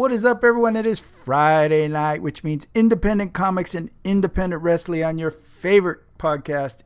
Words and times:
What 0.00 0.12
is 0.12 0.24
up, 0.24 0.42
everyone? 0.42 0.76
It 0.76 0.86
is 0.86 0.98
Friday 0.98 1.86
night, 1.86 2.22
which 2.22 2.42
means 2.42 2.66
independent 2.74 3.34
comics 3.34 3.74
and 3.74 3.90
independent 4.02 4.62
wrestling 4.62 5.04
on 5.04 5.18
your 5.18 5.30
favorite 5.30 6.00
podcast, 6.16 6.78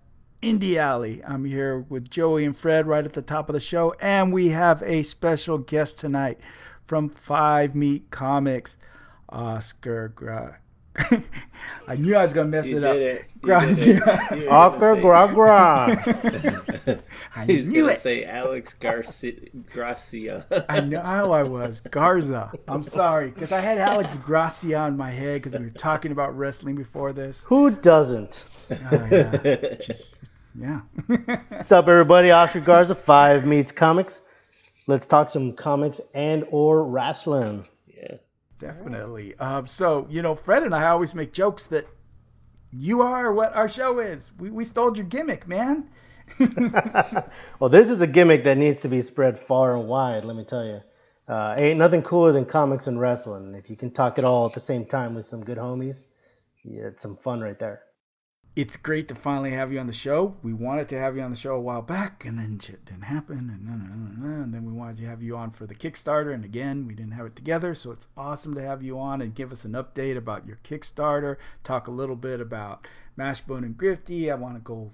Indie 0.42 0.79
Alley. 0.79 1.22
I'm 1.24 1.45
here 1.45 1.87
with 1.88 2.11
Joey 2.11 2.45
and 2.45 2.56
Fred 2.56 2.88
right 2.88 3.04
at 3.04 3.12
the 3.12 3.22
top 3.22 3.48
of 3.48 3.53
the 3.53 3.61
show, 3.61 3.95
and 4.00 4.32
we 4.32 4.48
have 4.48 4.82
a 4.82 5.04
special 5.04 5.58
guest 5.58 5.96
tonight 5.96 6.40
from 6.85 7.08
Five 7.08 7.77
Meat 7.77 8.11
Comics, 8.11 8.77
Oscar 9.29 10.09
Gra- 10.09 10.59
I 11.86 11.96
knew 11.96 12.14
I 12.16 12.22
was 12.22 12.32
gonna 12.32 12.48
mess 12.48 12.66
You 12.66 12.79
it 12.79 12.80
did 12.80 12.88
up. 12.90 12.96
it. 12.96 13.24
You 13.34 13.40
Grazie. 13.43 13.93
did 13.94 14.02
it. 14.06 14.38
You 14.38 14.44
were 14.46 14.52
Oscar 14.54 15.00
gonna 15.00 15.00
gra 15.02 15.29
gra. 15.34 16.98
I 17.36 17.44
He's 17.44 17.68
knew 17.68 17.88
it. 17.88 17.98
say 18.00 18.24
Alex 18.24 18.74
Garcia. 18.74 19.34
Gracia. 19.72 20.64
I 20.68 20.80
know 20.80 21.00
how 21.02 21.32
I 21.32 21.43
was. 21.43 21.80
Garza. 21.82 22.52
I'm 22.68 22.84
sorry, 22.84 23.30
because 23.30 23.52
I 23.52 23.61
had 23.61 23.79
Alex 23.79 24.16
Gracia 24.16 24.86
in 24.86 24.96
my 24.96 25.11
head 25.11 25.43
because 25.43 25.58
we 25.58 25.66
were 25.66 25.71
talking 25.72 26.12
about 26.12 26.36
wrestling 26.36 26.75
before 26.76 27.13
this. 27.13 27.43
Who 27.46 27.71
doesn't? 27.71 28.44
Oh, 28.71 29.08
yeah. 29.11 29.76
Just- 29.82 30.14
yeah. 30.58 30.80
What's 31.49 31.72
up, 31.72 31.88
everybody? 31.88 32.30
Oscar 32.30 32.61
Garza, 32.61 32.94
Five 32.94 33.44
Meets 33.44 33.72
Comics. 33.72 34.20
Let's 34.86 35.05
talk 35.06 35.28
some 35.28 35.52
comics 35.52 36.00
and 36.14 36.47
or 36.50 36.84
wrestling. 36.84 37.66
Definitely. 38.58 39.36
Um, 39.39 39.67
so, 39.67 40.06
you 40.11 40.22
know, 40.22 40.34
Fred 40.34 40.62
and 40.62 40.75
I 40.75 40.89
always 40.89 41.14
make 41.14 41.33
jokes 41.33 41.67
that 41.67 41.86
you 42.72 43.03
are 43.03 43.33
what 43.33 43.55
our 43.55 43.69
show 43.69 43.98
is. 43.98 44.33
We, 44.39 44.50
we 44.50 44.64
stole 44.64 44.97
your 44.97 45.06
gimmick, 45.06 45.47
man. 45.48 45.89
Well, 47.61 47.70
this 47.70 47.91
is 47.91 48.00
a 48.00 48.06
gimmick 48.06 48.44
that 48.44 48.58
needs 48.58 48.80
to 48.80 48.89
be 48.89 49.03
spread 49.03 49.39
far 49.39 49.77
and 49.77 49.89
wide. 49.89 50.25
Let 50.25 50.36
me 50.36 50.44
tell 50.44 50.64
you, 50.64 50.80
uh, 51.28 51.55
ain't 51.56 51.78
nothing 51.78 52.03
cooler 52.03 52.33
than 52.33 52.44
comics 52.44 52.86
and 52.86 53.00
wrestling. 53.00 53.55
If 53.55 53.70
you 53.70 53.77
can 53.77 53.91
talk 53.91 54.19
it 54.19 54.25
all 54.25 54.47
at 54.47 54.53
the 54.53 54.61
same 54.61 54.84
time 54.86 55.14
with 55.14 55.25
some 55.25 55.44
good 55.44 55.58
homies, 55.58 56.08
it's 56.64 57.02
some 57.02 57.16
fun 57.16 57.41
right 57.41 57.58
there. 57.58 57.82
It's 58.56 58.77
great 58.77 59.08
to 59.08 59.16
finally 59.16 59.50
have 59.50 59.72
you 59.72 59.80
on 59.80 59.88
the 59.88 59.92
show. 59.92 60.36
We 60.44 60.52
wanted 60.52 60.88
to 60.91 60.98
have 60.98 61.16
you 61.16 61.22
on 61.22 61.33
the 61.33 61.36
show 61.36 61.56
a 61.56 61.60
while 61.60 61.83
back, 61.83 62.24
and 62.24 62.38
then 62.38 62.60
shit 62.60 62.84
didn't 62.84 63.02
happen, 63.02 63.50
and, 63.50 63.64
nah, 63.64 63.74
nah, 63.74 63.94
nah, 63.97 64.36
nah, 64.36 64.42
and 64.44 64.55
then 64.55 64.64
we 64.64 64.72
wanted 64.72 64.98
to 64.98 65.06
have 65.06 65.20
you 65.22 65.36
on 65.36 65.50
for 65.50 65.66
the 65.66 65.74
Kickstarter, 65.74 66.33
and 66.33 66.44
again, 66.44 66.86
we 66.86 66.94
didn't 66.94 67.14
have 67.14 67.27
it 67.27 67.34
together. 67.34 67.75
So 67.75 67.91
it's 67.91 68.06
awesome 68.16 68.55
to 68.55 68.62
have 68.62 68.80
you 68.80 68.97
on 68.97 69.20
and 69.20 69.34
give 69.34 69.50
us 69.50 69.64
an 69.64 69.72
update 69.72 70.16
about 70.16 70.47
your 70.47 70.58
Kickstarter. 70.58 71.36
Talk 71.64 71.88
a 71.88 71.91
little 71.91 72.14
bit 72.14 72.41
about 72.41 72.86
Mashbone 73.19 73.64
and 73.64 73.77
Grifty. 73.77 74.30
I 74.30 74.36
want 74.36 74.55
to 74.55 74.60
go 74.60 74.92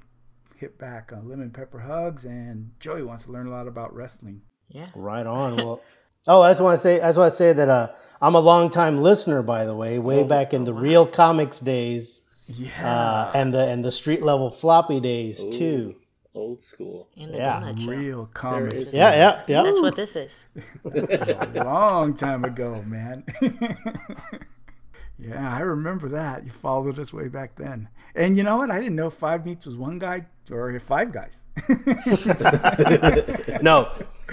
hit 0.56 0.78
back 0.78 1.12
on 1.12 1.28
Lemon 1.28 1.50
Pepper 1.50 1.80
Hugs, 1.80 2.24
and 2.24 2.70
Joey 2.80 3.02
wants 3.02 3.24
to 3.24 3.32
learn 3.32 3.46
a 3.46 3.50
lot 3.50 3.68
about 3.68 3.94
wrestling. 3.94 4.40
Yeah. 4.68 4.86
Right 4.94 5.26
on. 5.26 5.56
Well, 6.26 6.38
oh, 6.38 6.42
I 6.42 6.52
just 6.52 6.62
want 6.62 6.78
to 6.78 6.82
say, 6.82 7.00
I 7.00 7.08
just 7.08 7.18
want 7.18 7.32
to 7.32 7.36
say 7.36 7.52
that 7.52 7.68
uh, 7.68 7.88
I'm 8.22 8.34
a 8.34 8.40
longtime 8.40 8.98
listener, 8.98 9.42
by 9.42 9.64
the 9.64 9.74
way, 9.74 9.98
way 9.98 10.22
back 10.22 10.54
in 10.54 10.64
the 10.64 10.74
real 10.74 11.06
comics 11.06 11.60
days. 11.60 12.20
Yeah. 12.56 12.84
uh, 12.84 13.30
and 13.34 13.54
the 13.54 13.66
and 13.68 13.84
the 13.84 13.92
street 13.92 14.22
level 14.22 14.50
floppy 14.50 15.00
days 15.00 15.44
too. 15.44 15.96
Old 16.34 16.62
school. 16.62 17.08
In 17.16 17.32
the 17.32 17.38
Yeah. 17.38 17.60
donut 17.60 17.80
show. 17.80 17.90
Real 17.90 18.26
comics. 18.32 18.92
Yeah, 18.92 19.12
yeah, 19.12 19.42
yeah. 19.48 19.62
That's 19.62 19.80
what 19.80 19.96
this 19.96 20.14
is. 20.16 20.46
a 20.84 21.50
long 21.64 22.16
time 22.16 22.44
ago, 22.44 22.82
man. 22.86 23.24
yeah, 25.18 25.52
I 25.56 25.60
remember 25.60 26.08
that. 26.10 26.44
You 26.44 26.50
followed 26.52 26.98
us 26.98 27.12
way 27.12 27.28
back 27.28 27.56
then. 27.56 27.88
And 28.14 28.36
you 28.36 28.42
know 28.44 28.56
what? 28.58 28.70
I 28.70 28.78
didn't 28.78 28.96
know 28.96 29.10
Five 29.10 29.44
Meats 29.44 29.66
was 29.66 29.76
one 29.76 29.98
guy 29.98 30.26
or 30.50 30.78
five 30.80 31.12
guys. 31.12 31.36
No, 33.62 33.88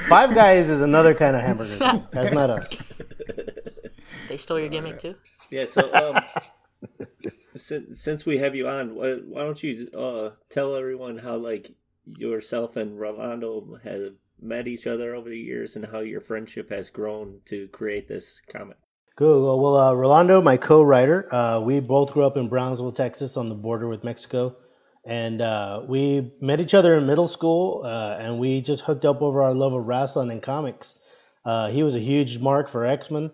Five 0.07 0.33
Guys 0.33 0.69
is 0.69 0.81
another 0.81 1.13
kind 1.13 1.35
of 1.35 1.41
hamburger. 1.41 2.03
That's 2.11 2.31
not 2.31 2.49
us. 2.49 2.73
They 4.29 4.37
stole 4.37 4.59
your 4.59 4.69
gimmick 4.69 4.99
too. 4.99 5.15
Yeah. 5.49 5.65
So, 5.65 5.89
um, 5.93 6.23
since 7.55 8.01
since 8.01 8.25
we 8.25 8.37
have 8.37 8.55
you 8.55 8.67
on, 8.67 8.95
why, 8.95 9.41
don't 9.41 9.63
you 9.63 9.89
uh 9.97 10.31
tell 10.49 10.75
everyone 10.75 11.19
how 11.19 11.35
like 11.35 11.75
yourself 12.05 12.75
and 12.75 12.99
Rolando 12.99 13.79
have 13.83 14.13
met 14.39 14.67
each 14.67 14.87
other 14.87 15.15
over 15.15 15.29
the 15.29 15.37
years 15.37 15.75
and 15.75 15.85
how 15.85 15.99
your 15.99 16.21
friendship 16.21 16.69
has 16.69 16.89
grown 16.89 17.39
to 17.45 17.67
create 17.69 18.07
this 18.07 18.41
comic. 18.47 18.77
Well, 19.19 19.59
well 19.59 19.75
uh, 19.75 19.93
Rolando, 19.93 20.41
my 20.41 20.57
co-writer, 20.57 21.27
uh, 21.33 21.59
we 21.59 21.79
both 21.79 22.13
grew 22.13 22.23
up 22.23 22.37
in 22.37 22.49
Brownsville, 22.49 22.91
Texas, 22.91 23.35
on 23.35 23.49
the 23.49 23.55
border 23.55 23.87
with 23.87 24.03
Mexico, 24.03 24.55
and 25.05 25.41
uh, 25.41 25.83
we 25.87 26.33
met 26.39 26.59
each 26.59 26.75
other 26.75 26.95
in 26.95 27.07
middle 27.07 27.27
school, 27.27 27.81
uh, 27.83 28.15
and 28.19 28.37
we 28.37 28.61
just 28.61 28.83
hooked 28.83 29.05
up 29.05 29.21
over 29.23 29.41
our 29.41 29.55
love 29.55 29.73
of 29.73 29.85
wrestling 29.85 30.29
and 30.29 30.43
comics. 30.43 31.01
Uh, 31.43 31.69
he 31.69 31.81
was 31.81 31.95
a 31.95 31.99
huge 31.99 32.37
mark 32.37 32.69
for 32.69 32.85
X 32.85 33.09
Men, 33.09 33.31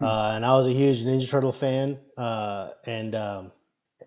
uh, 0.00 0.32
and 0.34 0.44
I 0.46 0.56
was 0.56 0.66
a 0.66 0.72
huge 0.72 1.04
Ninja 1.04 1.28
Turtle 1.28 1.52
fan, 1.52 1.98
uh, 2.16 2.70
and 2.86 3.14
um, 3.14 3.52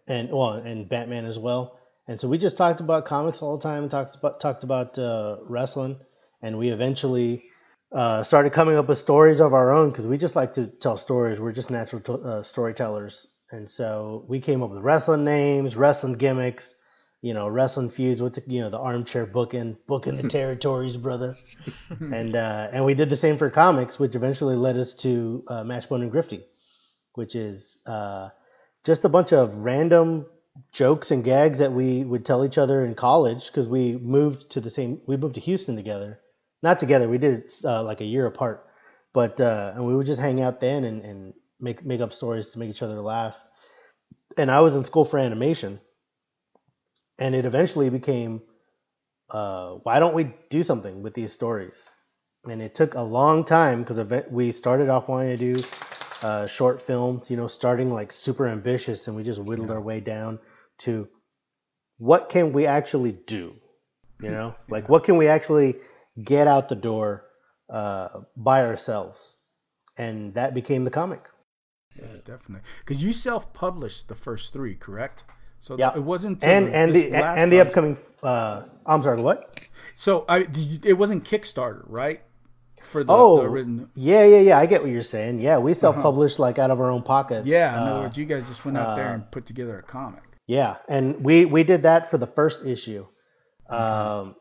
and 0.08 0.32
well, 0.32 0.54
and 0.54 0.90
Batman 0.90 1.26
as 1.26 1.40
well. 1.40 1.80
And 2.08 2.20
so 2.20 2.28
we 2.28 2.38
just 2.38 2.58
talked 2.58 2.82
about 2.82 3.06
comics 3.06 3.42
all 3.42 3.58
the 3.58 3.64
time, 3.64 3.90
talked 3.90 4.16
about 4.16 4.40
talked 4.40 4.64
about 4.64 4.98
uh, 5.00 5.38
wrestling, 5.44 5.98
and 6.42 6.58
we 6.58 6.70
eventually 6.70 7.44
uh, 7.92 8.24
started 8.24 8.52
coming 8.54 8.76
up 8.76 8.88
with 8.88 8.98
stories 8.98 9.40
of 9.40 9.54
our 9.54 9.72
own 9.72 9.90
because 9.90 10.08
we 10.08 10.18
just 10.18 10.36
like 10.36 10.54
to 10.54 10.68
tell 10.68 10.98
stories. 10.98 11.40
We're 11.40 11.52
just 11.52 11.72
natural 11.72 12.02
to, 12.04 12.14
uh, 12.16 12.44
storytellers, 12.44 13.36
and 13.52 13.70
so 13.70 14.26
we 14.28 14.40
came 14.40 14.64
up 14.64 14.72
with 14.72 14.82
wrestling 14.82 15.24
names, 15.24 15.78
wrestling 15.78 16.14
gimmicks, 16.14 16.76
you 17.24 17.34
know, 17.34 17.48
wrestling 17.48 17.90
feuds. 17.90 18.22
What's 18.22 18.40
you 18.46 18.62
know 18.62 18.70
the 18.70 18.78
armchair 18.78 19.26
booking, 19.26 19.78
booking 19.88 20.16
the 20.16 20.30
territories, 20.40 20.98
brother, 20.98 21.36
and 22.00 22.36
uh, 22.36 22.70
and 22.72 22.86
we 22.86 22.94
did 22.94 23.10
the 23.10 23.16
same 23.16 23.38
for 23.38 23.50
comics, 23.50 24.00
which 24.00 24.14
eventually 24.14 24.56
led 24.56 24.78
us 24.78 24.94
to 24.96 25.44
uh, 25.48 25.64
Mashbone 25.64 26.04
and 26.04 26.12
Grifty, 26.12 26.44
which 27.14 27.36
is 27.36 27.80
uh, 27.88 28.30
just 28.86 29.04
a 29.06 29.10
bunch 29.10 29.34
of 29.34 29.56
random 29.56 30.28
jokes 30.72 31.10
and 31.10 31.24
gags 31.24 31.58
that 31.58 31.72
we 31.72 32.04
would 32.04 32.24
tell 32.24 32.46
each 32.46 32.60
other 32.60 32.86
in 32.86 32.94
college 32.94 33.48
because 33.48 33.68
we 33.68 33.98
moved 33.98 34.52
to 34.52 34.62
the 34.62 34.70
same. 34.70 35.02
We 35.08 35.18
moved 35.18 35.34
to 35.36 35.42
Houston 35.42 35.76
together 35.76 36.20
not 36.64 36.80
together. 36.80 37.08
We 37.08 37.20
did 37.20 37.34
it 37.34 37.52
uh, 37.66 37.84
like 37.84 38.02
a 38.02 38.06
year 38.06 38.26
apart, 38.26 38.66
but 39.14 39.40
uh, 39.40 39.74
and 39.76 39.86
we 39.86 39.96
would 39.96 40.08
just 40.08 40.22
hang 40.22 40.42
out 40.42 40.62
then 40.62 40.86
and, 40.86 41.04
and 41.04 41.34
make 41.60 41.86
make 41.86 42.02
up 42.02 42.14
stories 42.14 42.50
to 42.52 42.60
make 42.60 42.70
each 42.70 42.82
other 42.82 43.02
laugh. 43.02 43.40
And 44.38 44.50
I 44.50 44.62
was 44.62 44.76
in 44.76 44.84
school 44.84 45.06
for 45.06 45.20
animation, 45.20 45.80
and 47.20 47.36
it 47.36 47.46
eventually 47.46 47.90
became, 47.90 48.42
uh, 49.30 49.76
why 49.84 50.00
don't 50.00 50.14
we 50.14 50.34
do 50.50 50.64
something 50.64 51.02
with 51.02 51.14
these 51.14 51.32
stories? 51.32 51.94
And 52.50 52.62
it 52.62 52.76
took 52.76 52.96
a 52.96 53.02
long 53.02 53.46
time 53.46 53.84
because 53.84 54.24
we 54.30 54.52
started 54.52 54.90
off 54.90 55.08
wanting 55.08 55.38
to 55.38 55.56
do 55.56 55.64
uh, 56.24 56.46
short 56.46 56.82
films, 56.82 57.32
you 57.32 57.38
know, 57.38 57.48
starting 57.48 57.92
like 57.92 58.12
super 58.12 58.48
ambitious, 58.48 59.08
and 59.08 59.16
we 59.16 59.24
just 59.24 59.42
whittled 59.44 59.72
our 59.72 59.82
way 59.82 60.00
down 60.00 60.40
to 60.80 61.08
what 61.98 62.30
can 62.30 62.52
we 62.52 62.66
actually 62.66 63.14
do? 63.28 63.54
You 64.22 64.30
know, 64.30 64.56
like 64.70 64.88
what 64.88 65.04
can 65.04 65.18
we 65.18 65.28
actually 65.28 65.76
get 66.24 66.48
out 66.48 66.70
the 66.70 66.76
door 66.76 67.26
uh, 67.70 68.22
by 68.38 68.64
ourselves, 68.66 69.44
and 69.98 70.34
that 70.34 70.54
became 70.54 70.84
the 70.84 70.92
comic. 70.92 71.30
Yeah, 71.98 72.18
definitely. 72.26 72.62
Because 72.80 73.04
you 73.04 73.14
self-published 73.14 74.08
the 74.08 74.16
first 74.16 74.54
three, 74.54 74.76
correct? 74.76 75.24
So 75.64 75.78
Yeah. 75.78 75.96
it 75.96 76.04
wasn't 76.04 76.44
And 76.44 76.68
and 76.70 76.94
the 76.94 77.16
and 77.16 77.52
the 77.52 77.62
upcoming. 77.62 77.98
Uh, 78.22 78.64
I'm 78.86 79.02
sorry, 79.02 79.22
what? 79.22 79.70
So 79.96 80.26
I, 80.28 80.46
it 80.84 80.98
wasn't 80.98 81.24
Kickstarter, 81.24 81.84
right? 81.88 82.22
For 82.82 83.02
the, 83.06 83.14
Oh, 83.14 83.42
the 83.42 83.48
written. 83.48 83.90
yeah, 83.96 84.26
yeah, 84.26 84.40
yeah. 84.40 84.60
I 84.60 84.66
get 84.66 84.82
what 84.82 84.92
you're 84.92 85.04
saying. 85.18 85.40
Yeah, 85.40 85.58
we 85.60 85.74
self-published 85.74 86.38
like 86.38 86.60
out 86.60 86.70
of 86.70 86.82
our 86.82 86.92
own 86.92 87.02
pockets. 87.02 87.46
Yeah, 87.48 87.72
in 87.74 87.80
other 87.88 87.92
Uh, 88.00 88.02
words, 88.04 88.18
you 88.18 88.26
guys 88.26 88.46
just 88.50 88.66
went 88.66 88.78
out 88.78 88.98
there 88.98 89.14
and 89.14 89.32
put 89.32 89.46
together 89.46 89.80
a 89.80 89.84
comic. 89.84 90.24
Yeah, 90.48 90.76
and 90.90 91.24
we 91.26 91.46
we 91.46 91.64
did 91.64 91.84
that 91.84 92.12
for 92.12 92.18
the 92.18 92.28
first 92.28 92.66
issue. 92.66 93.06
Um, 93.70 94.36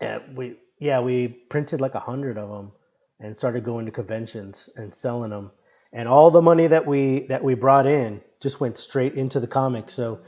and 0.00 0.36
we 0.36 0.56
yeah 0.78 1.00
we 1.00 1.28
printed 1.48 1.80
like 1.80 1.94
a 1.94 2.00
hundred 2.10 2.36
of 2.36 2.50
them 2.50 2.72
and 3.20 3.34
started 3.36 3.64
going 3.64 3.86
to 3.86 3.92
conventions 3.92 4.68
and 4.76 4.94
selling 4.94 5.30
them, 5.30 5.50
and 5.94 6.06
all 6.08 6.30
the 6.30 6.42
money 6.42 6.66
that 6.66 6.84
we 6.86 7.20
that 7.28 7.42
we 7.42 7.54
brought 7.54 7.86
in 7.86 8.20
just 8.42 8.60
went 8.60 8.76
straight 8.76 9.14
into 9.14 9.40
the 9.40 9.46
comic. 9.46 9.88
So 9.90 10.20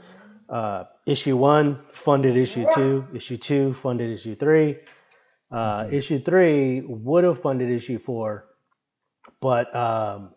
uh, 0.49 0.83
issue 1.05 1.37
one 1.37 1.79
funded 1.91 2.35
issue 2.35 2.65
two, 2.73 3.07
issue 3.13 3.37
two 3.37 3.73
funded 3.73 4.09
issue 4.11 4.35
three, 4.35 4.77
uh, 5.51 5.87
issue 5.91 6.19
three 6.19 6.81
would 6.81 7.23
have 7.23 7.39
funded 7.39 7.69
issue 7.69 7.97
four, 7.99 8.45
but 9.41 9.73
um, 9.75 10.33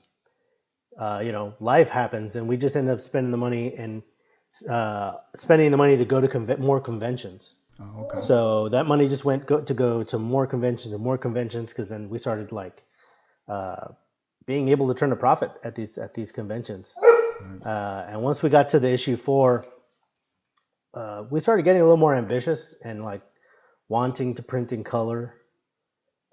uh, 0.99 1.21
you 1.25 1.33
know 1.33 1.55
life 1.61 1.89
happens, 1.89 2.37
and 2.37 2.49
we 2.49 2.57
just 2.57 2.77
ended 2.77 2.95
up 2.95 3.01
spending 3.01 3.31
the 3.31 3.37
money 3.39 3.75
and 3.75 4.03
uh, 4.69 5.15
spending 5.37 5.71
the 5.71 5.77
money 5.77 5.97
to 5.97 6.05
go 6.05 6.21
to 6.21 6.29
conve- 6.29 6.59
more 6.59 6.81
conventions. 6.81 7.57
Oh, 7.81 8.07
okay. 8.07 8.23
So 8.23 8.69
that 8.71 8.87
money 8.87 9.09
just 9.09 9.25
went 9.25 9.47
go- 9.47 9.61
to 9.63 9.75
go 9.75 10.03
to 10.05 10.19
more 10.19 10.47
conventions 10.47 10.93
and 10.95 11.03
more 11.03 11.19
conventions 11.19 11.71
because 11.73 11.89
then 11.89 12.09
we 12.09 12.19
started 12.19 12.51
like 12.51 12.83
uh, 13.47 13.89
being 14.47 14.69
able 14.69 14.89
to 14.89 14.95
turn 14.99 15.13
a 15.13 15.17
profit 15.17 15.53
at 15.65 15.75
these 15.75 15.99
at 15.99 16.15
these 16.15 16.33
conventions. 16.33 16.95
Uh, 17.65 18.07
and 18.09 18.23
once 18.23 18.43
we 18.43 18.51
got 18.51 18.69
to 18.71 18.81
the 18.81 18.91
issue 18.91 19.17
four, 19.17 19.65
uh, 20.95 21.25
we 21.31 21.41
started 21.41 21.63
getting 21.63 21.83
a 21.83 21.85
little 21.85 21.97
more 21.97 22.15
ambitious 22.15 22.77
and 22.85 23.05
like 23.05 23.23
wanting 23.89 24.35
to 24.35 24.43
print 24.43 24.73
in 24.73 24.85
color. 24.85 25.35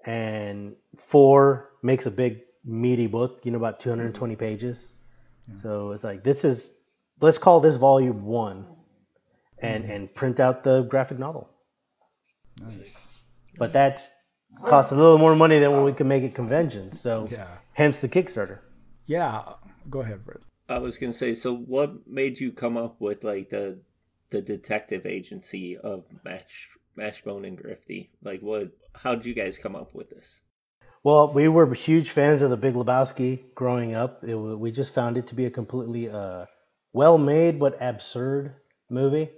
And 0.04 0.76
four 0.96 1.70
makes 1.82 2.06
a 2.06 2.10
big 2.10 2.40
meaty 2.64 3.06
book, 3.06 3.40
you 3.44 3.50
know, 3.50 3.58
about 3.58 3.80
220 3.80 4.36
pages. 4.36 4.92
So 5.54 5.92
it's 5.92 6.02
like 6.02 6.24
this 6.24 6.44
is 6.44 6.70
let's 7.20 7.38
call 7.38 7.60
this 7.60 7.76
volume 7.76 8.24
one, 8.24 8.66
and 9.62 9.84
and 9.84 10.12
print 10.12 10.40
out 10.40 10.64
the 10.64 10.82
graphic 10.82 11.18
novel. 11.20 11.48
Nice. 12.60 13.22
But 13.56 13.72
that 13.74 14.02
costs 14.64 14.90
a 14.92 14.96
little 14.96 15.18
more 15.18 15.36
money 15.36 15.58
than 15.60 15.70
when 15.70 15.84
we 15.84 15.92
can 15.92 16.08
make 16.08 16.24
at 16.24 16.34
conventions. 16.34 17.00
So 17.00 17.28
Yeah. 17.30 17.46
hence 17.74 18.00
the 18.00 18.08
Kickstarter. 18.08 18.58
Yeah. 19.06 19.54
Go 19.88 20.00
ahead, 20.00 20.22
Fred. 20.24 20.38
I 20.68 20.78
was 20.78 20.98
gonna 20.98 21.12
say, 21.12 21.34
so 21.34 21.54
what 21.54 22.08
made 22.08 22.40
you 22.40 22.50
come 22.50 22.76
up 22.76 23.00
with 23.00 23.22
like 23.22 23.50
the 23.50 23.78
the 24.30 24.42
detective 24.42 25.06
agency 25.06 25.76
of 25.76 26.04
Mash 26.24 26.70
Mashbone 26.98 27.46
and 27.46 27.58
Grifty? 27.58 28.08
Like, 28.22 28.40
what? 28.40 28.70
How 28.94 29.14
did 29.14 29.26
you 29.26 29.34
guys 29.34 29.58
come 29.58 29.76
up 29.76 29.94
with 29.94 30.10
this? 30.10 30.42
Well, 31.04 31.32
we 31.32 31.46
were 31.48 31.72
huge 31.72 32.10
fans 32.10 32.42
of 32.42 32.50
The 32.50 32.56
Big 32.56 32.74
Lebowski 32.74 33.54
growing 33.54 33.94
up. 33.94 34.24
It, 34.24 34.34
we 34.34 34.72
just 34.72 34.94
found 34.94 35.16
it 35.16 35.26
to 35.28 35.34
be 35.34 35.46
a 35.46 35.50
completely 35.50 36.08
uh, 36.10 36.46
well-made 36.92 37.60
but 37.60 37.76
absurd 37.80 38.54
movie 38.90 39.30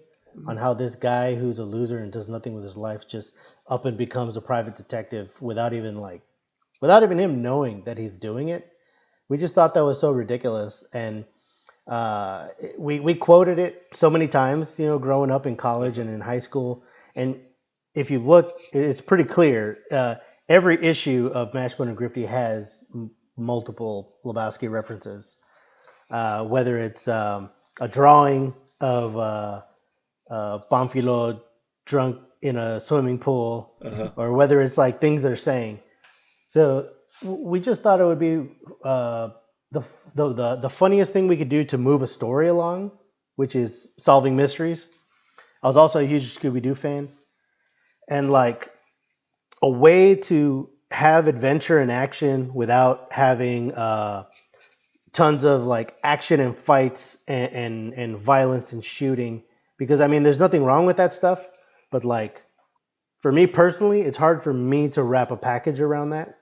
on 0.47 0.57
how 0.57 0.73
this 0.73 0.97
guy 0.97 1.35
who's 1.35 1.59
a 1.59 1.65
loser 1.65 1.99
and 1.99 2.13
does 2.13 2.29
nothing 2.29 2.55
with 2.55 2.63
his 2.63 2.77
life 2.77 3.09
just 3.09 3.35
up 3.67 3.85
and 3.85 3.99
becomes 3.99 4.37
a 4.37 4.41
private 4.41 4.77
detective 4.77 5.31
without 5.43 5.73
even 5.73 5.97
like 5.97 6.23
without 6.81 7.03
even 7.03 7.19
him 7.19 7.43
knowing 7.43 7.83
that 7.85 7.99
he's 7.99 8.17
doing 8.17 8.49
it. 8.49 8.71
We 9.29 9.37
just 9.37 9.55
thought 9.55 9.75
that 9.75 9.85
was 9.85 10.01
so 10.01 10.13
ridiculous, 10.13 10.87
and 10.95 11.27
uh, 11.89 12.49
we 12.79 13.01
we 13.01 13.15
quoted 13.15 13.59
it 13.61 13.87
so 13.95 14.11
many 14.11 14.29
times, 14.29 14.81
you 14.81 14.87
know, 14.87 14.99
growing 14.99 15.31
up 15.33 15.47
in 15.47 15.57
college 15.57 15.99
and 15.99 16.11
in 16.11 16.21
high 16.21 16.41
school. 16.41 16.85
And 17.17 17.41
if 17.95 18.11
you 18.11 18.21
look, 18.21 18.53
it's 18.75 19.03
pretty 19.03 19.25
clear. 19.25 19.79
Uh, 19.93 20.17
every 20.49 20.83
issue 20.85 21.31
of 21.35 21.53
Mashbone 21.53 21.89
and 21.91 21.99
Grifty 21.99 22.27
has 22.29 22.85
m- 22.95 23.13
multiple 23.39 24.17
Lebowski 24.25 24.71
references, 24.71 25.39
uh, 26.11 26.45
whether 26.47 26.79
it's 26.79 27.09
um, 27.09 27.51
a 27.81 27.89
drawing 27.89 28.55
of 28.81 29.17
uh, 29.19 29.63
uh, 30.31 30.61
Bonfilo 30.71 31.41
drunk 31.87 32.19
in 32.43 32.57
a 32.59 32.81
swimming 32.81 33.19
pool, 33.19 33.75
Uh-huh. 33.85 34.11
or 34.17 34.33
whether 34.35 34.61
it's 34.63 34.79
like 34.79 35.01
things 35.01 35.23
they're 35.23 35.37
saying. 35.37 35.81
So 36.49 36.91
w- 37.23 37.45
we 37.49 37.61
just 37.61 37.83
thought 37.83 38.01
it 38.01 38.05
would 38.07 38.19
be 38.21 38.49
uh, 38.85 39.31
the, 39.73 39.81
the 40.15 40.33
the 40.33 40.57
the 40.57 40.71
funniest 40.71 41.13
thing 41.13 41.29
we 41.29 41.37
could 41.37 41.49
do 41.49 41.65
to 41.65 41.79
move 41.79 42.03
a 42.03 42.07
story 42.07 42.49
along, 42.49 42.93
which 43.37 43.55
is 43.57 43.91
solving 43.99 44.37
mysteries. 44.37 44.91
I 45.63 45.69
was 45.69 45.77
also 45.77 46.01
a 46.01 46.07
huge 46.07 46.37
Scooby 46.39 46.63
Doo 46.63 46.75
fan, 46.75 47.11
and 48.09 48.31
like 48.31 48.71
a 49.63 49.69
way 49.69 50.15
to 50.15 50.71
have 50.91 51.29
adventure 51.29 51.79
and 51.81 51.93
action 51.93 52.53
without 52.55 53.13
having 53.13 53.73
uh, 53.75 54.25
tons 55.13 55.45
of 55.45 55.65
like 55.65 55.97
action 56.03 56.41
and 56.41 56.57
fights 56.57 57.19
and, 57.29 57.53
and 57.53 57.95
and 57.95 58.19
violence 58.19 58.73
and 58.73 58.85
shooting. 58.85 59.45
Because 59.79 60.01
I 60.01 60.07
mean, 60.07 60.23
there's 60.23 60.39
nothing 60.39 60.65
wrong 60.65 60.87
with 60.87 60.97
that 60.99 61.13
stuff, 61.15 61.49
but 61.91 62.05
like 62.05 62.45
for 63.21 63.33
me 63.33 63.47
personally, 63.47 64.03
it's 64.03 64.19
hard 64.19 64.41
for 64.43 64.53
me 64.53 64.89
to 64.91 65.03
wrap 65.03 65.31
a 65.31 65.37
package 65.37 65.81
around 65.81 66.11
that, 66.11 66.38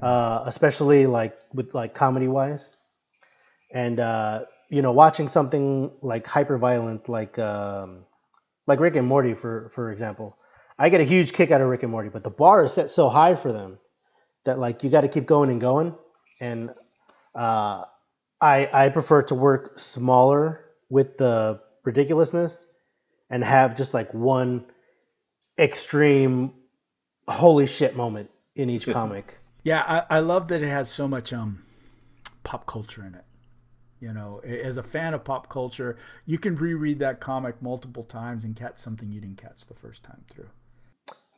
uh, 0.00 0.42
especially 0.46 1.06
like 1.06 1.38
with 1.52 1.74
like 1.74 1.94
comedy 1.94 2.28
wise. 2.28 2.76
And 3.72 4.00
uh, 4.00 4.44
you 4.70 4.82
know, 4.82 4.92
watching 4.92 5.28
something 5.28 5.90
like 6.02 6.26
hyper 6.26 6.58
violent, 6.58 7.08
like 7.08 7.38
um, 7.38 8.04
like 8.66 8.80
Rick 8.80 8.96
and 8.96 9.06
Morty, 9.06 9.34
for 9.34 9.68
for 9.70 9.90
example, 9.90 10.38
I 10.78 10.88
get 10.88 11.00
a 11.00 11.04
huge 11.04 11.32
kick 11.32 11.50
out 11.50 11.60
of 11.60 11.68
Rick 11.68 11.82
and 11.82 11.92
Morty, 11.92 12.08
but 12.08 12.24
the 12.24 12.30
bar 12.30 12.64
is 12.64 12.72
set 12.72 12.90
so 12.90 13.08
high 13.08 13.34
for 13.34 13.52
them 13.52 13.78
that 14.44 14.58
like 14.58 14.84
you 14.84 14.90
got 14.90 15.02
to 15.02 15.08
keep 15.08 15.26
going 15.26 15.50
and 15.50 15.60
going. 15.60 15.96
And 16.40 16.70
uh, 17.34 17.84
I 18.40 18.68
I 18.72 18.88
prefer 18.90 19.22
to 19.22 19.34
work 19.34 19.78
smaller 19.78 20.64
with 20.90 21.16
the 21.16 21.60
ridiculousness 21.84 22.66
and 23.30 23.42
have 23.42 23.76
just 23.76 23.94
like 23.94 24.12
one 24.14 24.66
extreme 25.58 26.52
holy 27.28 27.66
shit 27.66 27.96
moment 27.96 28.30
in 28.54 28.70
each 28.70 28.86
comic. 28.86 29.38
Yeah, 29.64 30.04
I, 30.10 30.16
I 30.16 30.18
love 30.20 30.48
that 30.48 30.62
it 30.62 30.68
has 30.68 30.90
so 30.90 31.08
much 31.08 31.32
um 31.32 31.64
pop 32.44 32.66
culture 32.66 33.04
in 33.04 33.14
it. 33.14 33.24
You 34.00 34.12
know, 34.12 34.40
as 34.40 34.76
a 34.76 34.82
fan 34.82 35.14
of 35.14 35.24
pop 35.24 35.48
culture, 35.48 35.96
you 36.26 36.38
can 36.38 36.56
reread 36.56 36.98
that 36.98 37.20
comic 37.20 37.62
multiple 37.62 38.04
times 38.04 38.44
and 38.44 38.54
catch 38.54 38.78
something 38.78 39.10
you 39.10 39.20
didn't 39.20 39.40
catch 39.40 39.64
the 39.66 39.74
first 39.74 40.04
time 40.04 40.22
through. 40.30 40.50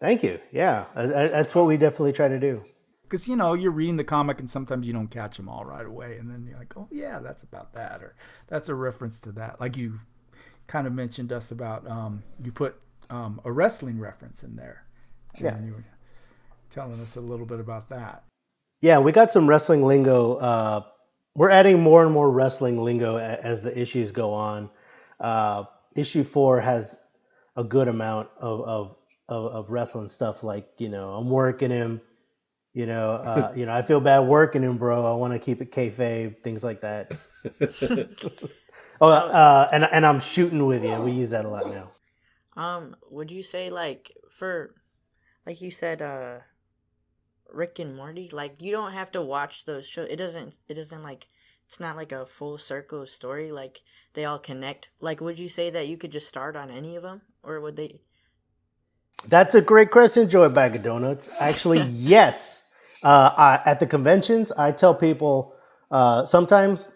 Thank 0.00 0.24
you. 0.24 0.40
Yeah, 0.50 0.84
that's 0.94 1.54
what 1.54 1.66
we 1.66 1.76
definitely 1.76 2.12
try 2.12 2.28
to 2.28 2.40
do. 2.40 2.62
Because 3.04 3.28
you 3.28 3.36
know 3.36 3.54
you're 3.54 3.70
reading 3.70 3.96
the 3.96 4.04
comic 4.04 4.40
and 4.40 4.50
sometimes 4.50 4.84
you 4.86 4.92
don't 4.92 5.06
catch 5.06 5.36
them 5.36 5.48
all 5.48 5.64
right 5.64 5.86
away, 5.86 6.16
and 6.18 6.28
then 6.28 6.44
you're 6.44 6.58
like, 6.58 6.76
oh 6.76 6.88
yeah, 6.90 7.20
that's 7.20 7.44
about 7.44 7.72
that, 7.74 8.02
or 8.02 8.16
that's 8.48 8.68
a 8.68 8.74
reference 8.74 9.20
to 9.20 9.32
that. 9.32 9.60
Like 9.60 9.76
you 9.76 10.00
kind 10.66 10.88
of 10.88 10.92
mentioned 10.92 11.32
us 11.32 11.52
about 11.52 11.88
um, 11.88 12.24
you 12.42 12.50
put 12.50 12.80
um, 13.10 13.40
a 13.44 13.52
wrestling 13.52 14.00
reference 14.00 14.42
in 14.42 14.56
there. 14.56 14.84
Yeah. 15.40 15.54
Were 15.60 15.84
telling 16.76 17.00
us 17.00 17.16
a 17.16 17.20
little 17.20 17.46
bit 17.46 17.58
about 17.58 17.88
that. 17.88 18.22
Yeah, 18.82 18.98
we 18.98 19.10
got 19.10 19.32
some 19.32 19.48
wrestling 19.48 19.82
lingo. 19.82 20.34
Uh, 20.34 20.82
we're 21.34 21.48
adding 21.48 21.82
more 21.82 22.04
and 22.04 22.12
more 22.12 22.30
wrestling 22.30 22.84
lingo 22.84 23.16
a- 23.16 23.40
as 23.42 23.62
the 23.62 23.76
issues 23.76 24.12
go 24.12 24.34
on. 24.34 24.68
Uh, 25.18 25.64
issue 25.94 26.22
four 26.22 26.60
has 26.60 27.00
a 27.56 27.64
good 27.64 27.88
amount 27.88 28.28
of, 28.38 28.60
of, 28.60 28.96
of, 29.30 29.52
of 29.52 29.70
wrestling 29.70 30.08
stuff, 30.08 30.44
like 30.44 30.68
you 30.76 30.90
know, 30.90 31.14
I'm 31.14 31.30
working 31.30 31.70
him. 31.70 32.02
You 32.74 32.84
know, 32.84 33.12
uh, 33.12 33.52
you 33.56 33.64
know, 33.64 33.72
I 33.72 33.80
feel 33.80 34.00
bad 34.00 34.20
working 34.20 34.62
him, 34.62 34.76
bro. 34.76 35.10
I 35.10 35.16
want 35.16 35.32
to 35.32 35.38
keep 35.38 35.62
it 35.62 35.72
kayfabe, 35.72 36.42
things 36.42 36.62
like 36.62 36.82
that. 36.82 37.12
oh, 39.00 39.08
uh, 39.10 39.68
and 39.72 39.84
and 39.90 40.04
I'm 40.04 40.20
shooting 40.20 40.66
with 40.66 40.84
you. 40.84 40.94
We 41.00 41.12
use 41.12 41.30
that 41.30 41.46
a 41.46 41.48
lot 41.48 41.68
now. 41.68 41.90
Um, 42.54 42.96
would 43.10 43.30
you 43.30 43.42
say 43.42 43.70
like 43.70 44.12
for, 44.30 44.74
like 45.46 45.62
you 45.62 45.70
said, 45.70 46.02
uh, 46.02 46.40
Rick 47.52 47.78
and 47.78 47.96
Morty? 47.96 48.28
Like 48.32 48.60
you 48.60 48.72
don't 48.72 48.92
have 48.92 49.10
to 49.12 49.22
watch 49.22 49.64
those 49.64 49.86
shows. 49.86 50.08
It 50.10 50.16
doesn't. 50.16 50.58
It 50.68 50.74
doesn't 50.74 51.02
like. 51.02 51.28
It's 51.66 51.80
not 51.80 51.96
like 51.96 52.12
a 52.12 52.26
full 52.26 52.58
circle 52.58 53.06
story. 53.06 53.50
Like 53.50 53.80
they 54.14 54.24
all 54.24 54.38
connect. 54.38 54.88
Like, 55.00 55.20
would 55.20 55.38
you 55.38 55.48
say 55.48 55.70
that 55.70 55.88
you 55.88 55.96
could 55.96 56.12
just 56.12 56.28
start 56.28 56.56
on 56.56 56.70
any 56.70 56.96
of 56.96 57.02
them, 57.02 57.22
or 57.42 57.60
would 57.60 57.76
they? 57.76 58.00
That's 59.28 59.54
a 59.54 59.60
great 59.60 59.90
question, 59.90 60.28
Joey 60.28 60.48
Bag 60.48 60.76
of 60.76 60.82
Donuts. 60.82 61.28
Actually, 61.40 61.80
yes. 61.90 62.62
Uh, 63.02 63.32
I, 63.36 63.60
at 63.70 63.78
the 63.78 63.86
conventions, 63.86 64.50
I 64.52 64.72
tell 64.72 64.94
people 64.94 65.54
uh, 65.90 66.24
sometimes 66.24 66.88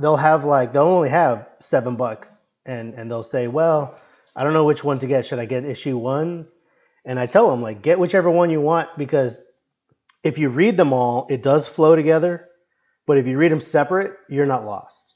they'll 0.00 0.16
have 0.16 0.44
like 0.44 0.72
they'll 0.72 0.82
only 0.82 1.08
have 1.08 1.48
seven 1.60 1.96
bucks, 1.96 2.38
and 2.66 2.94
and 2.94 3.10
they'll 3.10 3.22
say, 3.22 3.48
"Well, 3.48 3.98
I 4.34 4.44
don't 4.44 4.52
know 4.52 4.64
which 4.64 4.84
one 4.84 4.98
to 4.98 5.06
get. 5.06 5.26
Should 5.26 5.38
I 5.38 5.46
get 5.46 5.64
issue 5.64 5.96
one?" 5.96 6.48
And 7.06 7.20
I 7.20 7.26
tell 7.26 7.48
them 7.48 7.62
like, 7.62 7.82
get 7.82 8.00
whichever 8.00 8.28
one 8.28 8.50
you 8.50 8.60
want 8.60 8.88
because 8.98 9.40
if 10.22 10.38
you 10.38 10.48
read 10.50 10.76
them 10.76 10.92
all, 10.92 11.26
it 11.30 11.42
does 11.42 11.68
flow 11.68 11.96
together. 11.96 12.48
But 13.06 13.18
if 13.18 13.26
you 13.26 13.38
read 13.38 13.52
them 13.52 13.60
separate, 13.60 14.14
you're 14.28 14.46
not 14.46 14.64
lost 14.64 15.14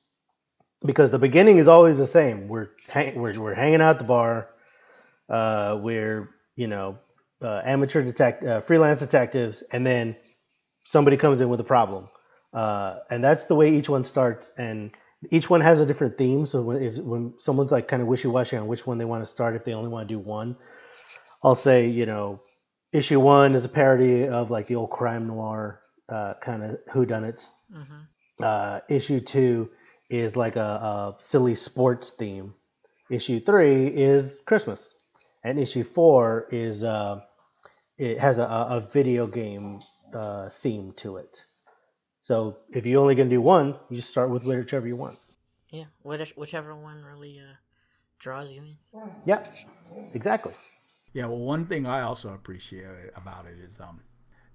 because 0.86 1.10
the 1.10 1.18
beginning 1.18 1.58
is 1.58 1.68
always 1.68 1.98
the 1.98 2.06
same. 2.06 2.48
We're 2.48 2.70
hang- 2.88 3.20
we're, 3.20 3.38
we're 3.38 3.54
hanging 3.54 3.80
out 3.80 3.90
at 3.90 3.98
the 3.98 4.04
bar. 4.04 4.50
Uh, 5.28 5.78
we're 5.82 6.30
you 6.56 6.66
know 6.66 6.98
uh, 7.42 7.62
amateur 7.64 8.02
detect 8.02 8.44
uh, 8.44 8.60
freelance 8.60 9.00
detectives, 9.00 9.62
and 9.72 9.86
then 9.86 10.16
somebody 10.82 11.16
comes 11.16 11.40
in 11.40 11.48
with 11.48 11.60
a 11.60 11.64
problem, 11.64 12.08
uh, 12.52 12.98
and 13.10 13.22
that's 13.22 13.46
the 13.46 13.54
way 13.54 13.74
each 13.74 13.88
one 13.88 14.04
starts. 14.04 14.52
And 14.58 14.92
each 15.30 15.50
one 15.50 15.60
has 15.60 15.80
a 15.80 15.86
different 15.86 16.16
theme. 16.16 16.46
So 16.46 16.62
when, 16.62 16.82
if, 16.82 16.98
when 16.98 17.34
someone's 17.38 17.72
like 17.72 17.88
kind 17.88 18.00
of 18.02 18.08
wishy 18.08 18.28
washy 18.28 18.56
on 18.56 18.66
which 18.66 18.86
one 18.86 18.98
they 18.98 19.04
want 19.04 19.22
to 19.22 19.26
start, 19.26 19.54
if 19.54 19.64
they 19.64 19.74
only 19.74 19.90
want 19.90 20.08
to 20.08 20.14
do 20.14 20.18
one, 20.18 20.56
I'll 21.42 21.54
say 21.54 21.86
you 21.88 22.06
know 22.06 22.40
issue 22.92 23.20
one 23.20 23.54
is 23.54 23.64
a 23.64 23.68
parody 23.68 24.26
of 24.26 24.50
like 24.50 24.66
the 24.66 24.74
old 24.76 24.90
crime 24.90 25.26
noir 25.26 25.80
uh, 26.08 26.34
kind 26.40 26.62
of 26.62 26.78
whodunits. 26.86 27.52
Mm-hmm. 27.74 28.42
Uh, 28.42 28.80
issue 28.88 29.20
two 29.20 29.70
is 30.08 30.36
like 30.36 30.56
a, 30.56 30.60
a 30.60 31.16
silly 31.18 31.54
sports 31.54 32.10
theme. 32.10 32.54
Issue 33.10 33.40
three 33.40 33.86
is 33.88 34.38
Christmas, 34.46 34.94
and 35.44 35.58
issue 35.58 35.82
four 35.82 36.46
is 36.50 36.84
uh, 36.84 37.20
it 37.98 38.18
has 38.18 38.38
a, 38.38 38.44
a 38.44 38.80
video 38.92 39.26
game 39.26 39.80
uh, 40.14 40.48
theme 40.48 40.92
to 40.96 41.16
it. 41.16 41.44
So 42.22 42.58
if 42.72 42.86
you're 42.86 43.00
only 43.00 43.14
gonna 43.14 43.30
do 43.30 43.40
one, 43.40 43.76
you 43.88 43.96
just 43.96 44.10
start 44.10 44.30
with 44.30 44.44
whichever 44.44 44.86
you 44.86 44.96
want. 44.96 45.18
Yeah, 45.70 45.84
which, 46.02 46.30
whichever 46.36 46.74
one 46.74 47.02
really 47.04 47.38
uh 47.38 47.54
draws 48.18 48.50
you 48.50 48.62
in. 48.62 48.76
Yeah, 49.24 49.42
exactly. 50.14 50.52
Yeah, 51.12 51.26
well, 51.26 51.38
one 51.38 51.66
thing 51.66 51.86
I 51.86 52.02
also 52.02 52.32
appreciate 52.32 52.84
about 53.16 53.46
it 53.46 53.58
is 53.58 53.80
um, 53.80 54.00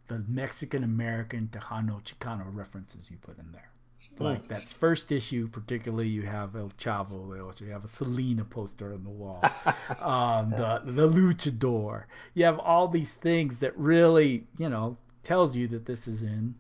the 0.08 0.24
Mexican 0.28 0.84
American 0.84 1.50
Tejano 1.52 2.02
Chicano 2.04 2.46
references 2.48 3.10
you 3.10 3.18
put 3.18 3.38
in 3.38 3.52
there. 3.52 3.72
Like 4.20 4.48
that 4.50 4.62
first 4.62 5.12
issue, 5.12 5.48
particularly, 5.48 6.08
you 6.08 6.24
have 6.24 6.56
El 6.56 6.70
Chavo, 6.78 7.60
you 7.60 7.72
have 7.72 7.84
a 7.84 7.88
Selena 7.88 8.44
poster 8.46 8.94
on 8.94 9.04
the 9.04 9.10
wall, 9.10 9.42
um, 10.02 10.52
the 10.52 10.82
the 10.86 11.10
Luchador. 11.10 12.04
You 12.34 12.46
have 12.46 12.60
all 12.60 12.88
these 12.88 13.14
things 13.14 13.60
that 13.60 13.76
really, 13.78 14.46
you 14.58 14.70
know, 14.70 14.98
tells 15.24 15.56
you 15.56 15.68
that 15.70 15.86
this 15.86 16.08
is 16.08 16.22
in 16.22 16.56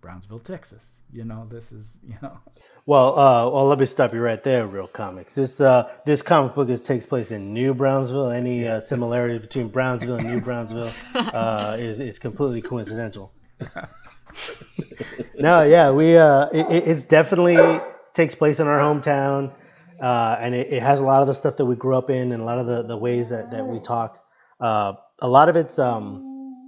Brownsville, 0.00 0.40
Texas. 0.40 0.84
You 1.12 1.24
know, 1.24 1.46
this 1.48 1.70
is 1.70 1.96
you 2.06 2.16
know. 2.22 2.38
Well, 2.86 3.18
uh, 3.18 3.50
well, 3.50 3.66
let 3.66 3.78
me 3.78 3.86
stop 3.86 4.14
you 4.14 4.20
right 4.20 4.42
there, 4.42 4.66
real 4.66 4.86
comics. 4.86 5.34
This 5.34 5.60
uh, 5.60 5.92
this 6.06 6.22
comic 6.22 6.54
book 6.54 6.70
is, 6.70 6.82
takes 6.82 7.04
place 7.04 7.30
in 7.30 7.52
New 7.52 7.74
Brownsville. 7.74 8.30
Any 8.30 8.66
uh, 8.66 8.80
similarity 8.80 9.38
between 9.38 9.68
Brownsville 9.68 10.16
and 10.16 10.28
New 10.28 10.40
Brownsville 10.40 10.90
uh, 11.14 11.76
is 11.78 12.00
is 12.00 12.18
completely 12.18 12.62
coincidental. 12.62 13.32
no, 15.38 15.62
yeah, 15.62 15.90
we 15.90 16.16
uh, 16.16 16.46
it, 16.46 16.66
it's 16.70 17.04
definitely 17.04 17.80
takes 18.14 18.34
place 18.34 18.60
in 18.60 18.66
our 18.66 18.78
hometown, 18.78 19.52
uh, 20.00 20.36
and 20.40 20.54
it, 20.54 20.72
it, 20.72 20.82
has 20.82 21.00
a 21.00 21.04
lot 21.04 21.20
of 21.20 21.28
the 21.28 21.34
stuff 21.34 21.56
that 21.58 21.66
we 21.66 21.76
grew 21.76 21.94
up 21.94 22.08
in, 22.08 22.32
and 22.32 22.42
a 22.42 22.44
lot 22.44 22.58
of 22.58 22.66
the, 22.66 22.82
the 22.82 22.96
ways 22.96 23.28
that, 23.28 23.50
that 23.50 23.64
we 23.64 23.78
talk. 23.78 24.18
Uh, 24.58 24.94
a 25.20 25.28
lot 25.28 25.48
of 25.48 25.56
it's 25.56 25.78
um, 25.78 26.66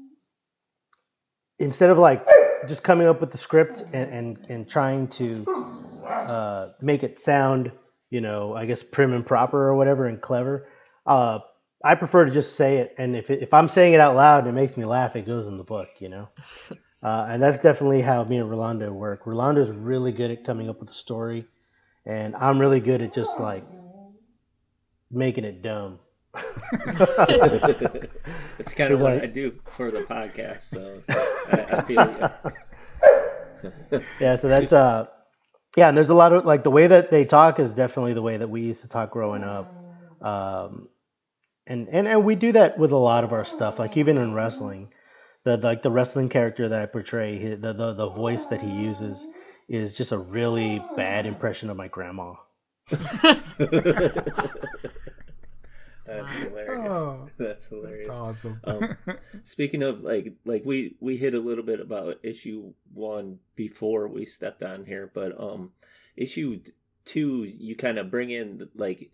instead 1.58 1.88
of 1.88 1.96
like 1.96 2.26
just 2.68 2.84
coming 2.84 3.06
up 3.06 3.20
with 3.20 3.32
the 3.32 3.38
script 3.38 3.84
and 3.94 4.10
and, 4.10 4.46
and 4.50 4.68
trying 4.68 5.08
to 5.08 5.44
uh, 6.12 6.68
make 6.80 7.02
it 7.02 7.18
sound, 7.18 7.72
you 8.10 8.20
know, 8.20 8.54
I 8.54 8.66
guess 8.66 8.82
prim 8.82 9.12
and 9.12 9.26
proper 9.26 9.58
or 9.58 9.74
whatever 9.74 10.06
and 10.06 10.20
clever. 10.20 10.68
Uh, 11.06 11.40
I 11.84 11.94
prefer 11.96 12.24
to 12.24 12.30
just 12.30 12.54
say 12.56 12.78
it, 12.78 12.94
and 12.98 13.16
if 13.16 13.30
it, 13.30 13.42
if 13.42 13.52
I'm 13.52 13.68
saying 13.68 13.94
it 13.94 14.00
out 14.00 14.14
loud 14.14 14.46
and 14.46 14.56
it 14.56 14.60
makes 14.60 14.76
me 14.76 14.84
laugh, 14.84 15.16
it 15.16 15.26
goes 15.26 15.48
in 15.48 15.58
the 15.58 15.64
book, 15.64 15.88
you 15.98 16.08
know. 16.08 16.28
Uh, 17.02 17.26
and 17.30 17.42
that's 17.42 17.58
definitely 17.58 18.00
how 18.00 18.22
me 18.22 18.36
and 18.36 18.48
Rolando 18.48 18.92
work. 18.92 19.26
Rolando's 19.26 19.72
really 19.72 20.12
good 20.12 20.30
at 20.30 20.44
coming 20.44 20.70
up 20.70 20.78
with 20.78 20.88
a 20.90 20.92
story, 20.92 21.44
and 22.06 22.36
I'm 22.36 22.60
really 22.60 22.78
good 22.78 23.02
at 23.02 23.12
just 23.12 23.40
like 23.40 23.64
making 25.10 25.42
it 25.44 25.62
dumb. 25.62 25.98
it's 28.58 28.72
kind 28.72 28.92
of 28.92 29.00
what 29.00 29.14
like, 29.14 29.24
I 29.24 29.26
do 29.26 29.58
for 29.66 29.90
the 29.90 30.02
podcast, 30.02 30.62
so 30.62 31.02
I, 31.08 31.76
I 31.76 31.82
feel 31.82 32.08
you. 33.92 34.00
yeah, 34.20 34.36
so 34.36 34.48
that's 34.48 34.72
uh, 34.72 35.08
yeah, 35.76 35.88
and 35.88 35.96
there's 35.96 36.10
a 36.10 36.14
lot 36.14 36.32
of 36.32 36.44
like 36.44 36.64
the 36.64 36.70
way 36.70 36.86
that 36.86 37.10
they 37.10 37.24
talk 37.24 37.58
is 37.58 37.74
definitely 37.74 38.14
the 38.14 38.22
way 38.22 38.36
that 38.36 38.48
we 38.48 38.62
used 38.62 38.82
to 38.82 38.88
talk 38.88 39.10
growing 39.10 39.44
up, 39.44 39.74
um, 40.20 40.88
and 41.66 41.88
and 41.88 42.06
and 42.08 42.24
we 42.24 42.34
do 42.34 42.52
that 42.52 42.78
with 42.78 42.92
a 42.92 42.96
lot 42.96 43.24
of 43.24 43.32
our 43.32 43.44
stuff, 43.44 43.78
like 43.78 43.96
even 43.96 44.18
in 44.18 44.34
wrestling. 44.34 44.92
The 45.44 45.56
like 45.56 45.82
the 45.82 45.90
wrestling 45.90 46.28
character 46.28 46.68
that 46.68 46.82
I 46.82 46.86
portray, 46.86 47.56
the, 47.56 47.72
the 47.72 47.94
the 47.94 48.08
voice 48.10 48.46
that 48.46 48.60
he 48.60 48.70
uses 48.70 49.26
is 49.68 49.96
just 49.96 50.12
a 50.12 50.18
really 50.18 50.82
bad 50.96 51.26
impression 51.26 51.70
of 51.70 51.76
my 51.76 51.88
grandma. 51.88 52.34
That's 56.04 56.32
hilarious. 56.42 56.88
Oh, 56.90 57.28
that's 57.38 57.66
hilarious. 57.68 58.06
That's 58.06 58.18
awesome. 58.18 58.60
um, 58.64 58.96
speaking 59.44 59.82
of 59.82 60.02
like 60.02 60.34
like 60.44 60.64
we 60.64 60.96
we 61.00 61.16
hit 61.16 61.34
a 61.34 61.40
little 61.40 61.64
bit 61.64 61.80
about 61.80 62.18
issue 62.22 62.72
one 62.92 63.38
before 63.56 64.08
we 64.08 64.24
stepped 64.24 64.62
on 64.62 64.86
here, 64.86 65.10
but 65.12 65.38
um 65.40 65.72
issue 66.16 66.60
two 67.04 67.44
you 67.44 67.74
kind 67.74 67.98
of 67.98 68.10
bring 68.10 68.30
in 68.30 68.68
like 68.74 69.10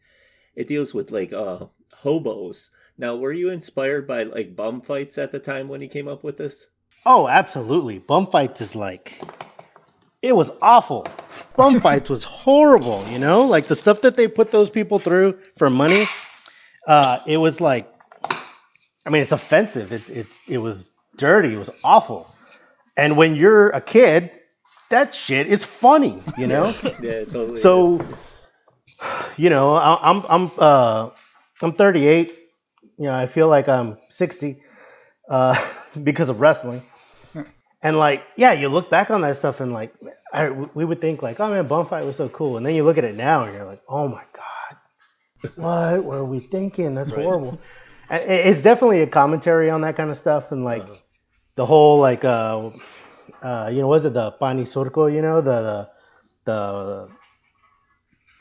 it 0.55 0.67
deals 0.67 0.93
with 0.93 1.11
like 1.11 1.33
uh 1.33 1.67
hobos 1.99 2.71
now, 3.01 3.15
were 3.15 3.33
you 3.33 3.49
inspired 3.49 4.09
by 4.09 4.25
like 4.25 4.57
bum 4.57 4.81
fights 4.81 5.19
at 5.19 5.31
the 5.31 5.39
time 5.39 5.69
when 5.69 5.81
he 5.81 5.87
came 5.87 6.09
up 6.09 6.25
with 6.25 6.37
this? 6.37 6.67
Oh, 7.07 7.29
absolutely. 7.29 8.01
Bum 8.01 8.27
fights 8.27 8.61
is 8.61 8.75
like 8.75 9.23
it 10.21 10.35
was 10.35 10.51
awful. 10.61 11.07
Bum 11.57 11.81
fights 11.81 12.11
was 12.11 12.25
horrible, 12.25 13.05
you 13.09 13.21
know? 13.21 13.45
Like 13.45 13.69
the 13.69 13.77
stuff 13.77 14.01
that 14.01 14.17
they 14.17 14.27
put 14.27 14.51
those 14.51 14.69
people 14.69 14.99
through 14.99 15.39
for 15.57 15.71
money, 15.71 16.03
uh, 16.89 17.21
it 17.27 17.37
was 17.37 17.61
like 17.61 17.89
I 19.07 19.11
mean, 19.11 19.23
it's 19.23 19.33
offensive. 19.33 19.93
It's 19.93 20.11
it's 20.11 20.49
it 20.49 20.59
was 20.59 20.91
dirty. 21.17 21.55
It 21.55 21.59
was 21.59 21.71
awful. 21.85 22.29
And 22.97 23.17
when 23.17 23.37
you're 23.37 23.69
a 23.71 23.81
kid, 23.81 24.31
that 24.91 25.15
shit 25.15 25.47
is 25.47 25.65
funny, 25.65 26.21
you 26.37 26.49
know? 26.49 26.75
yeah, 27.01 27.25
totally. 27.25 27.61
So, 27.61 28.05
you 29.37 29.51
know, 29.51 29.75
I, 29.75 30.11
I'm 30.11 30.25
I'm 30.29 30.51
uh 30.59 31.11
I'm 31.63 31.73
38 31.73 32.39
you 32.99 33.05
know, 33.05 33.15
I 33.15 33.27
feel 33.27 33.49
like 33.49 33.69
I'm 33.69 33.97
60 34.09 34.61
uh, 35.31 35.71
because 36.03 36.29
of 36.29 36.41
wrestling. 36.41 36.83
And 37.81 37.97
like, 37.97 38.25
yeah, 38.37 38.53
you 38.53 38.69
look 38.69 38.91
back 38.91 39.09
on 39.11 39.21
that 39.21 39.37
stuff 39.37 39.61
and 39.61 39.73
like, 39.73 39.95
I, 40.33 40.51
we 40.51 40.85
would 40.85 41.01
think 41.01 41.23
like, 41.23 41.39
oh 41.39 41.51
man, 41.51 41.87
fight 41.87 42.05
was 42.05 42.17
so 42.17 42.29
cool. 42.29 42.57
And 42.57 42.67
then 42.67 42.75
you 42.75 42.83
look 42.83 42.99
at 42.99 43.05
it 43.05 43.15
now 43.15 43.45
and 43.45 43.55
you're 43.55 43.65
like, 43.65 43.81
oh 43.89 44.09
my 44.09 44.23
God, 44.23 44.28
what 45.57 46.05
were 46.05 46.25
we 46.25 46.41
thinking? 46.41 46.95
That's 46.95 47.13
right. 47.13 47.25
horrible. 47.25 47.61
It's 48.11 48.63
definitely 48.63 49.03
a 49.03 49.07
commentary 49.07 49.71
on 49.71 49.83
that 49.83 49.97
kind 49.97 50.11
of 50.11 50.17
stuff. 50.17 50.53
And 50.53 50.65
like 50.65 50.83
uh-huh. 50.83 50.95
the 51.57 51.67
whole 51.67 51.99
like, 51.99 52.25
uh, 52.25 52.71
uh, 53.43 53.71
you 53.73 53.81
know, 53.81 53.89
was 53.89 54.05
it 54.05 54.15
the 54.15 54.33
Pani 54.33 54.63
Surco, 54.63 55.13
you 55.13 55.23
know, 55.23 55.41
the, 55.41 55.63
the, 55.63 55.91
the 56.45 57.09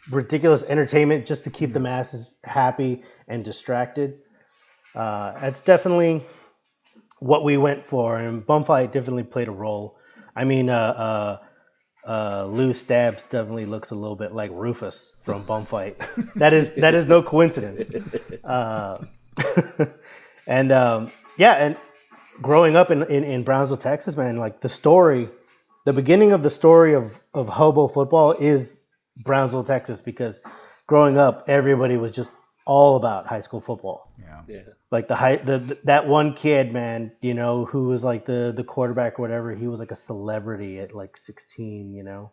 ridiculous 0.10 0.64
entertainment 0.66 1.26
just 1.26 1.44
to 1.44 1.50
keep 1.50 1.74
the 1.74 1.80
masses 1.80 2.38
happy 2.46 3.04
and 3.28 3.44
distracted 3.44 4.20
uh, 4.98 5.40
that's 5.40 5.62
definitely 5.62 6.24
what 7.20 7.44
we 7.44 7.56
went 7.56 7.86
for, 7.86 8.18
and 8.18 8.46
Bumfight 8.46 8.92
definitely 8.92 9.24
played 9.24 9.48
a 9.48 9.52
role. 9.52 9.98
I 10.36 10.44
mean, 10.44 10.70
uh, 10.72 10.74
uh, 10.76 11.38
uh, 12.08 12.46
Lou 12.46 12.74
Stabs 12.74 13.24
definitely 13.24 13.66
looks 13.66 13.92
a 13.92 13.96
little 13.96 14.16
bit 14.16 14.34
like 14.34 14.50
Rufus 14.54 15.14
from 15.26 15.46
Bumfight. 15.46 15.98
that 16.36 16.54
is 16.54 16.74
that 16.76 16.94
is 16.94 17.06
no 17.06 17.22
coincidence. 17.22 17.92
Uh, 18.44 19.04
and 20.48 20.72
um, 20.72 21.12
yeah, 21.38 21.54
and 21.56 21.76
growing 22.42 22.78
up 22.78 22.92
in, 22.92 23.04
in, 23.04 23.26
in 23.26 23.44
Brownsville, 23.44 23.78
Texas, 23.78 24.16
man, 24.16 24.38
like 24.38 24.62
the 24.62 24.70
story, 24.70 25.28
the 25.86 25.92
beginning 25.92 26.32
of 26.32 26.44
the 26.44 26.50
story 26.50 26.94
of 26.94 27.24
of 27.34 27.50
hobo 27.50 27.90
football 27.90 28.32
is 28.40 28.78
Brownsville, 29.26 29.66
Texas, 29.66 30.02
because 30.02 30.40
growing 30.88 31.18
up, 31.18 31.44
everybody 31.50 31.98
was 31.98 32.14
just 32.14 32.36
all 32.66 32.96
about 32.96 33.28
high 33.28 33.42
school 33.42 33.60
football. 33.60 34.14
Yeah. 34.18 34.42
Yeah 34.48 34.62
like 34.92 35.08
the 35.08 35.16
high 35.16 35.36
the 35.38 35.78
that 35.84 36.08
one 36.08 36.34
kid 36.34 36.72
man 36.72 37.12
you 37.22 37.34
know 37.34 37.66
who 37.66 37.86
was 37.86 38.04
like 38.04 38.26
the 38.26 38.54
the 38.56 38.64
quarterback 38.64 39.20
or 39.20 39.22
whatever 39.22 39.54
he 39.54 39.68
was 39.68 39.80
like 39.80 39.92
a 39.92 39.96
celebrity 39.96 40.80
at 40.80 40.94
like 40.94 41.18
16 41.18 41.94
you 41.94 42.04
know? 42.04 42.32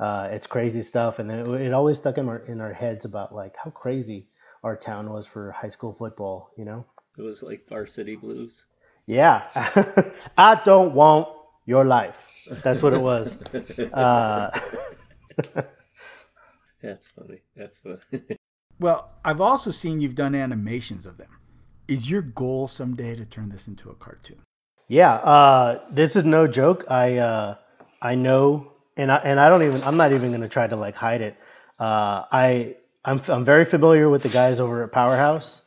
Uh, 0.00 0.28
it's 0.30 0.46
crazy 0.46 0.80
stuff. 0.80 1.18
And 1.18 1.28
then 1.28 1.40
it, 1.40 1.60
it, 1.60 1.72
always 1.72 1.98
stuck 1.98 2.18
in 2.18 2.28
our 2.28 2.38
in 2.38 2.60
our 2.60 2.72
heads 2.72 3.04
about 3.04 3.34
like 3.34 3.56
how 3.62 3.70
crazy 3.70 4.28
our 4.62 4.76
town 4.76 5.10
was 5.10 5.26
for 5.26 5.50
high 5.50 5.70
school 5.70 5.92
football 5.92 6.52
you 6.56 6.64
know? 6.64 6.86
It 7.16 7.22
was 7.22 7.42
like 7.42 7.68
varsity 7.68 8.14
blues. 8.14 8.66
Yeah. 9.06 9.48
I 10.38 10.60
don't 10.64 10.94
want 10.94 11.28
your 11.66 11.84
life. 11.84 12.46
That's 12.62 12.82
what 12.82 12.92
it 12.92 13.00
was. 13.00 13.42
Uh, 13.92 14.50
that's 16.82 17.08
funny. 17.08 17.40
That's 17.56 17.78
funny. 17.80 17.98
Well 18.78 19.10
i've 19.24 19.40
also 19.40 19.72
seen 19.72 20.00
you've 20.00 20.14
done 20.14 20.36
animations 20.36 21.04
of 21.04 21.16
them 21.16 21.37
is 21.88 22.10
your 22.10 22.22
goal 22.22 22.68
someday 22.68 23.16
to 23.16 23.24
turn 23.24 23.48
this 23.48 23.66
into 23.66 23.90
a 23.90 23.94
cartoon? 23.94 24.42
Yeah, 24.86 25.14
uh, 25.14 25.80
this 25.90 26.16
is 26.16 26.24
no 26.24 26.46
joke. 26.46 26.84
I 26.88 27.16
uh, 27.16 27.56
I 28.00 28.14
know, 28.14 28.72
and 28.96 29.10
I 29.10 29.16
and 29.16 29.40
I 29.40 29.48
don't 29.48 29.62
even. 29.62 29.82
I'm 29.82 29.96
not 29.96 30.12
even 30.12 30.30
going 30.30 30.42
to 30.42 30.48
try 30.48 30.66
to 30.66 30.76
like 30.76 30.94
hide 30.94 31.20
it. 31.20 31.36
Uh, 31.78 32.24
I 32.30 32.76
I'm 33.04 33.20
I'm 33.28 33.44
very 33.44 33.64
familiar 33.64 34.08
with 34.08 34.22
the 34.22 34.28
guys 34.28 34.60
over 34.60 34.84
at 34.84 34.92
Powerhouse 34.92 35.64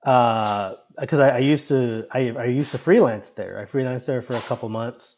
because 0.00 1.18
uh, 1.18 1.22
I, 1.22 1.28
I, 1.28 1.38
used 1.38 1.68
to 1.68 2.06
I, 2.12 2.30
I 2.30 2.44
used 2.46 2.70
to 2.70 2.78
freelance 2.78 3.30
there. 3.30 3.58
I 3.58 3.64
freelanced 3.64 4.06
there 4.06 4.22
for 4.22 4.34
a 4.34 4.40
couple 4.40 4.68
months 4.68 5.16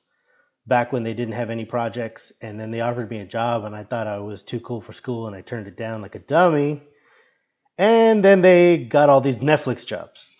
back 0.66 0.92
when 0.92 1.04
they 1.04 1.14
didn't 1.14 1.34
have 1.34 1.50
any 1.50 1.64
projects, 1.64 2.32
and 2.42 2.58
then 2.58 2.70
they 2.70 2.80
offered 2.80 3.10
me 3.10 3.20
a 3.20 3.26
job, 3.26 3.64
and 3.64 3.76
I 3.76 3.84
thought 3.84 4.06
I 4.06 4.18
was 4.18 4.42
too 4.42 4.60
cool 4.60 4.80
for 4.80 4.92
school, 4.92 5.26
and 5.26 5.36
I 5.36 5.40
turned 5.40 5.66
it 5.66 5.76
down 5.76 6.02
like 6.02 6.16
a 6.16 6.20
dummy 6.20 6.82
and 7.80 8.22
then 8.22 8.42
they 8.42 8.76
got 8.76 9.08
all 9.08 9.22
these 9.22 9.38
Netflix 9.38 9.86
jobs. 9.86 10.30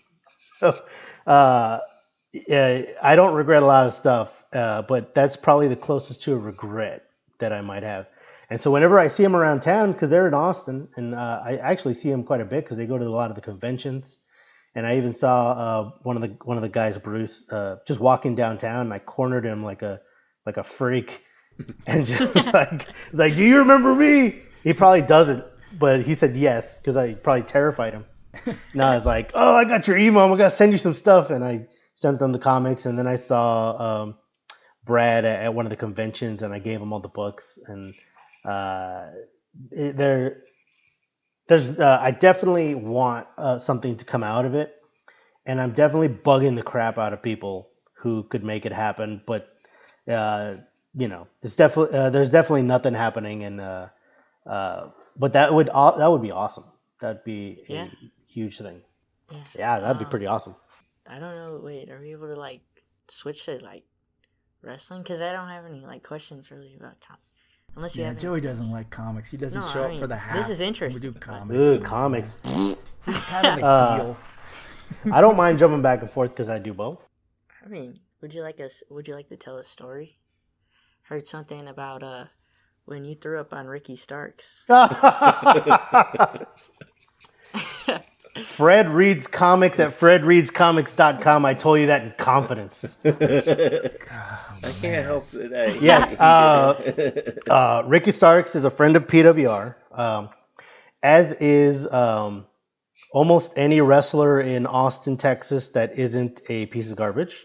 so, 0.56 0.74
uh, 1.24 1.78
yeah, 2.32 2.82
I 3.00 3.14
don't 3.14 3.34
regret 3.34 3.62
a 3.62 3.66
lot 3.66 3.86
of 3.86 3.92
stuff, 3.92 4.44
uh, 4.52 4.82
but 4.82 5.14
that's 5.14 5.36
probably 5.36 5.68
the 5.68 5.76
closest 5.76 6.24
to 6.24 6.32
a 6.32 6.36
regret 6.36 7.04
that 7.38 7.52
I 7.52 7.60
might 7.60 7.84
have. 7.84 8.08
And 8.50 8.60
so 8.60 8.72
whenever 8.72 8.98
I 8.98 9.06
see 9.06 9.22
them 9.22 9.36
around 9.36 9.60
town, 9.60 9.92
because 9.92 10.10
they're 10.10 10.26
in 10.26 10.34
Austin, 10.34 10.88
and 10.96 11.14
uh, 11.14 11.40
I 11.44 11.58
actually 11.58 11.94
see 11.94 12.10
them 12.10 12.24
quite 12.24 12.40
a 12.40 12.44
bit 12.44 12.64
because 12.64 12.76
they 12.76 12.86
go 12.86 12.98
to 12.98 13.04
a 13.04 13.08
lot 13.08 13.30
of 13.30 13.36
the 13.36 13.42
conventions. 13.42 14.18
And 14.74 14.84
I 14.84 14.96
even 14.96 15.14
saw 15.14 15.52
uh, 15.52 15.90
one 16.02 16.16
of 16.16 16.22
the 16.22 16.36
one 16.44 16.56
of 16.56 16.62
the 16.64 16.68
guys, 16.68 16.98
Bruce, 16.98 17.50
uh, 17.52 17.76
just 17.86 18.00
walking 18.00 18.34
downtown, 18.34 18.86
and 18.86 18.92
I 18.92 18.98
cornered 18.98 19.44
him 19.44 19.62
like 19.62 19.82
a 19.82 20.00
like 20.46 20.56
a 20.56 20.64
freak, 20.64 21.24
and 21.86 22.04
just 22.04 22.34
like, 22.52 22.88
like, 23.12 23.36
"Do 23.36 23.44
you 23.44 23.58
remember 23.58 23.94
me?" 23.94 24.40
He 24.64 24.72
probably 24.72 25.02
doesn't, 25.02 25.44
but 25.78 26.02
he 26.02 26.14
said 26.14 26.36
yes 26.36 26.78
because 26.78 26.96
I 26.96 27.14
probably 27.14 27.42
terrified 27.42 27.92
him. 27.92 28.04
and 28.72 28.82
I 28.82 28.94
was 28.94 29.06
like, 29.06 29.32
"Oh, 29.34 29.54
I 29.54 29.64
got 29.64 29.88
your 29.88 29.98
email. 29.98 30.22
I'm 30.22 30.30
gonna 30.30 30.50
send 30.50 30.72
you 30.72 30.78
some 30.78 30.94
stuff." 30.94 31.30
And 31.30 31.44
I 31.44 31.66
sent 31.94 32.18
them 32.18 32.32
the 32.32 32.38
comics, 32.38 32.86
and 32.86 32.98
then 32.98 33.06
I 33.06 33.16
saw 33.16 34.02
um, 34.02 34.16
Brad 34.84 35.24
at, 35.24 35.42
at, 35.42 35.54
one 35.54 35.66
of 35.66 35.70
the 35.70 35.76
conventions, 35.76 36.42
and 36.42 36.54
I 36.54 36.58
gave 36.58 36.80
him 36.80 36.92
all 36.92 37.00
the 37.00 37.08
books. 37.08 37.58
And 37.66 37.94
uh, 38.44 39.06
it, 39.72 39.96
there, 39.96 40.42
there's, 41.48 41.78
uh, 41.78 41.98
I 42.00 42.12
definitely 42.12 42.74
want 42.74 43.26
uh, 43.36 43.58
something 43.58 43.96
to 43.96 44.04
come 44.04 44.22
out 44.22 44.44
of 44.44 44.54
it, 44.54 44.76
and 45.46 45.60
I'm 45.60 45.72
definitely 45.72 46.10
bugging 46.10 46.54
the 46.54 46.62
crap 46.62 46.98
out 46.98 47.12
of 47.12 47.22
people 47.22 47.68
who 47.94 48.22
could 48.24 48.44
make 48.44 48.64
it 48.64 48.72
happen. 48.72 49.22
But 49.26 49.48
uh, 50.06 50.56
you 50.94 51.08
know, 51.08 51.26
it's 51.42 51.56
definitely 51.56 51.98
uh, 51.98 52.10
there's 52.10 52.30
definitely 52.30 52.62
nothing 52.62 52.94
happening, 52.94 53.42
and 53.44 53.60
but 55.18 55.32
that 55.34 55.52
would 55.52 55.66
that 55.68 56.06
would 56.10 56.22
be 56.22 56.30
awesome. 56.30 56.64
That'd 57.00 57.24
be 57.24 57.62
Yeah. 57.68 57.84
a 57.84 57.90
huge 58.26 58.58
thing. 58.58 58.82
Yeah. 59.30 59.44
Yeah, 59.56 59.80
that'd 59.80 59.98
be 59.98 60.04
Um, 60.04 60.10
pretty 60.10 60.26
awesome. 60.26 60.56
I 61.06 61.18
don't 61.18 61.34
know. 61.34 61.60
Wait, 61.62 61.90
are 61.90 62.00
we 62.00 62.12
able 62.12 62.28
to 62.28 62.36
like 62.36 62.60
switch 63.08 63.44
to 63.46 63.58
like 63.62 63.84
wrestling? 64.62 65.02
Because 65.02 65.20
I 65.20 65.32
don't 65.32 65.48
have 65.48 65.64
any 65.66 65.80
like 65.84 66.02
questions 66.02 66.50
really 66.50 66.74
about 66.76 67.00
com- 67.00 67.16
unless 67.76 67.94
you 67.96 68.02
Yeah, 68.02 68.08
have. 68.08 68.16
any 68.16 68.22
Joey 68.22 68.40
doesn't 68.40 68.70
like 68.70 68.90
comics. 68.90 69.30
He 69.30 69.36
doesn't 69.36 69.60
No, 69.60 69.68
show 69.68 69.84
I 69.84 69.94
up 69.94 70.00
for 70.00 70.06
the 70.06 70.16
half. 70.16 70.36
this 70.36 70.50
is 70.50 70.60
interesting, 70.60 71.02
We 71.02 71.12
do 71.14 71.18
comics. 71.18 71.58
Ugh, 71.60 71.84
comics. 71.84 72.38
He's 73.06 73.20
kind 73.26 73.46
of 73.46 73.58
a 73.58 73.64
Uh, 73.64 73.96
heel. 73.96 74.16
I 75.12 75.20
don't 75.20 75.36
mind 75.36 75.58
jumping 75.58 75.82
back 75.82 76.00
and 76.00 76.10
forth 76.10 76.30
because 76.30 76.48
I 76.48 76.58
do 76.58 76.72
both. 76.74 77.08
I 77.64 77.68
mean, 77.68 78.00
would 78.22 78.32
you 78.34 78.42
like 78.42 78.58
us? 78.60 78.82
Would 78.90 79.06
you 79.08 79.14
like 79.14 79.28
to 79.28 79.36
tell 79.36 79.56
a 79.58 79.64
story? 79.64 80.18
Heard 81.02 81.26
something 81.26 81.68
about 81.68 82.02
uh 82.02 82.26
when 82.88 83.04
you 83.04 83.14
threw 83.14 83.38
up 83.38 83.52
on 83.52 83.66
Ricky 83.66 83.96
Starks. 83.96 84.64
Fred 88.44 88.88
reads 88.88 89.26
comics 89.26 89.80
at 89.80 89.98
fredreadscomics.com. 89.98 91.44
I 91.44 91.54
told 91.54 91.80
you 91.80 91.86
that 91.86 92.02
in 92.02 92.12
confidence. 92.18 92.96
I 93.04 93.10
can't 94.80 95.04
help 95.04 95.30
that. 95.32 95.78
Yes, 95.82 96.14
uh, 96.20 97.50
uh, 97.50 97.82
Ricky 97.86 98.12
Starks 98.12 98.54
is 98.54 98.64
a 98.64 98.70
friend 98.70 98.96
of 98.96 99.06
PWR, 99.06 99.74
um, 99.92 100.30
as 101.02 101.32
is 101.34 101.90
um, 101.92 102.46
almost 103.12 103.52
any 103.56 103.80
wrestler 103.80 104.40
in 104.40 104.66
Austin, 104.66 105.16
Texas 105.16 105.68
that 105.68 105.98
isn't 105.98 106.40
a 106.48 106.66
piece 106.66 106.90
of 106.90 106.96
garbage. 106.96 107.44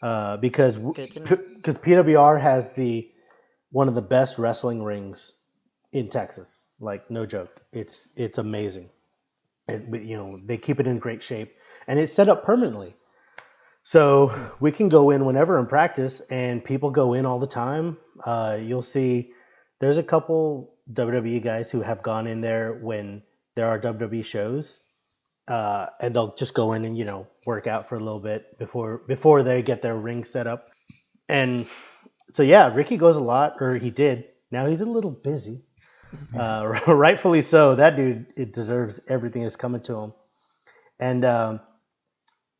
Uh, 0.00 0.36
because 0.38 0.78
Good 0.78 1.12
to 1.12 1.20
know. 1.20 1.38
because 1.56 1.78
PWR 1.78 2.40
has 2.40 2.70
the 2.70 3.11
one 3.72 3.88
of 3.88 3.94
the 3.94 4.02
best 4.02 4.38
wrestling 4.38 4.84
rings 4.84 5.40
in 5.92 6.08
Texas. 6.08 6.64
Like 6.78 7.10
no 7.10 7.26
joke, 7.26 7.60
it's 7.72 8.12
it's 8.16 8.38
amazing. 8.38 8.90
You 9.68 10.16
know 10.16 10.38
they 10.44 10.58
keep 10.58 10.80
it 10.80 10.86
in 10.86 10.98
great 10.98 11.22
shape, 11.22 11.54
and 11.86 11.98
it's 11.98 12.12
set 12.12 12.28
up 12.28 12.44
permanently. 12.44 12.94
So 13.84 14.32
we 14.60 14.70
can 14.70 14.88
go 14.88 15.10
in 15.10 15.24
whenever 15.24 15.58
and 15.58 15.68
practice, 15.68 16.20
and 16.30 16.64
people 16.64 16.90
go 16.90 17.14
in 17.14 17.26
all 17.26 17.38
the 17.38 17.46
time. 17.46 17.98
Uh, 18.24 18.58
you'll 18.60 18.82
see 18.82 19.32
there's 19.80 19.98
a 19.98 20.02
couple 20.02 20.74
WWE 20.92 21.42
guys 21.42 21.70
who 21.70 21.82
have 21.82 22.02
gone 22.02 22.26
in 22.26 22.40
there 22.40 22.74
when 22.82 23.22
there 23.54 23.68
are 23.68 23.78
WWE 23.78 24.24
shows, 24.24 24.84
uh, 25.48 25.86
and 26.00 26.14
they'll 26.14 26.34
just 26.34 26.54
go 26.54 26.72
in 26.72 26.84
and 26.84 26.98
you 26.98 27.04
know 27.04 27.28
work 27.46 27.68
out 27.68 27.88
for 27.88 27.96
a 27.96 28.00
little 28.00 28.20
bit 28.20 28.58
before 28.58 28.98
before 29.06 29.44
they 29.44 29.62
get 29.62 29.82
their 29.82 29.96
ring 29.96 30.24
set 30.24 30.48
up. 30.48 30.70
And 31.28 31.66
so 32.32 32.42
yeah, 32.42 32.74
Ricky 32.74 32.96
goes 32.96 33.16
a 33.16 33.20
lot, 33.20 33.56
or 33.60 33.76
he 33.76 33.90
did. 33.90 34.24
Now 34.50 34.66
he's 34.66 34.80
a 34.80 34.86
little 34.86 35.10
busy, 35.10 35.64
uh, 36.36 36.66
rightfully 36.86 37.42
so. 37.42 37.74
That 37.74 37.96
dude 37.96 38.26
it 38.36 38.52
deserves 38.52 39.00
everything 39.08 39.42
that's 39.42 39.56
coming 39.56 39.82
to 39.82 39.96
him. 39.96 40.12
And 40.98 41.24
um, 41.24 41.60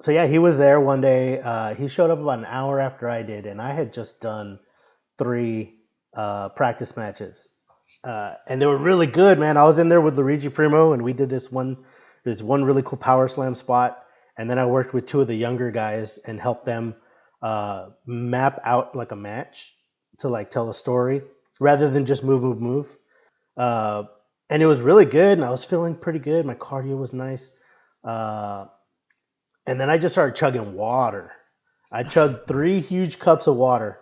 so 0.00 0.11
yeah, 0.11 0.26
he 0.26 0.38
was 0.38 0.59
there 0.59 0.79
one 0.81 1.00
day. 1.00 1.41
Uh, 1.41 1.75
he 1.75 1.88
showed 1.88 2.11
up 2.11 2.21
about 2.21 2.38
an 2.38 2.45
hour 2.47 2.81
after 2.81 3.09
I 3.09 3.23
did, 3.23 3.47
and 3.47 3.61
I 3.61 3.73
had 3.73 3.93
just 3.93 4.21
done 4.21 4.61
three 5.19 5.76
uh, 6.14 6.50
practice 6.50 6.95
matches, 6.97 7.57
uh, 8.05 8.35
and 8.49 8.61
they 8.61 8.67
were 8.67 8.76
really 8.79 9.07
good, 9.07 9.38
man. 9.38 9.57
I 9.57 9.64
was 9.64 9.79
in 9.79 9.88
there 9.88 10.02
with 10.02 10.19
Luigi 10.19 10.50
Primo, 10.50 10.93
and 10.93 11.02
we 11.02 11.14
did 11.14 11.31
this 11.31 11.50
one, 11.50 11.79
this 12.25 12.43
one 12.43 12.62
really 12.62 12.83
cool 12.83 12.99
power 12.99 13.26
slam 13.26 13.55
spot, 13.55 14.05
and 14.37 14.50
then 14.50 14.59
I 14.59 14.67
worked 14.67 14.93
with 14.93 15.07
two 15.07 15.23
of 15.23 15.29
the 15.29 15.35
younger 15.35 15.71
guys 15.71 16.19
and 16.19 16.38
helped 16.38 16.67
them 16.67 16.95
uh, 17.43 17.91
map 18.07 18.61
out 18.65 18.95
like 18.95 19.13
a 19.13 19.17
match 19.17 19.75
to 20.19 20.29
like 20.29 20.51
tell 20.51 20.71
a 20.71 20.75
story 20.75 21.23
rather 21.61 21.91
than 21.91 22.07
just 22.07 22.25
move, 22.25 22.43
move, 22.43 22.61
move. 22.61 22.97
Uh, 23.57 24.05
and 24.50 24.63
it 24.63 24.67
was 24.67 24.81
really 24.81 25.07
good, 25.07 25.39
and 25.39 25.45
I 25.45 25.50
was 25.50 25.65
feeling 25.65 25.95
pretty 25.95 26.19
good. 26.19 26.45
My 26.47 26.55
cardio 26.55 26.99
was 26.99 27.13
nice. 27.13 27.50
Uh, 28.05 28.67
and 29.67 29.81
then 29.81 29.89
I 29.91 29.99
just 29.99 30.15
started 30.15 30.37
chugging 30.37 30.75
water. 30.75 31.33
I 31.91 32.02
chugged 32.02 32.47
three 32.49 32.81
huge 32.81 33.19
cups 33.19 33.47
of 33.47 33.57
water, 33.57 33.99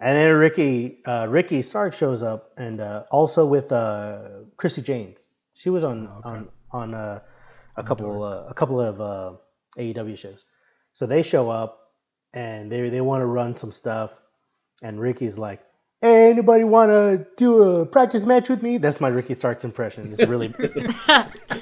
and 0.00 0.16
then 0.16 0.34
Ricky 0.34 1.02
uh, 1.06 1.26
Ricky 1.28 1.62
Starks 1.62 1.98
shows 1.98 2.22
up, 2.22 2.50
and 2.56 2.80
uh, 2.80 3.04
also 3.10 3.46
with 3.46 3.70
uh, 3.72 4.28
Christi 4.56 4.82
Jaynes. 4.82 5.30
She 5.54 5.70
was 5.70 5.84
on 5.84 6.08
Oh, 6.08 6.18
okay. 6.18 6.28
on 6.28 6.48
on 6.72 6.94
uh, 6.94 7.20
a 7.76 7.84
couple 7.84 8.22
uh, 8.22 8.46
a 8.48 8.54
couple 8.54 8.80
of 8.80 9.00
uh, 9.00 9.34
AEW 9.78 10.18
shows. 10.18 10.44
So 10.94 11.06
they 11.06 11.22
show 11.22 11.48
up, 11.50 11.81
and 12.34 12.70
they 12.70 12.88
they 12.88 13.00
want 13.00 13.22
to 13.22 13.26
run 13.26 13.56
some 13.56 13.72
stuff, 13.72 14.12
and 14.82 15.00
Ricky's 15.00 15.38
like. 15.38 15.60
Hey, 16.04 16.30
anybody 16.30 16.64
want 16.64 16.90
to 16.90 17.24
do 17.36 17.62
a 17.62 17.86
practice 17.86 18.26
match 18.26 18.48
with 18.48 18.60
me? 18.60 18.76
That's 18.76 19.00
my 19.00 19.08
Ricky 19.08 19.34
Starks 19.34 19.62
impression. 19.62 20.10
It's 20.10 20.26
really, 20.26 20.52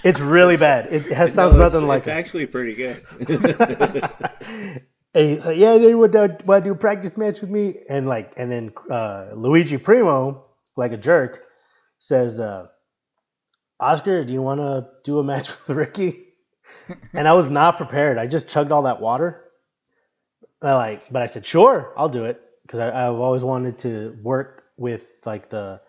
it's 0.02 0.18
really 0.18 0.56
bad. 0.56 0.90
It 0.90 1.12
has 1.12 1.34
sounds 1.34 1.54
No, 1.54 1.60
it's, 1.62 1.74
nothing 1.74 1.86
like 1.86 1.98
it's 1.98 2.06
it. 2.06 2.12
actually 2.12 2.46
pretty 2.46 2.74
good. 2.74 3.02
hey, 5.12 5.40
uh, 5.40 5.50
yeah, 5.50 5.76
they 5.76 5.94
would 5.94 6.16
uh, 6.16 6.28
want 6.46 6.64
to 6.64 6.70
do 6.70 6.72
a 6.72 6.76
practice 6.76 7.18
match 7.18 7.42
with 7.42 7.50
me, 7.50 7.80
and 7.90 8.08
like, 8.08 8.32
and 8.38 8.50
then 8.50 8.72
uh, 8.90 9.26
Luigi 9.34 9.76
Primo, 9.76 10.46
like 10.74 10.92
a 10.92 10.96
jerk, 10.96 11.42
says, 11.98 12.40
uh, 12.40 12.68
"Oscar, 13.78 14.24
do 14.24 14.32
you 14.32 14.40
want 14.40 14.60
to 14.60 14.88
do 15.04 15.18
a 15.18 15.22
match 15.22 15.50
with 15.68 15.76
Ricky?" 15.76 16.24
and 17.14 17.28
I 17.28 17.34
was 17.34 17.50
not 17.50 17.76
prepared. 17.76 18.18
I 18.18 18.26
just 18.26 18.48
chugged 18.48 18.72
all 18.72 18.82
that 18.82 19.00
water. 19.02 19.44
I 20.62 20.74
like, 20.74 21.10
but 21.10 21.22
I 21.22 21.26
said, 21.26 21.46
"Sure, 21.46 21.92
I'll 21.96 22.08
do 22.08 22.24
it," 22.24 22.40
because 22.62 22.80
I've 22.80 23.14
always 23.14 23.44
wanted 23.44 23.78
to 23.78 24.16
work 24.22 24.64
with 24.76 25.18
like 25.24 25.50
the 25.50 25.80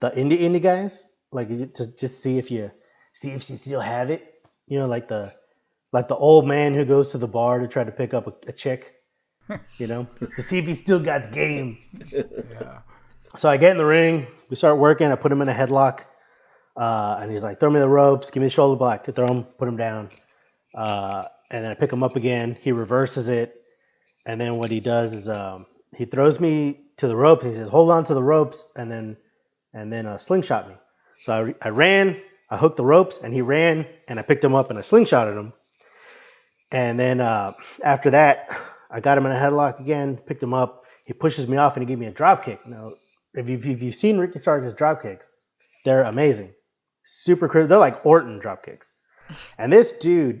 the 0.00 0.10
indie 0.10 0.40
indie 0.40 0.62
guys, 0.62 1.12
like 1.32 1.48
to 1.48 1.96
just 1.96 2.22
see 2.22 2.38
if 2.38 2.50
you 2.50 2.70
see 3.14 3.30
if 3.30 3.48
you 3.50 3.56
still 3.56 3.80
have 3.80 4.10
it. 4.10 4.34
You 4.66 4.78
know, 4.78 4.86
like 4.86 5.08
the 5.08 5.32
like 5.92 6.08
the 6.08 6.16
old 6.16 6.46
man 6.46 6.74
who 6.74 6.84
goes 6.84 7.10
to 7.10 7.18
the 7.18 7.28
bar 7.28 7.58
to 7.58 7.68
try 7.68 7.84
to 7.84 7.92
pick 7.92 8.14
up 8.14 8.26
a, 8.26 8.34
a 8.48 8.52
chick, 8.52 8.94
you 9.78 9.86
know, 9.86 10.06
to 10.36 10.42
see 10.42 10.58
if 10.58 10.66
he 10.66 10.74
still 10.74 11.00
got 11.00 11.32
game. 11.32 11.78
Yeah. 12.12 12.78
So 13.36 13.48
I 13.48 13.56
get 13.56 13.72
in 13.72 13.78
the 13.78 13.86
ring, 13.86 14.26
we 14.50 14.56
start 14.56 14.78
working. 14.78 15.10
I 15.10 15.16
put 15.16 15.32
him 15.32 15.40
in 15.40 15.48
a 15.48 15.54
headlock, 15.54 16.00
uh, 16.76 17.18
and 17.20 17.30
he's 17.30 17.42
like, 17.42 17.58
"Throw 17.58 17.70
me 17.70 17.80
the 17.80 17.88
ropes, 17.88 18.30
give 18.30 18.42
me 18.42 18.46
the 18.46 18.50
shoulder 18.50 18.78
block." 18.78 19.04
I 19.08 19.12
throw 19.12 19.26
him, 19.26 19.44
put 19.44 19.68
him 19.68 19.76
down, 19.76 20.10
uh, 20.74 21.24
and 21.50 21.64
then 21.64 21.70
I 21.70 21.74
pick 21.74 21.92
him 21.92 22.02
up 22.02 22.14
again. 22.16 22.56
He 22.60 22.72
reverses 22.72 23.28
it, 23.28 23.61
and 24.26 24.40
then 24.40 24.56
what 24.56 24.70
he 24.70 24.80
does 24.80 25.12
is 25.12 25.28
um, 25.28 25.66
he 25.96 26.04
throws 26.04 26.40
me 26.40 26.80
to 26.96 27.08
the 27.08 27.16
ropes. 27.16 27.44
And 27.44 27.54
he 27.54 27.58
says, 27.58 27.68
"Hold 27.68 27.90
on 27.90 28.04
to 28.04 28.14
the 28.14 28.22
ropes," 28.22 28.70
and 28.76 28.90
then 28.90 29.16
and 29.74 29.92
then 29.92 30.06
uh, 30.06 30.18
slingshot 30.18 30.68
me. 30.68 30.74
So 31.18 31.54
I, 31.62 31.66
I 31.66 31.70
ran, 31.70 32.20
I 32.50 32.56
hooked 32.56 32.76
the 32.76 32.84
ropes, 32.84 33.18
and 33.22 33.32
he 33.32 33.42
ran, 33.42 33.86
and 34.08 34.18
I 34.18 34.22
picked 34.22 34.44
him 34.44 34.54
up 34.54 34.70
and 34.70 34.78
I 34.78 34.82
slingshotted 34.82 35.36
him. 35.36 35.52
And 36.72 36.98
then 36.98 37.20
uh, 37.20 37.52
after 37.84 38.10
that, 38.10 38.48
I 38.90 39.00
got 39.00 39.18
him 39.18 39.26
in 39.26 39.32
a 39.32 39.36
headlock 39.36 39.80
again, 39.80 40.16
picked 40.16 40.42
him 40.42 40.54
up. 40.54 40.84
He 41.04 41.12
pushes 41.12 41.48
me 41.48 41.56
off 41.56 41.76
and 41.76 41.82
he 41.82 41.86
gave 41.86 41.98
me 41.98 42.06
a 42.06 42.10
drop 42.10 42.44
kick. 42.44 42.66
Now, 42.66 42.92
if 43.34 43.48
you've, 43.48 43.66
if 43.66 43.82
you've 43.82 43.94
seen 43.94 44.18
Ricky 44.18 44.38
Starks' 44.38 44.72
drop 44.72 45.02
kicks, 45.02 45.34
they're 45.84 46.04
amazing. 46.04 46.52
Super 47.04 47.48
critical. 47.48 47.68
They're 47.68 47.78
like 47.78 48.04
Orton 48.06 48.38
drop 48.38 48.64
kicks. 48.64 48.96
And 49.58 49.72
this 49.72 49.92
dude 49.92 50.40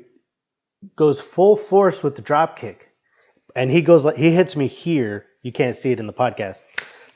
goes 0.96 1.20
full 1.20 1.56
force 1.56 2.02
with 2.02 2.16
the 2.16 2.22
drop 2.22 2.56
kick. 2.56 2.91
And 3.56 3.70
he 3.70 3.82
goes 3.82 4.04
like, 4.04 4.16
he 4.16 4.30
hits 4.30 4.56
me 4.56 4.66
here. 4.66 5.26
You 5.42 5.52
can't 5.52 5.76
see 5.76 5.92
it 5.92 6.00
in 6.00 6.06
the 6.06 6.12
podcast. 6.12 6.62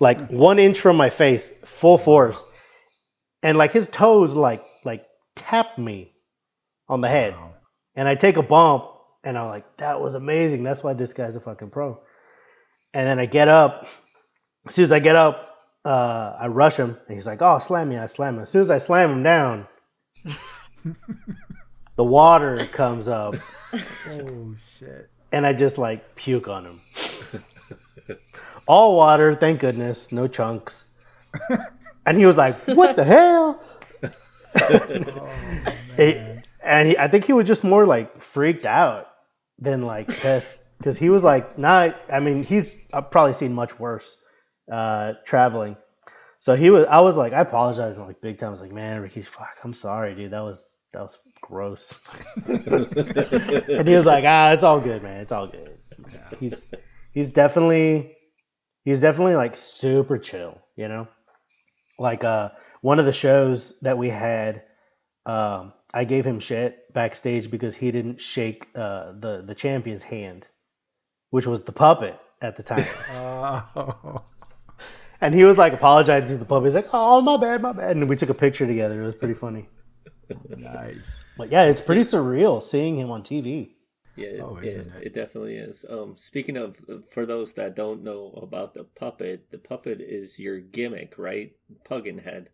Like 0.01 0.21
one 0.31 0.59
inch 0.59 0.79
from 0.79 0.97
my 0.97 1.09
face, 1.11 1.51
full 1.65 1.97
force. 1.99 2.45
And 3.43 3.57
like 3.57 3.73
his 3.73 3.87
toes 3.89 4.35
like 4.35 4.63
like 4.85 5.07
tap 5.37 5.79
me 5.79 6.13
on 6.89 7.01
the 7.01 7.09
head 7.09 7.35
Wow. 7.35 7.55
and 7.95 8.07
I 8.09 8.15
take 8.15 8.37
a 8.37 8.43
bump, 8.43 8.85
and 9.25 9.37
I'm 9.39 9.47
like, 9.47 9.65
that 9.79 10.01
was 10.01 10.15
amazing. 10.15 10.63
That's 10.63 10.83
why 10.85 10.93
this 10.95 11.13
guy's 11.13 11.37
a 11.37 11.41
fucking 11.41 11.71
pro. 11.71 11.99
And 12.95 13.07
then 13.07 13.19
I 13.19 13.27
get 13.27 13.49
up. 13.49 13.87
As 14.69 14.75
soon 14.75 14.85
as 14.87 14.93
I 14.93 14.99
get 15.01 15.17
up, 15.17 15.57
uh, 15.85 16.37
I 16.41 16.47
rush 16.49 16.77
him, 16.77 16.91
and 17.07 17.15
he's 17.15 17.27
like, 17.27 17.41
"Oh, 17.43 17.59
slam 17.59 17.89
me!" 17.89 17.99
I 17.99 18.07
slam 18.07 18.35
him. 18.37 18.43
As 18.43 18.49
soon 18.51 18.63
as 18.63 18.71
I 18.71 18.79
slam 18.79 19.11
him 19.11 19.23
down, 19.23 19.67
the 21.97 22.05
water 22.05 22.67
comes 22.73 23.09
up, 23.09 23.37
Oh 23.73 24.55
shit. 24.79 25.11
And 25.37 25.47
I 25.47 25.53
just 25.53 25.77
like 25.77 26.15
puke 26.17 26.49
on 26.49 26.65
him. 26.65 26.81
All 28.67 28.97
water, 28.97 29.35
thank 29.35 29.61
goodness, 29.61 30.11
no 30.13 30.27
chunks. 30.29 30.85
And 32.09 32.17
he 32.17 32.25
was 32.25 32.37
like, 32.37 32.55
"What 32.67 32.95
the 32.95 33.03
hell?" 33.03 33.61
It- 35.99 36.45
and 36.63 36.89
he, 36.89 36.97
I 36.99 37.09
think 37.09 37.25
he 37.25 37.33
was 37.33 37.47
just 37.49 37.65
more 37.65 37.85
like 37.85 38.21
freaked 38.21 38.65
out 38.65 39.09
than 39.59 39.83
like 39.83 40.07
pissed 40.07 40.63
because 40.79 40.97
he 40.97 41.11
was 41.11 41.25
like, 41.25 41.59
"Nah." 41.59 41.91
I 42.13 42.21
mean, 42.21 42.45
he's 42.45 42.77
I've 42.93 43.11
probably 43.11 43.33
seen 43.33 43.53
much 43.55 43.79
worse 43.81 44.19
uh, 44.71 45.15
traveling. 45.25 45.77
So 46.39 46.55
he 46.55 46.71
was. 46.71 46.87
I 46.87 47.01
was 47.01 47.17
like, 47.17 47.33
I 47.33 47.41
apologize 47.41 47.99
like 47.99 48.21
big 48.21 48.39
time. 48.39 48.49
I 48.49 48.51
was 48.51 48.61
like, 48.63 48.73
"Man, 48.73 49.01
Ricky, 49.01 49.23
fuck, 49.23 49.59
I'm 49.65 49.75
sorry, 49.75 50.15
dude. 50.15 50.31
That 50.31 50.43
was 50.43 50.69
that 50.93 51.03
was 51.03 51.19
gross." 51.47 52.01
and 52.47 53.89
he 53.89 53.95
was 53.95 54.07
like, 54.07 54.25
"Ah, 54.27 54.53
it's 54.53 54.65
all 54.65 54.81
good, 54.81 55.03
man. 55.03 55.21
It's 55.21 55.33
all 55.33 55.47
good." 55.47 55.79
He's 56.39 56.73
he's 57.13 57.31
definitely 57.31 58.17
he's 58.85 59.01
definitely 59.01 59.37
like 59.37 59.55
super 59.55 60.19
chill, 60.19 60.59
you 60.77 60.89
know. 60.89 61.09
Like 61.99 62.25
uh, 62.25 62.51
one 62.81 62.99
of 62.99 63.07
the 63.07 63.13
shows 63.13 63.79
that 63.81 63.99
we 63.99 64.09
had, 64.09 64.63
um, 65.27 65.73
I 65.95 66.05
gave 66.05 66.25
him 66.25 66.41
shit 66.41 66.93
backstage 66.93 67.51
because 67.51 67.75
he 67.75 67.91
didn't 67.91 68.21
shake 68.21 68.69
uh, 68.75 69.13
the 69.13 69.43
the 69.47 69.55
champion's 69.55 70.03
hand, 70.03 70.47
which 71.31 71.47
was 71.47 71.63
the 71.63 71.73
puppet 71.73 72.19
at 72.41 72.57
the 72.57 72.63
time. 72.63 72.87
Oh. 73.19 74.23
And 75.21 75.35
he 75.35 75.45
was 75.45 75.57
like 75.57 75.73
apologizing 75.73 76.29
to 76.29 76.37
the 76.37 76.45
puppet. 76.45 76.67
He's 76.67 76.75
like, 76.75 76.89
"Oh, 76.93 77.21
my 77.21 77.37
bad, 77.39 77.63
my 77.63 77.73
bad." 77.73 77.97
And 77.97 78.09
we 78.09 78.17
took 78.17 78.29
a 78.29 78.35
picture 78.35 78.67
together. 78.67 79.01
It 79.01 79.05
was 79.05 79.15
pretty 79.15 79.35
funny. 79.35 79.69
Nice. 80.57 81.19
But 81.37 81.51
yeah, 81.51 81.65
it's 81.65 81.85
pretty 81.85 82.03
surreal 82.03 82.63
seeing 82.63 82.97
him 82.97 83.11
on 83.11 83.23
TV. 83.23 83.73
Yeah, 84.17 84.29
it, 84.29 84.41
Oh, 84.41 84.59
yeah, 84.63 84.71
it? 84.71 84.89
it 85.03 85.15
definitely 85.15 85.57
is. 85.57 85.85
Um, 85.89 86.17
speaking 86.17 86.57
of, 86.57 86.81
for 87.13 87.27
those 87.27 87.53
that 87.55 87.77
don't 87.77 88.03
know 88.03 88.31
about 88.41 88.73
the 88.75 88.85
puppet, 88.85 89.51
the 89.51 89.59
puppet 89.59 90.01
is 90.01 90.39
your 90.39 90.59
gimmick, 90.59 91.19
right? 91.19 91.53
Pumpkinhead. 91.85 92.49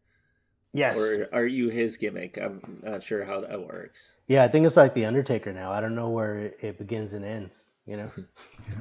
Yes. 0.74 0.96
or 0.98 1.28
are 1.34 1.44
you 1.46 1.68
his 1.68 1.98
gimmick? 1.98 2.38
I'm 2.38 2.80
not 2.82 3.02
sure 3.02 3.24
how 3.24 3.42
that 3.42 3.66
works. 3.66 4.16
Yeah, 4.26 4.42
I 4.42 4.48
think 4.48 4.64
it's 4.66 4.76
like 4.76 4.94
the 4.94 5.04
Undertaker 5.04 5.52
now. 5.52 5.70
I 5.70 5.80
don't 5.82 5.94
know 5.94 6.08
where 6.08 6.38
it- 6.38 6.56
it 6.62 6.78
begins 6.78 7.12
and 7.12 7.24
ends. 7.26 7.72
You 7.84 7.98
know. 7.98 8.10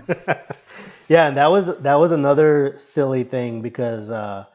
yeah, 1.10 1.28
and 1.28 1.36
that 1.36 1.52
was 1.52 1.78
that 1.80 1.96
was 1.96 2.12
another 2.14 2.74
silly 2.78 3.24
thing 3.24 3.62
because 3.62 4.10
uh, 4.10 4.46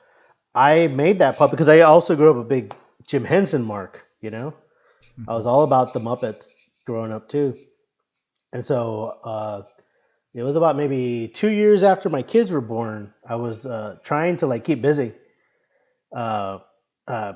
I 0.54 0.86
made 0.86 1.18
that 1.18 1.36
puppet 1.36 1.52
because 1.52 1.68
I 1.68 1.80
also 1.80 2.16
grew 2.16 2.30
up 2.30 2.36
a 2.38 2.44
big 2.48 2.74
Jim 3.06 3.24
Henson 3.24 3.62
mark. 3.62 4.05
You 4.26 4.32
know, 4.32 4.54
I 5.28 5.34
was 5.34 5.46
all 5.46 5.62
about 5.62 5.92
the 5.92 6.00
Muppets 6.00 6.48
growing 6.84 7.12
up 7.12 7.28
too, 7.28 7.54
and 8.52 8.66
so 8.66 9.20
uh, 9.22 9.62
it 10.34 10.42
was 10.42 10.56
about 10.56 10.76
maybe 10.76 11.30
two 11.32 11.50
years 11.50 11.84
after 11.84 12.08
my 12.08 12.22
kids 12.22 12.50
were 12.50 12.60
born. 12.60 13.14
I 13.24 13.36
was 13.36 13.66
uh, 13.66 13.98
trying 14.02 14.36
to 14.38 14.48
like 14.48 14.64
keep 14.64 14.82
busy. 14.82 15.12
Uh, 16.12 16.58
uh, 17.06 17.34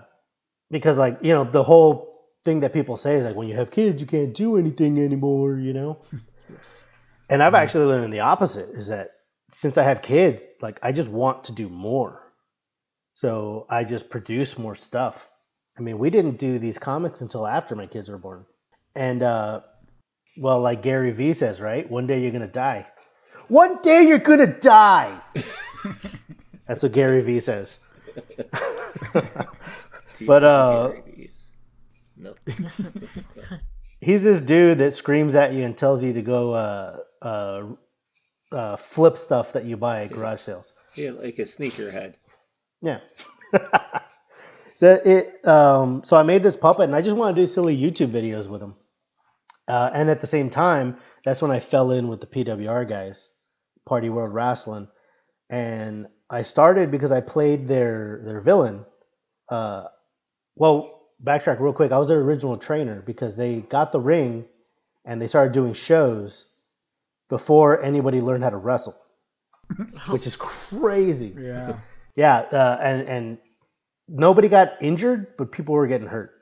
because 0.69 0.99
like 0.99 1.19
you 1.23 1.33
know 1.33 1.45
the 1.45 1.63
whole 1.63 2.27
thing 2.45 2.59
that 2.59 2.73
people 2.73 2.97
say 2.97 3.15
is 3.15 3.25
like 3.25 3.37
when 3.37 3.47
you 3.47 3.55
have 3.55 3.71
kids 3.71 4.01
you 4.01 4.07
can't 4.09 4.35
do 4.35 4.57
anything 4.57 4.99
anymore 4.99 5.59
you 5.59 5.73
know? 5.73 5.99
And 7.29 7.45
i've 7.45 7.55
actually 7.55 7.85
learned 7.87 8.13
the 8.13 8.21
opposite 8.21 8.71
is 8.71 8.89
that 8.89 9.11
since 9.53 9.79
i 9.79 9.85
have 9.85 10.03
kids 10.03 10.43
like 10.61 10.81
i 10.83 10.91
just 10.91 11.09
want 11.09 11.45
to 11.45 11.53
do 11.53 11.69
more. 11.69 12.33
So 13.15 13.67
i 13.71 13.85
just 13.85 14.11
produce 14.11 14.59
more 14.59 14.75
stuff 14.75 15.31
i 15.79 15.83
mean 15.83 15.99
we 15.99 16.11
didn't 16.11 16.39
do 16.39 16.59
these 16.59 16.79
comics 16.79 17.21
until 17.21 17.47
after 17.47 17.75
my 17.77 17.87
kids 17.87 18.09
were 18.09 18.19
born. 18.19 18.45
And 18.95 19.23
uh 19.23 19.61
well 20.39 20.61
like 20.61 20.83
gary 20.83 21.11
vee 21.11 21.33
says 21.33 21.61
right? 21.61 21.89
One 21.91 22.07
day 22.07 22.21
you're 22.23 22.33
gonna 22.33 22.47
die. 22.47 22.87
One 23.49 23.81
day 23.83 24.07
you're 24.07 24.19
gonna 24.19 24.47
die! 24.47 25.21
That's 26.67 26.83
what 26.83 26.93
gary 26.93 27.21
vee 27.21 27.41
says. 27.41 27.79
But, 30.27 30.45
uh, 30.45 30.93
no, 32.17 32.35
he's 34.01 34.23
this 34.23 34.41
dude 34.41 34.79
that 34.79 34.95
screams 34.95 35.35
at 35.35 35.53
you 35.53 35.65
and 35.65 35.77
tells 35.77 36.05
you 36.05 36.13
to 36.13 36.23
go 36.23 36.53
uh, 36.53 36.99
uh, 37.23 37.63
uh, 38.53 38.77
flip 38.77 39.17
stuff 39.17 39.53
that 39.55 39.65
you 39.65 39.77
buy 39.77 40.05
at 40.05 40.13
garage 40.13 40.41
sales. 40.41 40.75
yeah, 40.95 41.13
like 41.13 41.39
a 41.39 41.43
sneakerhead. 41.43 42.17
Yeah. 42.83 43.01
So 44.81 44.99
it. 45.05 45.47
Um, 45.47 46.03
so 46.05 46.17
I 46.17 46.23
made 46.23 46.43
this 46.43 46.57
puppet, 46.57 46.85
and 46.85 46.97
I 46.97 47.03
just 47.03 47.15
want 47.15 47.37
to 47.37 47.43
do 47.43 47.47
silly 47.47 47.77
YouTube 47.77 48.13
videos 48.13 48.49
with 48.49 48.63
him. 48.63 48.75
Uh, 49.69 49.91
and 49.93 50.09
at 50.09 50.21
the 50.21 50.27
same 50.27 50.49
time, 50.49 50.97
that's 51.23 51.43
when 51.43 51.51
I 51.51 51.61
fell 51.61 51.91
in 51.91 52.09
with 52.09 52.23
the 52.23 52.27
PWR 52.27 52.89
guys, 52.89 53.37
Party 53.87 54.09
World 54.09 54.33
Wrestling, 54.33 54.89
and 55.51 56.07
I 56.31 56.43
started 56.43 56.91
because 56.91 57.13
I 57.13 57.21
played 57.21 57.69
their 57.69 58.23
their 58.25 58.41
villain. 58.41 58.87
Uh, 59.51 59.85
well, 60.57 61.09
backtrack 61.23 61.61
real 61.61 61.75
quick. 61.75 61.93
I 61.93 61.99
was 61.99 62.09
their 62.09 62.21
original 62.21 62.57
trainer 62.57 63.03
because 63.03 63.37
they 63.37 63.61
got 63.61 63.93
the 63.93 64.01
ring, 64.01 64.47
and 65.05 65.21
they 65.21 65.29
started 65.29 65.53
doing 65.53 65.75
shows 65.75 66.57
before 67.29 67.83
anybody 67.83 68.23
learned 68.23 68.45
how 68.45 68.51
to 68.51 68.57
wrestle, 68.57 68.97
which 70.09 70.27
is 70.27 70.37
crazy. 70.37 71.37
Yeah. 71.39 71.81
Yeah, 72.17 72.39
uh, 72.39 72.79
and 72.83 73.07
and 73.07 73.39
nobody 74.11 74.49
got 74.49 74.83
injured, 74.83 75.37
but 75.39 75.53
people 75.53 75.75
were 75.75 75.87
getting 75.87 76.09
hurt. 76.09 76.33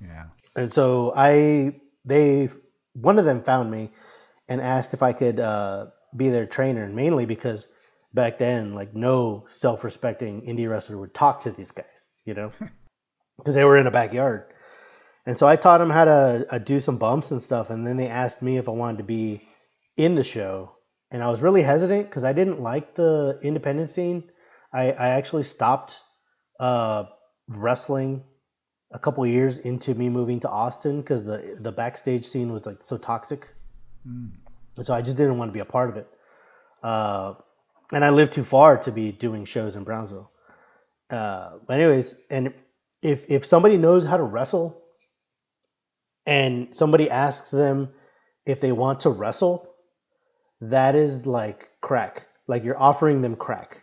Yeah. 0.00 0.24
And 0.56 0.72
so 0.72 1.12
I, 1.14 1.80
they, 2.04 2.48
one 2.94 3.18
of 3.18 3.24
them 3.24 3.42
found 3.42 3.70
me 3.70 3.90
and 4.48 4.60
asked 4.60 4.94
if 4.94 5.02
I 5.02 5.12
could 5.12 5.38
uh, 5.38 5.86
be 6.16 6.30
their 6.30 6.46
trainer, 6.46 6.88
mainly 6.88 7.26
because 7.26 7.66
back 8.14 8.38
then, 8.38 8.74
like 8.74 8.94
no 8.94 9.46
self-respecting 9.48 10.42
indie 10.42 10.68
wrestler 10.68 10.98
would 10.98 11.14
talk 11.14 11.42
to 11.42 11.50
these 11.50 11.70
guys, 11.70 12.14
you 12.24 12.34
know, 12.34 12.50
because 13.38 13.54
they 13.54 13.64
were 13.64 13.76
in 13.76 13.86
a 13.86 13.92
backyard. 13.92 14.52
And 15.26 15.38
so 15.38 15.46
I 15.46 15.56
taught 15.56 15.78
them 15.78 15.90
how 15.90 16.06
to 16.06 16.46
uh, 16.50 16.58
do 16.58 16.80
some 16.80 16.96
bumps 16.96 17.30
and 17.30 17.42
stuff, 17.42 17.70
and 17.70 17.86
then 17.86 17.96
they 17.96 18.08
asked 18.08 18.42
me 18.42 18.56
if 18.56 18.68
I 18.68 18.72
wanted 18.72 18.98
to 18.98 19.04
be 19.04 19.46
in 19.96 20.14
the 20.14 20.24
show, 20.24 20.72
and 21.12 21.22
I 21.22 21.28
was 21.28 21.42
really 21.42 21.62
hesitant 21.62 22.08
because 22.08 22.24
I 22.24 22.32
didn't 22.32 22.60
like 22.60 22.94
the 22.94 23.38
independent 23.42 23.90
scene. 23.90 24.24
I, 24.72 24.92
I 24.92 25.08
actually 25.10 25.44
stopped 25.44 26.00
uh, 26.60 27.06
wrestling 27.48 28.22
a 28.92 28.98
couple 28.98 29.26
years 29.26 29.58
into 29.58 29.94
me 29.94 30.08
moving 30.08 30.38
to 30.40 30.48
Austin 30.48 31.00
because 31.00 31.24
the 31.24 31.56
the 31.60 31.72
backstage 31.72 32.24
scene 32.24 32.52
was 32.52 32.66
like 32.66 32.78
so 32.82 32.96
toxic. 32.96 33.48
Mm. 34.06 34.30
So 34.82 34.94
I 34.94 35.02
just 35.02 35.16
didn't 35.16 35.38
want 35.38 35.48
to 35.48 35.52
be 35.52 35.60
a 35.60 35.64
part 35.64 35.90
of 35.90 35.96
it. 35.96 36.08
Uh, 36.82 37.34
and 37.92 38.04
I 38.04 38.10
lived 38.10 38.32
too 38.32 38.44
far 38.44 38.76
to 38.78 38.92
be 38.92 39.10
doing 39.10 39.44
shows 39.44 39.74
in 39.74 39.84
Brownsville. 39.84 40.30
Uh, 41.10 41.58
but 41.66 41.80
anyways, 41.80 42.22
and 42.30 42.52
if 43.02 43.28
if 43.30 43.44
somebody 43.44 43.76
knows 43.76 44.04
how 44.04 44.16
to 44.16 44.22
wrestle, 44.22 44.82
and 46.26 46.74
somebody 46.74 47.10
asks 47.10 47.50
them 47.50 47.88
if 48.46 48.60
they 48.60 48.72
want 48.72 49.00
to 49.00 49.10
wrestle, 49.10 49.74
that 50.60 50.94
is 50.94 51.26
like 51.26 51.70
crack. 51.80 52.26
Like 52.46 52.64
you're 52.64 52.78
offering 52.78 53.22
them 53.22 53.34
crack. 53.34 53.82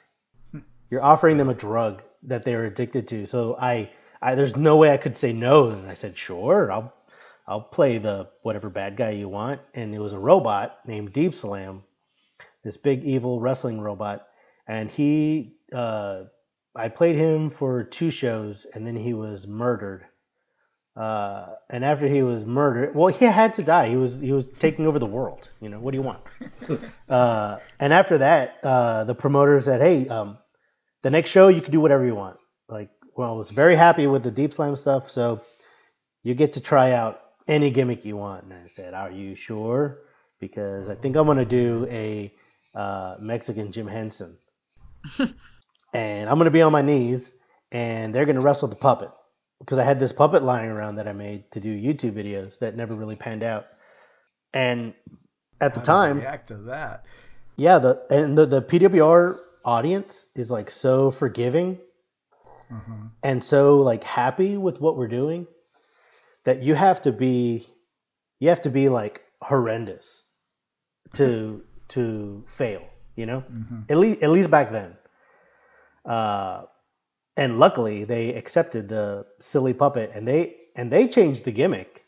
You're 0.90 1.04
offering 1.04 1.36
them 1.36 1.50
a 1.50 1.54
drug 1.54 2.02
that 2.24 2.44
they're 2.46 2.66
addicted 2.66 3.08
to. 3.10 3.26
So 3.26 3.58
I, 3.60 3.90
I 4.22 4.36
there's 4.36 4.56
no 4.56 4.78
way 4.78 4.92
I 4.92 4.98
could 4.98 5.18
say 5.18 5.34
no. 5.34 5.68
And 5.68 5.90
I 5.90 5.94
said, 5.94 6.18
sure, 6.18 6.72
I'll 6.72 6.94
I'll 7.48 7.62
play 7.62 7.98
the 7.98 8.28
whatever 8.42 8.70
bad 8.70 8.98
guy 8.98 9.12
you 9.12 9.30
want. 9.30 9.62
And 9.74 9.96
it 9.96 10.00
was 10.00 10.14
a 10.14 10.20
robot 10.20 10.80
named 10.86 11.14
Deep 11.14 11.34
Slam, 11.34 11.84
this 12.64 12.78
big 12.78 13.04
evil 13.04 13.40
wrestling 13.40 13.80
robot. 13.80 14.28
And 14.68 14.92
he, 14.92 15.56
uh, 15.72 16.24
I 16.76 16.90
played 16.90 17.16
him 17.16 17.50
for 17.50 17.84
two 17.84 18.12
shows, 18.12 18.68
and 18.74 18.86
then 18.86 18.98
he 18.98 19.14
was 19.14 19.48
murdered. 19.48 20.06
Uh, 20.96 21.54
and 21.70 21.86
after 21.86 22.08
he 22.08 22.22
was 22.22 22.46
murdered, 22.46 22.96
well, 22.96 23.08
he 23.08 23.24
had 23.26 23.54
to 23.54 23.64
die. 23.64 23.88
He 23.88 23.96
was 23.96 24.20
he 24.20 24.32
was 24.32 24.48
taking 24.60 24.86
over 24.86 25.00
the 25.00 25.06
world. 25.06 25.48
You 25.62 25.70
know, 25.70 25.80
what 25.80 25.92
do 25.92 25.98
you 25.98 26.04
want? 26.04 26.20
uh, 27.10 27.60
and 27.80 27.94
after 27.94 28.18
that, 28.18 28.58
uh, 28.64 29.04
the 29.04 29.14
promoter 29.14 29.62
said, 29.62 29.80
"Hey, 29.80 30.10
um, 30.10 30.40
the 31.04 31.10
next 31.10 31.30
show 31.30 31.48
you 31.48 31.62
can 31.62 31.72
do 31.72 31.82
whatever 31.82 32.06
you 32.06 32.16
want." 32.16 32.38
Like, 32.70 32.90
well, 33.16 33.34
I 33.34 33.38
was 33.38 33.52
very 33.52 33.76
happy 33.76 34.08
with 34.08 34.24
the 34.24 34.32
Deep 34.32 34.54
Slam 34.54 34.76
stuff, 34.76 35.10
so 35.10 35.42
you 36.24 36.34
get 36.36 36.54
to 36.54 36.62
try 36.62 36.92
out 36.92 37.22
any 37.48 37.70
gimmick 37.70 38.06
you 38.06 38.18
want. 38.18 38.44
And 38.44 38.54
I 38.54 38.68
said, 38.68 38.94
Are 38.94 39.12
you 39.12 39.36
sure? 39.36 40.00
Because 40.40 40.90
I 40.90 40.96
think 40.96 41.16
I'm 41.16 41.26
going 41.26 41.38
to 41.38 41.46
do 41.46 41.88
a 41.90 42.34
uh, 42.76 43.16
Mexican 43.20 43.72
Jim 43.72 43.88
Henson. 43.88 44.38
and 45.94 46.30
I'm 46.30 46.36
going 46.36 46.46
to 46.46 46.52
be 46.52 46.62
on 46.62 46.72
my 46.72 46.82
knees 46.82 47.32
and 47.72 48.14
they're 48.14 48.26
going 48.26 48.36
to 48.36 48.42
wrestle 48.42 48.68
the 48.68 48.76
puppet. 48.76 49.10
Because 49.60 49.80
I 49.80 49.84
had 49.84 50.00
this 50.00 50.14
puppet 50.14 50.44
lying 50.44 50.70
around 50.70 50.98
that 50.98 51.08
I 51.08 51.14
made 51.14 51.50
to 51.52 51.60
do 51.60 51.76
YouTube 51.76 52.12
videos 52.12 52.60
that 52.60 52.76
never 52.76 52.94
really 52.94 53.16
panned 53.16 53.42
out. 53.42 53.66
And 54.54 54.94
at 55.60 55.74
the 55.74 55.80
time, 55.80 56.20
react 56.20 56.50
to 56.50 56.58
that. 56.58 57.06
yeah, 57.56 57.80
the 57.80 58.06
and 58.12 58.38
the, 58.38 58.46
the 58.46 58.62
PWR 58.62 59.40
audience 59.68 60.28
is 60.36 60.50
like 60.50 60.70
so 60.70 61.12
forgiving 61.12 61.78
Mhm. 62.72 63.12
and 63.24 63.44
so 63.44 63.78
like 63.90 64.04
happy 64.04 64.58
with 64.58 64.82
what 64.82 64.98
we're 64.98 65.08
doing 65.22 65.46
that 66.46 66.60
you 66.62 66.74
have 66.76 67.02
to 67.04 67.12
be 67.12 67.68
you 68.40 68.50
have 68.50 68.62
to 68.62 68.70
be 68.70 68.90
like 68.90 69.24
horrendous 69.42 70.28
to 71.14 71.64
to 71.90 72.44
fail 72.48 72.84
you 73.16 73.26
know 73.26 73.44
Mhm. 73.52 73.90
at 73.92 73.98
least 73.98 74.22
at 74.24 74.30
least 74.30 74.50
back 74.52 74.70
then 74.72 74.98
uh 76.06 76.64
and 77.36 77.60
luckily 77.60 78.04
they 78.04 78.34
accepted 78.34 78.90
the 78.90 79.26
silly 79.40 79.74
puppet 79.74 80.12
and 80.16 80.28
they 80.28 80.56
and 80.76 80.92
they 80.92 81.08
changed 81.08 81.44
the 81.46 81.52
gimmick 81.52 82.06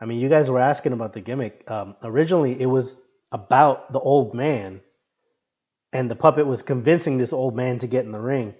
i 0.00 0.04
mean 0.06 0.18
you 0.20 0.28
guys 0.28 0.50
were 0.50 0.60
asking 0.60 0.92
about 0.92 1.12
the 1.12 1.20
gimmick 1.20 1.68
um 1.70 1.96
originally 2.02 2.60
it 2.60 2.66
was 2.66 3.00
about 3.32 3.92
the 3.92 4.00
old 4.00 4.34
man 4.34 4.80
and 5.92 6.10
the 6.10 6.16
puppet 6.16 6.46
was 6.46 6.62
convincing 6.62 7.18
this 7.18 7.32
old 7.32 7.56
man 7.56 7.78
to 7.78 7.86
get 7.86 8.04
in 8.04 8.12
the 8.12 8.20
ring 8.20 8.54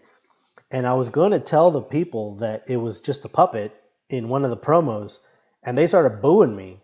and 0.71 0.87
I 0.87 0.95
was 0.95 1.09
going 1.09 1.33
to 1.33 1.41
tell 1.41 1.71
the 1.71 1.83
people 1.83 2.37
that 2.37 2.65
it 2.69 2.77
was 2.77 3.01
just 3.01 3.25
a 3.25 3.29
puppet 3.29 3.75
in 4.09 4.29
one 4.29 4.45
of 4.45 4.51
the 4.51 4.57
promos, 4.57 5.21
and 5.65 5.77
they 5.77 5.87
started 5.87 6.23
booing 6.23 6.55
me, 6.57 6.81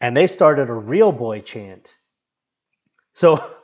and 0.00 0.16
they 0.16 0.26
started 0.26 0.68
a 0.68 0.74
real 0.74 1.12
boy 1.12 1.40
chant. 1.40 1.94
So 3.14 3.52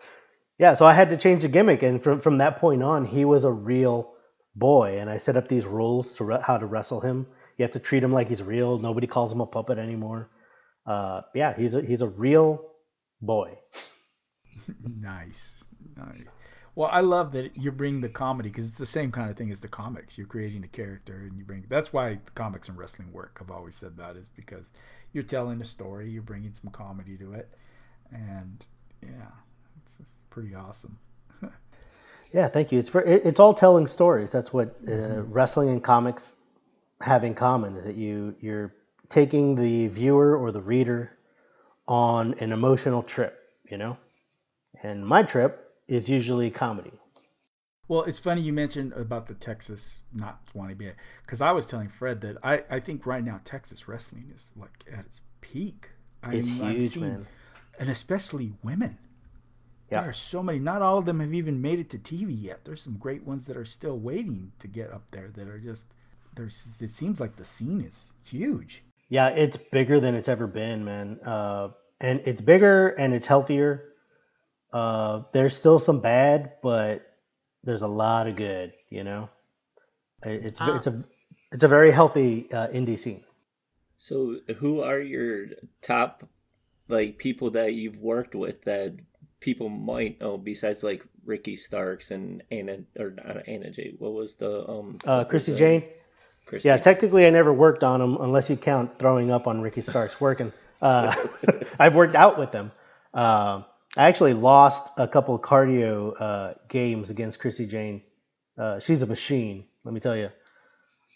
Yeah, 0.59 0.75
so 0.75 0.85
I 0.87 0.93
had 0.93 1.09
to 1.11 1.17
change 1.17 1.43
the 1.43 1.49
gimmick, 1.49 1.85
and 1.85 2.03
from 2.03 2.21
from 2.21 2.39
that 2.39 2.57
point 2.57 2.83
on, 2.83 3.05
he 3.05 3.25
was 3.25 3.45
a 3.45 3.53
real 3.53 4.15
boy, 4.57 4.99
and 4.99 5.09
I 5.09 5.17
set 5.17 5.37
up 5.37 5.47
these 5.47 5.65
rules 5.65 6.17
to 6.17 6.25
re- 6.25 6.43
how 6.45 6.59
to 6.59 6.67
wrestle 6.67 7.01
him. 7.01 7.29
You 7.57 7.63
have 7.63 7.73
to 7.73 7.79
treat 7.79 8.03
him 8.03 8.13
like 8.13 8.29
he's 8.29 8.43
real. 8.43 8.79
Nobody 8.79 9.07
calls 9.07 9.33
him 9.33 9.41
a 9.41 9.47
puppet 9.47 9.79
anymore. 9.79 10.31
Uh, 10.85 11.23
yeah, 11.35 11.55
he's 11.57 11.75
a, 11.75 11.83
he's 11.83 12.03
a 12.03 12.09
real 12.09 12.73
boy. 13.21 13.57
nice, 14.83 15.53
nice. 15.99 16.25
Well, 16.75 16.89
I 16.93 17.01
love 17.01 17.33
that 17.33 17.57
you 17.57 17.73
bring 17.73 18.01
the 18.01 18.09
comedy 18.09 18.51
because 18.51 18.67
it's 18.67 18.79
the 18.79 18.87
same 18.87 19.11
kind 19.11 19.29
of 19.29 19.37
thing 19.37 19.51
as 19.51 19.61
the 19.61 19.69
comics. 19.69 20.17
You're 20.17 20.29
creating 20.29 20.63
a 20.63 20.69
character, 20.69 21.15
and 21.29 21.37
you 21.37 21.45
bring. 21.45 21.65
That's 21.69 21.93
why 21.93 22.21
comics 22.35 22.69
and 22.69 22.79
wrestling 22.79 23.13
work. 23.13 23.39
I've 23.41 23.51
always 23.51 23.75
said 23.75 23.97
that 23.97 24.17
is 24.17 24.29
because 24.37 24.71
you're 25.13 25.25
telling 25.25 25.61
a 25.61 25.65
story, 25.65 26.09
you're 26.11 26.23
bringing 26.23 26.53
some 26.53 26.71
comedy 26.71 27.17
to 27.17 27.33
it, 27.33 27.49
and 28.13 28.65
yeah, 29.03 29.33
it's, 29.85 29.99
it's 29.99 30.19
pretty 30.31 30.55
awesome. 30.55 30.99
yeah, 32.33 32.47
thank 32.47 32.71
you. 32.71 32.79
It's 32.79 32.89
for, 32.89 33.03
it, 33.03 33.25
it's 33.25 33.41
all 33.41 33.55
telling 33.55 33.89
stories. 33.89 34.31
That's 34.31 34.53
what 34.53 34.77
uh, 34.87 34.91
mm-hmm. 34.91 35.33
wrestling 35.33 35.71
and 35.71 35.83
comics 35.83 36.37
have 37.01 37.25
in 37.25 37.35
common 37.35 37.77
is 37.77 37.85
that 37.85 37.97
you 37.97 38.35
you're 38.41 38.75
taking 39.09 39.55
the 39.55 39.89
viewer 39.89 40.37
or 40.37 40.53
the 40.53 40.61
reader 40.61 41.19
on 41.87 42.35
an 42.35 42.53
emotional 42.53 43.03
trip, 43.03 43.51
you 43.71 43.79
know? 43.79 43.97
And 44.83 45.07
my 45.07 45.23
trip 45.23 45.68
is 45.89 46.09
usually 46.09 46.51
comedy. 46.51 46.93
Well, 47.89 48.03
it's 48.03 48.19
funny 48.19 48.43
you 48.43 48.53
mentioned 48.53 48.93
about 48.93 49.27
the 49.27 49.35
Texas 49.35 50.03
not 50.13 50.41
wanting 50.53 50.77
to 50.77 50.85
be 50.85 50.91
because 51.23 51.41
I 51.41 51.53
was 51.53 51.67
telling 51.67 51.89
Fred 51.89 52.21
that 52.21 52.37
I, 52.43 52.63
I 52.71 52.81
think 52.81 53.07
right 53.07 53.25
now 53.25 53.41
Texas 53.45 53.89
wrestling 53.89 54.31
is 54.35 54.53
like 54.55 54.85
at 54.93 55.07
its 55.07 55.23
peak. 55.41 55.89
I 56.23 56.35
it's 56.35 56.49
huge, 56.49 56.93
seen, 56.93 57.03
man. 57.03 57.27
And 57.79 57.89
especially 57.89 58.53
women. 58.63 58.99
Yeah. 59.91 60.03
There 60.03 60.11
are 60.11 60.15
so 60.15 60.43
many. 60.43 60.59
Not 60.59 60.83
all 60.83 60.99
of 60.99 61.07
them 61.07 61.21
have 61.21 61.33
even 61.33 61.63
made 61.63 61.79
it 61.79 61.89
to 61.91 61.99
TV 61.99 62.37
yet. 62.39 62.67
There's 62.67 62.83
some 62.83 62.99
great 62.99 63.25
ones 63.27 63.47
that 63.47 63.57
are 63.57 63.65
still 63.65 63.99
waiting 63.99 64.53
to 64.59 64.69
get 64.69 64.93
up 64.93 65.11
there 65.13 65.31
that 65.35 65.49
are 65.49 65.59
just 65.59 65.85
there's 66.37 66.63
it 66.81 66.91
seems 66.91 67.21
like 67.21 67.37
the 67.37 67.45
scene 67.45 67.81
is 67.81 68.13
huge. 68.23 68.83
Yeah, 69.09 69.29
it's 69.29 69.57
bigger 69.57 69.99
than 69.99 70.15
it's 70.15 70.29
ever 70.29 70.47
been, 70.47 70.85
man. 70.85 71.19
Uh, 71.25 71.69
and 72.01 72.21
it's 72.27 72.43
bigger 72.43 72.89
and 72.89 73.15
it's 73.15 73.27
healthier. 73.27 73.85
Uh, 74.73 75.23
there's 75.33 75.57
still 75.57 75.79
some 75.79 76.01
bad, 76.01 76.53
but 76.63 77.15
there's 77.65 77.83
a 77.83 77.89
lot 77.89 78.27
of 78.27 78.37
good. 78.37 78.73
You 78.91 79.05
know, 79.05 79.29
it's 80.23 80.61
ah. 80.61 80.77
it's 80.77 80.87
a 80.87 81.05
it's 81.53 81.65
a 81.65 81.69
very 81.69 81.91
healthy 81.91 82.51
uh, 82.53 82.69
indie 82.69 82.99
scene. 82.99 83.25
So, 83.97 84.37
who 84.59 84.83
are 84.83 85.01
your 85.01 85.47
top 85.83 86.29
like 86.89 87.19
people 87.19 87.51
that 87.51 87.75
you've 87.75 88.01
worked 88.01 88.35
with 88.35 88.63
that 88.63 88.97
people 89.41 89.69
might 89.69 90.21
know 90.21 90.39
besides 90.39 90.83
like 90.83 91.05
Ricky 91.25 91.57
Starks 91.57 92.11
and 92.11 92.43
Anna 92.51 92.79
or 92.99 93.11
not 93.11 93.49
Anna 93.49 93.71
Jay? 93.71 93.95
What 93.99 94.13
was 94.13 94.37
the 94.37 94.69
um? 94.69 94.99
Uh, 95.05 95.25
Christi 95.25 95.55
Jaynes. 95.55 95.85
Christy. 96.47 96.69
Yeah, 96.69 96.79
technically, 96.79 97.27
I 97.27 97.31
never 97.31 97.53
worked 97.53 97.85
on 97.85 98.01
them 98.01 98.17
unless 98.21 98.49
you 98.49 98.57
count 98.57 98.99
throwing 98.99 99.31
up 99.31 99.47
on 99.47 99.61
Ricky 99.61 99.83
Starks 99.83 100.19
working. 100.19 100.53
Uh, 100.81 101.15
I've 101.79 101.95
worked 101.95 102.15
out 102.15 102.39
with 102.39 102.53
them. 102.53 102.73
Uh, 103.13 103.63
I 103.99 104.09
actually 104.09 104.35
lost 104.35 104.93
a 104.97 105.09
couple 105.09 105.35
of 105.35 105.43
cardio 105.43 106.15
uh, 106.21 106.55
games 106.69 107.11
against 107.11 107.41
Christi 107.41 107.67
Jaynes. 107.67 108.03
Uh, 108.57 108.79
she's 108.81 109.03
a 109.03 109.07
machine, 109.07 109.65
let 109.85 109.93
me 109.93 110.01
tell 110.01 110.17
you. 110.17 110.31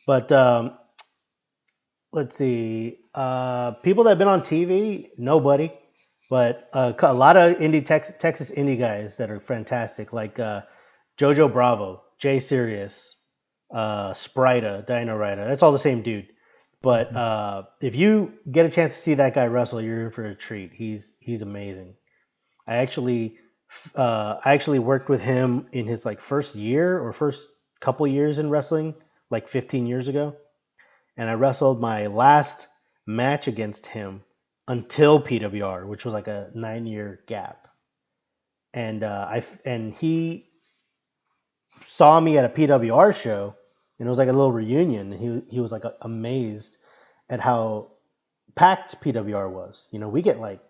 But 0.06 0.30
um, 0.32 0.76
let's 2.12 2.36
see, 2.36 2.98
uh, 3.14 3.72
people 3.82 4.04
that 4.04 4.10
have 4.10 4.18
been 4.18 4.28
on 4.28 4.42
TV, 4.42 5.10
nobody. 5.16 5.72
But 6.28 6.68
uh, 6.72 6.92
a 6.98 7.14
lot 7.14 7.36
of 7.36 7.58
indie 7.58 7.86
Tex- 7.86 8.12
Texas 8.18 8.50
indie 8.50 8.78
guys 8.78 9.16
that 9.18 9.30
are 9.30 9.40
fantastic, 9.40 10.12
like 10.12 10.36
Jojo 11.18 11.52
Bravo, 11.52 12.02
Jay 12.18 12.40
Serious, 12.40 13.16
uh, 13.72 14.12
Sprita, 14.12 14.86
Dino 14.86 15.16
Rider. 15.16 15.44
That's 15.44 15.62
all 15.62 15.72
the 15.72 15.78
same 15.78 16.02
dude. 16.02 16.28
But 16.82 17.14
uh, 17.14 17.64
if 17.80 17.94
you 17.94 18.32
get 18.50 18.66
a 18.66 18.70
chance 18.70 18.94
to 18.96 19.00
see 19.00 19.14
that 19.14 19.34
guy 19.34 19.46
wrestle, 19.46 19.80
you're 19.80 20.06
in 20.06 20.10
for 20.10 20.24
a 20.24 20.34
treat. 20.34 20.72
He's 20.72 21.14
he's 21.20 21.42
amazing. 21.42 21.94
I 22.66 22.76
actually 22.76 23.38
uh, 23.94 24.38
I 24.44 24.52
actually 24.52 24.78
worked 24.78 25.08
with 25.08 25.20
him 25.20 25.66
in 25.72 25.86
his 25.86 26.04
like 26.04 26.20
first 26.20 26.54
year 26.54 26.98
or 26.98 27.12
first 27.12 27.48
couple 27.80 28.06
years 28.06 28.38
in 28.38 28.50
wrestling, 28.50 28.94
like 29.30 29.48
15 29.48 29.86
years 29.86 30.08
ago, 30.08 30.36
and 31.16 31.28
I 31.28 31.34
wrestled 31.34 31.80
my 31.80 32.06
last 32.06 32.68
match 33.06 33.48
against 33.48 33.86
him 33.86 34.22
until 34.68 35.22
PWR, 35.22 35.86
which 35.86 36.04
was 36.04 36.14
like 36.14 36.28
a 36.28 36.50
nine 36.54 36.86
year 36.86 37.20
gap. 37.26 37.68
And 38.74 39.02
uh, 39.02 39.26
I 39.28 39.42
and 39.64 39.92
he 39.94 40.48
saw 41.86 42.20
me 42.20 42.38
at 42.38 42.44
a 42.44 42.48
PWR 42.48 43.14
show 43.14 43.54
and 43.98 44.06
it 44.06 44.10
was 44.10 44.18
like 44.18 44.28
a 44.28 44.32
little 44.32 44.52
reunion. 44.52 45.12
He 45.12 45.54
he 45.54 45.60
was 45.60 45.72
like 45.72 45.84
amazed 46.00 46.78
at 47.28 47.40
how 47.40 47.92
packed 48.54 49.00
PWR 49.00 49.50
was. 49.50 49.88
You 49.92 49.98
know, 49.98 50.08
we 50.08 50.22
get 50.22 50.40
like 50.40 50.60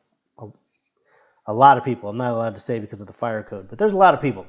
a, 1.46 1.54
lot 1.54 1.78
of 1.78 1.84
people. 1.84 2.08
I'm 2.08 2.16
not 2.16 2.32
allowed 2.32 2.54
to 2.54 2.60
say 2.60 2.78
because 2.78 3.00
of 3.00 3.06
the 3.06 3.12
fire 3.12 3.42
code, 3.42 3.68
but 3.68 3.78
there's 3.78 3.92
a 3.92 3.96
lot 3.96 4.14
of 4.14 4.20
people. 4.20 4.46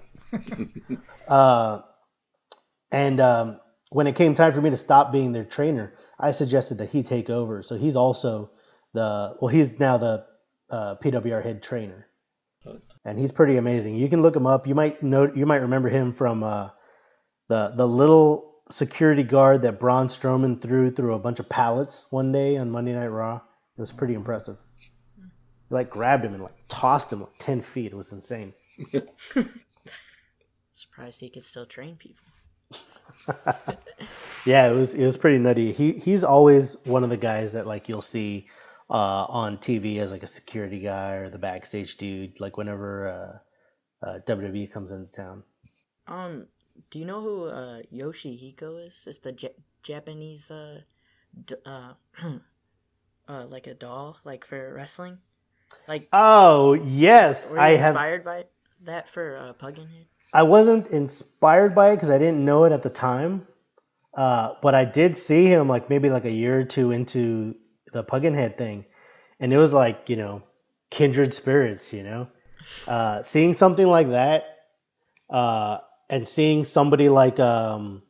uh, 1.27 1.81
and 2.91 3.19
um, 3.19 3.59
when 3.89 4.07
it 4.07 4.15
came 4.15 4.35
time 4.35 4.53
for 4.53 4.61
me 4.61 4.69
to 4.69 4.77
stop 4.77 5.11
being 5.11 5.31
their 5.31 5.45
trainer, 5.45 5.93
I 6.19 6.31
suggested 6.31 6.77
that 6.77 6.89
he 6.89 7.03
take 7.03 7.29
over. 7.29 7.61
So 7.63 7.75
he's 7.75 7.95
also 7.95 8.51
the 8.93 9.35
well, 9.41 9.49
he's 9.49 9.79
now 9.79 9.97
the 9.97 10.25
uh, 10.69 10.95
PWR 11.03 11.43
head 11.43 11.63
trainer, 11.63 12.07
and 13.05 13.19
he's 13.19 13.31
pretty 13.31 13.57
amazing. 13.57 13.95
You 13.95 14.09
can 14.09 14.21
look 14.21 14.35
him 14.35 14.47
up. 14.47 14.67
You 14.67 14.75
might 14.75 15.01
know 15.01 15.31
you 15.33 15.45
might 15.45 15.57
remember 15.57 15.89
him 15.89 16.11
from 16.13 16.43
uh, 16.43 16.69
the 17.49 17.73
the 17.75 17.87
little 17.87 18.53
security 18.69 19.23
guard 19.23 19.61
that 19.63 19.79
Braun 19.79 20.07
Strowman 20.07 20.61
threw 20.61 20.89
through 20.89 21.13
a 21.13 21.19
bunch 21.19 21.39
of 21.39 21.49
pallets 21.49 22.07
one 22.09 22.31
day 22.31 22.57
on 22.57 22.71
Monday 22.71 22.93
Night 22.93 23.07
Raw. 23.07 23.35
It 23.35 23.81
was 23.81 23.91
pretty 23.91 24.13
impressive. 24.13 24.57
Like 25.69 25.89
grabbed 25.89 26.25
him 26.25 26.33
and 26.33 26.43
like 26.43 26.55
tossed 26.67 27.11
him 27.11 27.21
like 27.21 27.37
ten 27.39 27.61
feet. 27.61 27.91
It 27.91 27.95
was 27.95 28.11
insane. 28.11 28.53
Surprised 30.73 31.19
he 31.19 31.29
could 31.29 31.43
still 31.43 31.65
train 31.65 31.95
people. 31.95 32.25
yeah, 34.45 34.69
it 34.69 34.75
was 34.75 34.93
it 34.93 35.05
was 35.05 35.17
pretty 35.17 35.37
nutty. 35.37 35.71
He 35.71 35.93
he's 35.93 36.23
always 36.23 36.77
one 36.85 37.03
of 37.03 37.09
the 37.09 37.17
guys 37.17 37.53
that 37.53 37.65
like 37.67 37.87
you'll 37.87 38.01
see 38.01 38.47
uh, 38.89 39.25
on 39.29 39.57
TV 39.57 39.99
as 39.99 40.11
like 40.11 40.23
a 40.23 40.27
security 40.27 40.79
guy 40.79 41.13
or 41.13 41.29
the 41.29 41.37
backstage 41.37 41.97
dude. 41.97 42.39
Like 42.39 42.57
whenever 42.57 43.41
uh, 44.03 44.07
uh, 44.07 44.19
WWE 44.27 44.71
comes 44.71 44.91
into 44.91 45.11
town. 45.11 45.43
Um, 46.07 46.47
do 46.91 46.99
you 46.99 47.05
know 47.05 47.21
who 47.21 47.45
uh, 47.45 47.81
Yoshihiko 47.93 48.87
is? 48.87 49.05
It's 49.07 49.19
the 49.19 49.31
J- 49.31 49.55
Japanese, 49.83 50.51
uh, 50.51 50.81
d- 51.45 51.55
uh, 51.65 51.93
uh, 53.27 53.45
like 53.47 53.67
a 53.67 53.73
doll, 53.73 54.17
like 54.23 54.45
for 54.45 54.73
wrestling. 54.73 55.19
Like 55.87 56.07
oh 56.13 56.73
yes, 56.73 57.49
I 57.57 57.71
have 57.71 57.95
inspired 57.95 58.23
by 58.23 58.45
that 58.83 59.09
for 59.09 59.35
uh, 59.37 59.53
Pumpkinhead. 59.53 60.05
I 60.33 60.43
wasn't 60.43 60.87
inspired 60.87 61.75
by 61.75 61.91
it 61.91 61.95
because 61.97 62.09
I 62.09 62.17
didn't 62.17 62.43
know 62.43 62.63
it 62.63 62.71
at 62.71 62.81
the 62.81 62.89
time, 62.89 63.47
uh, 64.15 64.55
but 64.61 64.73
I 64.73 64.85
did 64.85 65.15
see 65.15 65.45
him 65.45 65.67
like 65.67 65.89
maybe 65.89 66.09
like 66.09 66.25
a 66.25 66.31
year 66.31 66.59
or 66.59 66.63
two 66.63 66.91
into 66.91 67.55
the 67.91 68.03
Pumpkinhead 68.03 68.57
thing, 68.57 68.85
and 69.39 69.53
it 69.53 69.57
was 69.57 69.73
like 69.73 70.09
you 70.09 70.15
know 70.15 70.43
kindred 70.89 71.33
spirits, 71.33 71.93
you 71.93 72.03
know, 72.03 72.27
uh, 72.87 73.21
seeing 73.21 73.53
something 73.53 73.87
like 73.87 74.09
that. 74.09 74.45
Uh, 75.29 75.79
and 76.09 76.27
seeing 76.27 76.63
somebody 76.63 77.09
like 77.09 77.39
um 77.39 78.03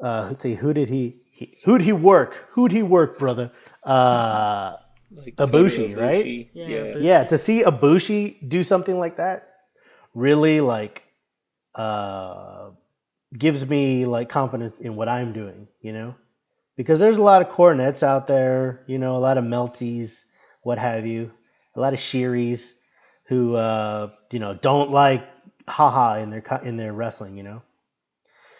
uh 0.00 0.26
let's 0.28 0.42
see 0.42 0.54
who 0.54 0.72
did 0.72 0.88
he, 0.88 1.20
he 1.32 1.58
who'd 1.64 1.80
he 1.80 1.92
work 1.92 2.48
who'd 2.50 2.70
he 2.70 2.82
work 2.82 3.18
brother 3.18 3.50
uh 3.84 4.76
like 5.10 5.36
Ibushi, 5.36 5.96
right? 5.96 6.48
Yeah. 6.52 6.68
Yeah. 6.68 6.94
yeah 6.98 7.24
to 7.24 7.38
see 7.38 7.62
Ibushi 7.62 8.48
do 8.48 8.62
something 8.64 8.98
like 8.98 9.16
that 9.16 9.48
really 10.14 10.60
like 10.60 11.04
uh 11.74 12.70
gives 13.36 13.68
me 13.68 14.06
like 14.06 14.28
confidence 14.28 14.80
in 14.80 14.96
what 14.96 15.08
I'm 15.08 15.32
doing 15.32 15.68
you 15.80 15.92
know? 15.92 16.14
Because 16.76 17.00
there's 17.00 17.18
a 17.18 17.22
lot 17.22 17.42
of 17.42 17.48
Cornettes 17.48 18.02
out 18.02 18.26
there 18.26 18.84
you 18.86 18.98
know 18.98 19.16
a 19.16 19.18
lot 19.18 19.38
of 19.38 19.44
melties 19.44 20.20
what 20.62 20.78
have 20.78 21.06
you 21.06 21.30
a 21.76 21.80
lot 21.80 21.92
of 21.92 22.00
sheeries 22.00 22.76
who 23.24 23.54
uh 23.54 24.10
you 24.30 24.38
know 24.38 24.54
don't 24.54 24.90
like 24.90 25.22
haha 25.68 26.14
in 26.16 26.30
their 26.30 26.42
in 26.64 26.76
their 26.76 26.92
wrestling, 26.92 27.36
you 27.36 27.42
know. 27.42 27.62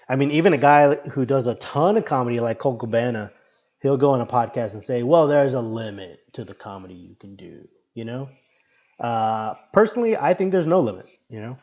I 0.09 0.17
mean, 0.17 0.31
even 0.31 0.53
a 0.53 0.59
guy 0.59 0.95
who 0.95 1.27
does 1.27 1.47
a 1.47 1.55
ton 1.57 1.97
of 1.97 2.05
comedy 2.05 2.41
like 2.41 2.59
Colt 2.59 2.79
Cabana, 2.79 3.31
he'll 3.81 3.97
go 3.97 4.11
on 4.11 4.21
a 4.21 4.27
podcast 4.27 4.75
and 4.75 4.83
say, 4.83 5.03
"Well, 5.03 5.27
there's 5.27 5.55
a 5.55 5.61
limit 5.61 6.21
to 6.35 6.45
the 6.45 6.55
comedy 6.55 6.95
you 6.95 7.14
can 7.17 7.37
do," 7.37 7.69
you 7.95 8.05
know. 8.05 8.29
Uh, 9.01 9.55
personally, 9.73 10.17
I 10.17 10.35
think 10.35 10.53
there's 10.53 10.67
no 10.67 10.81
limit. 10.81 11.09
You 11.29 11.41
know, 11.41 11.59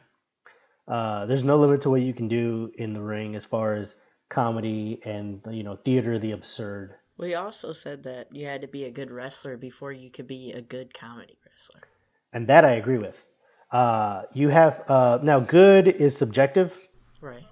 uh, 0.87 1.25
there's 1.25 1.43
no 1.43 1.57
limit 1.57 1.81
to 1.81 1.89
what 1.89 2.01
you 2.01 2.13
can 2.13 2.27
do 2.27 2.71
in 2.75 2.93
the 2.93 3.01
ring 3.01 3.35
as 3.35 3.45
far 3.45 3.73
as 3.73 3.95
comedy 4.29 4.99
and 5.05 5.41
you 5.49 5.63
know 5.63 5.75
theater 5.75 6.19
the 6.19 6.31
absurd. 6.31 6.95
Well, 7.17 7.27
he 7.27 7.35
also 7.35 7.73
said 7.73 8.03
that 8.03 8.35
you 8.35 8.45
had 8.45 8.61
to 8.61 8.67
be 8.67 8.83
a 8.83 8.91
good 8.91 9.09
wrestler 9.09 9.55
before 9.55 9.93
you 9.93 10.09
could 10.09 10.27
be 10.27 10.51
a 10.51 10.61
good 10.61 10.93
comedy 10.93 11.37
wrestler. 11.45 11.87
And 12.33 12.47
that 12.47 12.65
I 12.65 12.71
agree 12.71 12.97
with. 12.97 13.25
Uh, 13.71 14.23
you 14.33 14.49
have 14.49 14.83
uh, 14.89 15.19
now 15.23 15.39
good 15.39 15.87
is 15.87 16.15
subjective. 16.15 16.89
Right. 17.21 17.45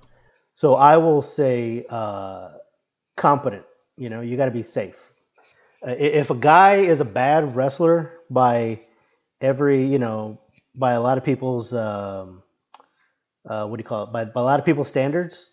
So 0.56 0.76
I 0.76 0.98
will 0.98 1.22
say 1.22 1.86
uh, 1.90 2.50
competent. 3.16 3.66
You 3.98 4.10
know, 4.10 4.22
you 4.22 4.38
got 4.38 4.46
to 4.46 4.52
be 4.52 4.64
safe. 4.64 5.14
Uh, 5.86 5.92
if 5.92 6.30
a 6.30 6.36
guy 6.36 6.76
is 6.78 7.00
a 7.02 7.06
bad 7.06 7.56
wrestler 7.56 8.20
by 8.30 8.80
every, 9.42 9.86
you 9.86 10.00
know, 10.00 10.40
by 10.74 10.94
a 10.94 11.02
lot 11.02 11.18
of 11.18 11.24
people's, 11.24 11.74
um, 11.74 12.42
uh, 13.46 13.68
what 13.68 13.78
do 13.78 13.82
you 13.82 13.88
call 13.88 14.06
it? 14.06 14.14
By, 14.14 14.26
by 14.26 14.42
a 14.42 14.44
lot 14.44 14.60
of 14.60 14.66
people's 14.66 14.88
standards, 14.88 15.52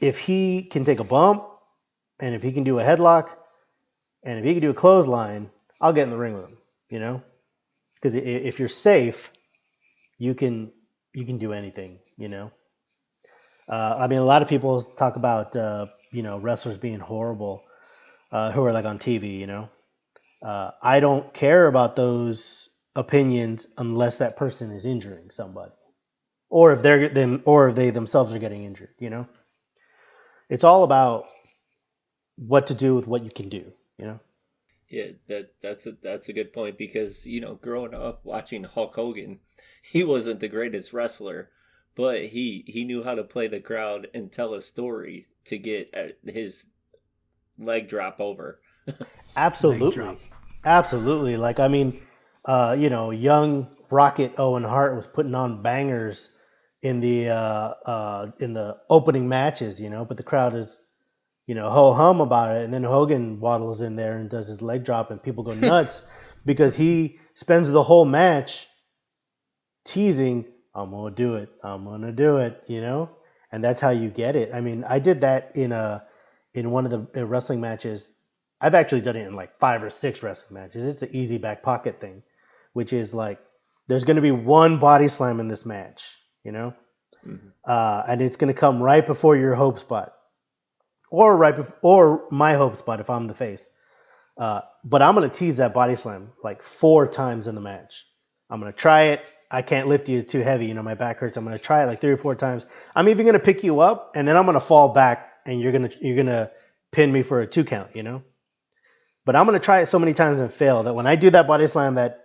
if 0.00 0.18
he 0.18 0.62
can 0.62 0.84
take 0.84 1.00
a 1.00 1.04
bump 1.04 1.44
and 2.18 2.34
if 2.34 2.42
he 2.42 2.52
can 2.52 2.64
do 2.64 2.78
a 2.78 2.82
headlock 2.82 3.28
and 4.24 4.38
if 4.38 4.44
he 4.44 4.52
can 4.52 4.62
do 4.62 4.70
a 4.70 4.74
clothesline, 4.74 5.50
I'll 5.80 5.92
get 5.92 6.04
in 6.04 6.10
the 6.10 6.16
ring 6.16 6.34
with 6.34 6.48
him. 6.48 6.58
You 6.88 7.00
know, 7.00 7.22
because 7.94 8.14
if 8.14 8.58
you're 8.58 8.68
safe, 8.68 9.32
you 10.18 10.34
can 10.34 10.70
you 11.14 11.24
can 11.24 11.38
do 11.38 11.52
anything. 11.52 12.00
You 12.16 12.28
know. 12.28 12.50
Uh, 13.68 13.96
I 13.98 14.08
mean, 14.08 14.18
a 14.18 14.24
lot 14.24 14.42
of 14.42 14.48
people 14.48 14.82
talk 14.82 15.16
about 15.16 15.56
uh, 15.56 15.86
you 16.12 16.22
know 16.22 16.38
wrestlers 16.38 16.76
being 16.76 17.00
horrible, 17.00 17.64
uh, 18.30 18.52
who 18.52 18.64
are 18.64 18.72
like 18.72 18.84
on 18.84 18.98
TV. 18.98 19.38
You 19.38 19.46
know, 19.46 19.68
uh, 20.42 20.70
I 20.82 21.00
don't 21.00 21.32
care 21.34 21.66
about 21.66 21.96
those 21.96 22.70
opinions 22.94 23.66
unless 23.78 24.18
that 24.18 24.36
person 24.36 24.70
is 24.70 24.84
injuring 24.84 25.30
somebody, 25.30 25.72
or 26.50 26.72
if 26.72 26.82
they're 26.82 27.08
them, 27.08 27.42
or 27.44 27.68
if 27.68 27.74
they 27.74 27.90
themselves 27.90 28.32
are 28.32 28.38
getting 28.38 28.64
injured. 28.64 28.90
You 28.98 29.10
know, 29.10 29.26
it's 30.48 30.64
all 30.64 30.84
about 30.84 31.26
what 32.36 32.68
to 32.68 32.74
do 32.74 32.94
with 32.94 33.06
what 33.06 33.24
you 33.24 33.30
can 33.30 33.48
do. 33.48 33.72
You 33.98 34.06
know. 34.06 34.20
Yeah, 34.88 35.12
that 35.28 35.54
that's 35.62 35.86
a 35.86 35.92
that's 36.02 36.28
a 36.28 36.34
good 36.34 36.52
point 36.52 36.76
because 36.76 37.24
you 37.24 37.40
know, 37.40 37.54
growing 37.54 37.94
up 37.94 38.20
watching 38.24 38.64
Hulk 38.64 38.94
Hogan, 38.94 39.40
he 39.82 40.04
wasn't 40.04 40.40
the 40.40 40.48
greatest 40.48 40.92
wrestler, 40.92 41.48
but 41.94 42.26
he 42.26 42.64
he 42.66 42.84
knew 42.84 43.02
how 43.02 43.14
to 43.14 43.24
play 43.24 43.46
the 43.48 43.60
crowd 43.60 44.08
and 44.12 44.30
tell 44.30 44.52
a 44.52 44.60
story 44.60 45.28
to 45.46 45.58
get 45.58 45.90
uh, 45.94 46.30
his 46.30 46.66
leg 47.58 47.88
drop 47.88 48.20
over. 48.20 48.60
Absolutely, 49.36 49.90
drop. 49.92 50.18
absolutely. 50.64 51.36
Like 51.36 51.58
I 51.58 51.68
mean, 51.68 52.02
uh, 52.44 52.76
you 52.78 52.90
know, 52.90 53.10
young 53.10 53.68
Rocket 53.90 54.34
Owen 54.38 54.62
Hart 54.64 54.94
was 54.96 55.06
putting 55.06 55.34
on 55.34 55.62
bangers 55.62 56.36
in 56.82 57.00
the 57.00 57.28
uh, 57.28 57.74
uh, 57.86 58.30
in 58.40 58.52
the 58.52 58.78
opening 58.90 59.28
matches, 59.28 59.80
you 59.80 59.88
know, 59.88 60.04
but 60.04 60.16
the 60.16 60.22
crowd 60.22 60.54
is, 60.54 60.84
you 61.46 61.54
know, 61.54 61.70
ho 61.70 61.92
hum 61.92 62.20
about 62.20 62.56
it, 62.56 62.64
and 62.64 62.74
then 62.74 62.82
Hogan 62.84 63.40
waddles 63.40 63.80
in 63.80 63.96
there 63.96 64.18
and 64.18 64.28
does 64.28 64.48
his 64.48 64.60
leg 64.62 64.84
drop, 64.84 65.10
and 65.10 65.22
people 65.22 65.44
go 65.44 65.54
nuts 65.54 66.06
because 66.44 66.76
he 66.76 67.18
spends 67.34 67.70
the 67.70 67.82
whole 67.82 68.04
match 68.04 68.66
teasing, 69.84 70.46
"I'm 70.74 70.90
gonna 70.90 71.14
do 71.14 71.36
it, 71.36 71.48
I'm 71.62 71.84
gonna 71.84 72.12
do 72.12 72.38
it," 72.38 72.62
you 72.66 72.80
know, 72.80 73.10
and 73.52 73.62
that's 73.62 73.80
how 73.80 73.90
you 73.90 74.08
get 74.08 74.36
it. 74.36 74.52
I 74.54 74.60
mean, 74.60 74.84
I 74.88 74.98
did 74.98 75.20
that 75.20 75.52
in 75.54 75.72
a 75.72 76.04
in 76.54 76.70
one 76.70 76.84
of 76.84 76.90
the 76.90 77.22
uh, 77.22 77.26
wrestling 77.26 77.60
matches 77.60 78.16
I've 78.62 78.76
actually 78.76 79.00
done 79.00 79.16
it 79.16 79.26
in 79.26 79.34
like 79.34 79.58
five 79.58 79.82
or 79.82 79.90
six 79.90 80.22
wrestling 80.22 80.60
matches. 80.62 80.86
It's 80.86 81.02
an 81.02 81.08
easy 81.12 81.36
back 81.36 81.64
pocket 81.64 82.00
thing, 82.00 82.22
which 82.74 82.92
is 82.92 83.12
like 83.12 83.40
there's 83.88 84.04
going 84.04 84.16
to 84.16 84.22
be 84.22 84.30
one 84.30 84.78
body 84.78 85.08
slam 85.08 85.40
in 85.40 85.48
this 85.48 85.66
match, 85.66 86.16
you 86.44 86.52
know, 86.52 86.72
uh, 87.64 88.04
and 88.06 88.22
it's 88.22 88.36
going 88.36 88.54
to 88.54 88.58
come 88.58 88.80
right 88.80 89.04
before 89.04 89.36
your 89.36 89.56
hope 89.56 89.80
spot, 89.80 90.12
or 91.10 91.36
right 91.36 91.56
or 91.82 92.28
my 92.30 92.54
hope 92.54 92.76
spot 92.76 93.00
if 93.00 93.10
I'm 93.10 93.26
the 93.26 93.34
face. 93.34 93.68
Uh, 94.38 94.60
but 94.84 95.02
I'm 95.02 95.16
going 95.16 95.28
to 95.28 95.36
tease 95.36 95.56
that 95.56 95.74
body 95.74 95.96
slam 95.96 96.30
like 96.44 96.62
four 96.62 97.08
times 97.08 97.48
in 97.48 97.56
the 97.56 97.60
match. 97.60 98.06
I'm 98.52 98.60
going 98.60 98.72
to 98.72 98.78
try 98.78 99.04
it. 99.04 99.22
I 99.50 99.62
can't 99.62 99.88
lift 99.88 100.08
you 100.08 100.22
too 100.22 100.40
heavy. 100.40 100.66
You 100.66 100.74
know, 100.74 100.82
my 100.82 100.94
back 100.94 101.18
hurts. 101.18 101.36
I'm 101.36 101.44
going 101.44 101.56
to 101.56 101.62
try 101.62 101.82
it 101.82 101.86
like 101.86 102.00
three 102.00 102.12
or 102.12 102.16
four 102.16 102.36
times. 102.36 102.66
I'm 102.94 103.08
even 103.08 103.26
going 103.26 103.34
to 103.38 103.44
pick 103.44 103.64
you 103.64 103.80
up, 103.80 104.12
and 104.14 104.28
then 104.28 104.36
I'm 104.36 104.44
going 104.44 104.54
to 104.54 104.60
fall 104.60 104.90
back, 104.90 105.32
and 105.46 105.60
you're 105.60 105.72
going 105.72 105.88
to 105.88 105.96
you're 106.00 106.16
going 106.16 106.26
to 106.26 106.50
pin 106.92 107.12
me 107.12 107.24
for 107.24 107.40
a 107.40 107.46
two 107.46 107.64
count. 107.64 107.96
You 107.96 108.04
know. 108.04 108.22
But 109.24 109.36
I'm 109.36 109.46
gonna 109.46 109.60
try 109.60 109.80
it 109.80 109.86
so 109.86 109.98
many 109.98 110.14
times 110.14 110.40
and 110.40 110.52
fail 110.52 110.82
that 110.82 110.94
when 110.94 111.06
I 111.06 111.16
do 111.16 111.30
that 111.30 111.46
body 111.46 111.66
slam, 111.66 111.94
that 111.94 112.24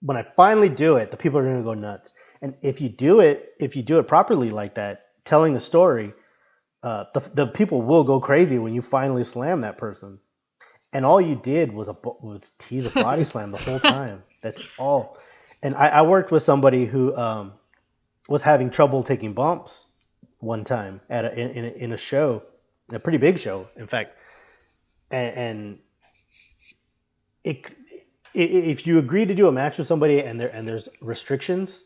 when 0.00 0.16
I 0.16 0.22
finally 0.36 0.68
do 0.68 0.96
it, 0.96 1.10
the 1.10 1.16
people 1.16 1.38
are 1.38 1.44
gonna 1.44 1.62
go 1.62 1.74
nuts. 1.74 2.12
And 2.40 2.56
if 2.62 2.80
you 2.80 2.88
do 2.88 3.20
it, 3.20 3.50
if 3.60 3.76
you 3.76 3.82
do 3.82 3.98
it 3.98 4.08
properly 4.08 4.50
like 4.50 4.74
that, 4.76 5.06
telling 5.24 5.56
a 5.56 5.60
story, 5.60 6.14
uh, 6.82 7.04
the 7.12 7.30
the 7.34 7.46
people 7.48 7.82
will 7.82 8.04
go 8.04 8.20
crazy 8.20 8.58
when 8.58 8.72
you 8.72 8.82
finally 8.82 9.24
slam 9.24 9.60
that 9.62 9.78
person. 9.78 10.18
And 10.94 11.04
all 11.04 11.20
you 11.20 11.36
did 11.36 11.72
was 11.72 11.88
a 11.88 11.96
was 12.02 12.52
tease 12.58 12.86
a 12.86 12.90
body 12.90 13.24
slam 13.32 13.50
the 13.50 13.58
whole 13.58 13.80
time. 13.80 14.22
That's 14.42 14.66
all. 14.78 15.18
And 15.62 15.74
I, 15.74 15.88
I 15.88 16.02
worked 16.02 16.30
with 16.30 16.42
somebody 16.42 16.86
who 16.86 17.16
um, 17.16 17.52
was 18.28 18.42
having 18.42 18.70
trouble 18.70 19.02
taking 19.02 19.32
bumps 19.32 19.86
one 20.38 20.64
time 20.64 21.00
at 21.10 21.24
a, 21.24 21.38
in, 21.38 21.50
in, 21.50 21.64
a, 21.64 21.68
in 21.68 21.92
a 21.92 21.96
show, 21.96 22.42
a 22.92 22.98
pretty 22.98 23.18
big 23.18 23.38
show, 23.38 23.68
in 23.76 23.86
fact. 23.86 24.12
And, 25.10 25.36
and 25.36 25.78
it, 27.44 27.66
if 28.34 28.86
you 28.86 28.98
agree 28.98 29.24
to 29.24 29.34
do 29.34 29.48
a 29.48 29.52
match 29.52 29.78
with 29.78 29.86
somebody 29.86 30.20
and 30.20 30.40
there 30.40 30.48
and 30.48 30.68
there's 30.68 30.88
restrictions, 31.00 31.84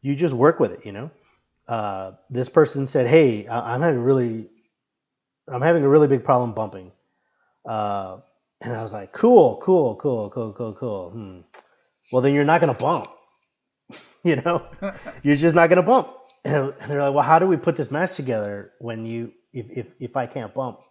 you 0.00 0.14
just 0.14 0.34
work 0.34 0.60
with 0.60 0.72
it. 0.72 0.86
You 0.86 0.92
know, 0.92 1.10
uh, 1.68 2.12
this 2.30 2.48
person 2.48 2.86
said, 2.86 3.06
"Hey, 3.06 3.46
I'm 3.48 3.80
having 3.80 4.00
really, 4.00 4.48
I'm 5.48 5.62
having 5.62 5.82
a 5.82 5.88
really 5.88 6.08
big 6.08 6.24
problem 6.24 6.52
bumping," 6.52 6.92
uh, 7.66 8.18
and 8.60 8.72
I 8.72 8.82
was 8.82 8.92
like, 8.92 9.12
"Cool, 9.12 9.58
cool, 9.62 9.96
cool, 9.96 10.30
cool, 10.30 10.52
cool, 10.52 10.72
cool." 10.74 11.10
Hmm. 11.10 11.40
Well, 12.12 12.22
then 12.22 12.34
you're 12.34 12.44
not 12.44 12.60
gonna 12.60 12.74
bump. 12.74 13.06
you 14.24 14.36
know, 14.36 14.66
you're 15.22 15.36
just 15.36 15.54
not 15.54 15.68
gonna 15.68 15.82
bump. 15.82 16.10
And 16.46 16.74
they're 16.88 17.00
like, 17.00 17.14
"Well, 17.14 17.22
how 17.22 17.38
do 17.38 17.46
we 17.46 17.56
put 17.56 17.74
this 17.74 17.90
match 17.90 18.16
together 18.16 18.72
when 18.78 19.06
you 19.06 19.32
if 19.54 19.70
if 19.70 19.94
if 19.98 20.16
I 20.16 20.26
can't 20.26 20.52
bump?" 20.52 20.82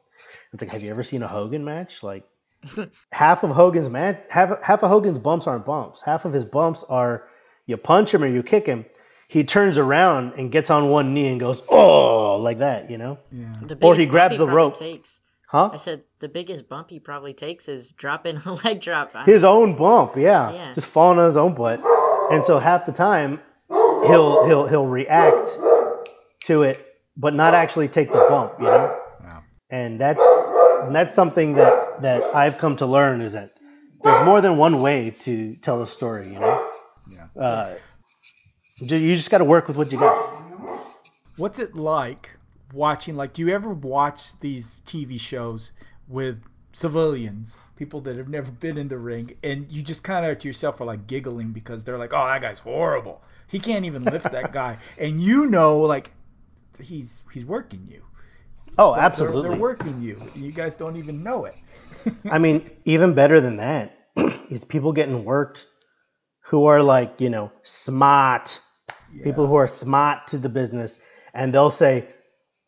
It's 0.51 0.63
like, 0.63 0.71
have 0.71 0.81
you 0.81 0.89
ever 0.89 1.03
seen 1.03 1.21
a 1.21 1.27
Hogan 1.27 1.63
match? 1.63 2.01
Like 2.01 2.23
half 3.11 3.43
of 3.43 3.51
Hogan's 3.51 3.89
match, 3.89 4.17
half 4.29 4.61
half 4.63 4.83
of 4.83 4.89
Hogan's 4.89 5.19
bumps 5.19 5.45
aren't 5.45 5.65
bumps. 5.65 6.01
Half 6.01 6.25
of 6.25 6.33
his 6.33 6.45
bumps 6.45 6.83
are 6.89 7.27
you 7.67 7.77
punch 7.77 8.13
him 8.13 8.23
or 8.23 8.27
you 8.27 8.43
kick 8.43 8.65
him. 8.65 8.85
He 9.27 9.43
turns 9.43 9.77
around 9.77 10.33
and 10.37 10.51
gets 10.51 10.69
on 10.69 10.89
one 10.89 11.13
knee 11.13 11.27
and 11.27 11.39
goes, 11.39 11.61
"Oh," 11.69 12.37
like 12.37 12.59
that, 12.59 12.89
you 12.89 12.97
know? 12.97 13.17
Yeah. 13.31 13.55
Or 13.81 13.95
he 13.95 14.05
grabs 14.05 14.37
the 14.37 14.47
rope. 14.47 14.77
Takes. 14.77 15.19
Huh? 15.53 15.69
I 15.71 15.77
said 15.77 16.01
the 16.19 16.27
biggest 16.27 16.67
bump 16.67 16.89
he 16.89 16.99
probably 16.99 17.33
takes 17.33 17.69
is 17.69 17.91
dropping 17.91 18.37
a 18.45 18.53
leg 18.65 18.81
drop. 18.81 19.11
I- 19.13 19.23
His 19.23 19.43
own 19.43 19.75
bump, 19.75 20.15
yeah, 20.17 20.51
Yeah. 20.51 20.73
just 20.73 20.87
falling 20.87 21.19
on 21.19 21.25
his 21.25 21.37
own 21.37 21.53
butt. 21.53 21.79
And 22.31 22.43
so 22.43 22.57
half 22.57 22.87
the 22.87 22.91
time, 22.91 23.39
he'll 23.69 24.47
he'll 24.47 24.65
he'll 24.65 24.87
react 24.87 25.49
to 26.45 26.63
it, 26.63 26.83
but 27.15 27.35
not 27.35 27.53
actually 27.53 27.87
take 27.87 28.07
the 28.11 28.25
bump, 28.29 28.53
you 28.57 28.65
know? 28.65 28.99
Wow. 29.23 29.43
and 29.69 29.99
that's 30.01 30.23
and 30.83 30.95
that's 30.95 31.13
something 31.13 31.53
that 31.53 32.01
that 32.01 32.23
I've 32.33 32.57
come 32.57 32.75
to 32.77 32.87
learn 32.87 33.21
is 33.21 33.33
that 33.33 33.51
there's 34.03 34.25
more 34.25 34.41
than 34.41 34.57
one 34.57 34.81
way 34.81 35.11
to 35.21 35.55
tell 35.57 35.81
a 35.83 35.85
story. 35.85 36.27
You 36.33 36.39
know, 36.39 36.67
Yeah. 37.07 37.41
uh, 37.41 37.75
you 38.77 39.15
just 39.15 39.29
got 39.29 39.37
to 39.37 39.45
work 39.45 39.67
with 39.67 39.77
what 39.77 39.91
you 39.91 39.99
got. 39.99 40.17
What's 41.37 41.59
it 41.59 41.75
like 41.75 42.31
watching? 42.73 43.15
Like, 43.15 43.33
do 43.33 43.41
you 43.41 43.49
ever 43.49 43.69
watch 43.69 44.39
these 44.39 44.81
TV 44.85 45.19
shows 45.19 45.71
with 46.07 46.41
civilians, 46.73 47.51
people 47.75 48.01
that 48.01 48.17
have 48.17 48.27
never 48.29 48.51
been 48.51 48.77
in 48.77 48.87
the 48.87 48.97
ring, 48.97 49.35
and 49.43 49.71
you 49.71 49.81
just 49.81 50.03
kind 50.03 50.25
of 50.25 50.37
to 50.39 50.47
yourself 50.47 50.81
are 50.81 50.85
like 50.85 51.07
giggling 51.07 51.51
because 51.51 51.83
they're 51.83 51.97
like, 51.97 52.13
"Oh, 52.13 52.25
that 52.25 52.41
guy's 52.41 52.59
horrible. 52.59 53.21
He 53.47 53.59
can't 53.59 53.85
even 53.85 54.03
lift 54.03 54.31
that 54.31 54.51
guy," 54.61 54.77
and 54.99 55.19
you 55.19 55.45
know, 55.45 55.79
like, 55.79 56.11
he's 56.81 57.21
he's 57.31 57.45
working 57.45 57.87
you. 57.89 58.03
Oh, 58.77 58.93
They're- 58.95 59.03
absolutely. 59.03 59.49
they're, 59.49 59.59
working 59.59 60.01
you. 60.01 60.19
You 60.35 60.51
guys 60.51 60.75
don't 60.75 60.97
even 60.97 61.21
know 61.23 61.45
it. 61.45 61.55
I 62.31 62.39
mean, 62.39 62.69
even 62.85 63.13
better 63.13 63.39
than 63.39 63.57
that 63.57 63.97
is 64.49 64.65
people 64.65 64.91
getting 64.93 65.23
worked 65.23 65.67
who 66.45 66.65
are 66.65 66.81
like 66.83 67.21
you 67.21 67.29
know 67.29 67.51
smart 67.63 68.59
people 69.23 69.45
who 69.45 69.53
are 69.55 69.67
smart 69.67 70.25
to 70.27 70.37
the 70.39 70.49
business, 70.49 70.99
and 71.35 71.53
they'll 71.53 71.69
say, 71.71 72.07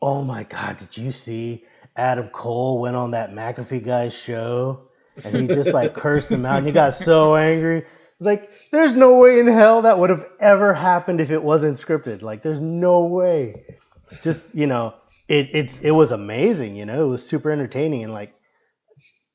"Oh 0.02 0.22
my 0.22 0.44
God, 0.44 0.76
did 0.78 0.96
you 0.96 1.10
see 1.10 1.64
Adam 1.96 2.28
Cole 2.28 2.80
went 2.80 2.96
on 2.96 3.12
that 3.12 3.30
McAfee 3.30 3.84
guy's 3.84 4.14
show?" 4.16 4.88
And 5.24 5.36
he 5.36 5.46
just 5.46 5.72
like 5.72 5.94
cursed 6.02 6.30
him 6.30 6.44
out, 6.44 6.58
and 6.58 6.66
he 6.66 6.72
got 6.72 6.94
so 6.94 7.36
angry. 7.36 7.78
It's 8.18 8.26
like, 8.26 8.50
there's 8.70 8.94
no 8.94 9.18
way 9.18 9.40
in 9.40 9.46
hell 9.46 9.82
that 9.82 9.98
would 9.98 10.08
have 10.10 10.26
ever 10.40 10.72
happened 10.72 11.20
if 11.20 11.30
it 11.30 11.42
wasn't 11.42 11.76
scripted. 11.76 12.22
Like, 12.22 12.42
there's 12.42 12.60
no 12.60 13.04
way. 13.04 13.78
Just 14.22 14.54
you 14.54 14.66
know, 14.66 14.94
it 15.28 15.50
it's 15.52 15.78
it 15.80 15.90
was 15.90 16.10
amazing. 16.12 16.76
You 16.76 16.86
know, 16.86 17.04
it 17.04 17.08
was 17.08 17.26
super 17.26 17.50
entertaining, 17.50 18.04
and 18.04 18.12
like 18.12 18.34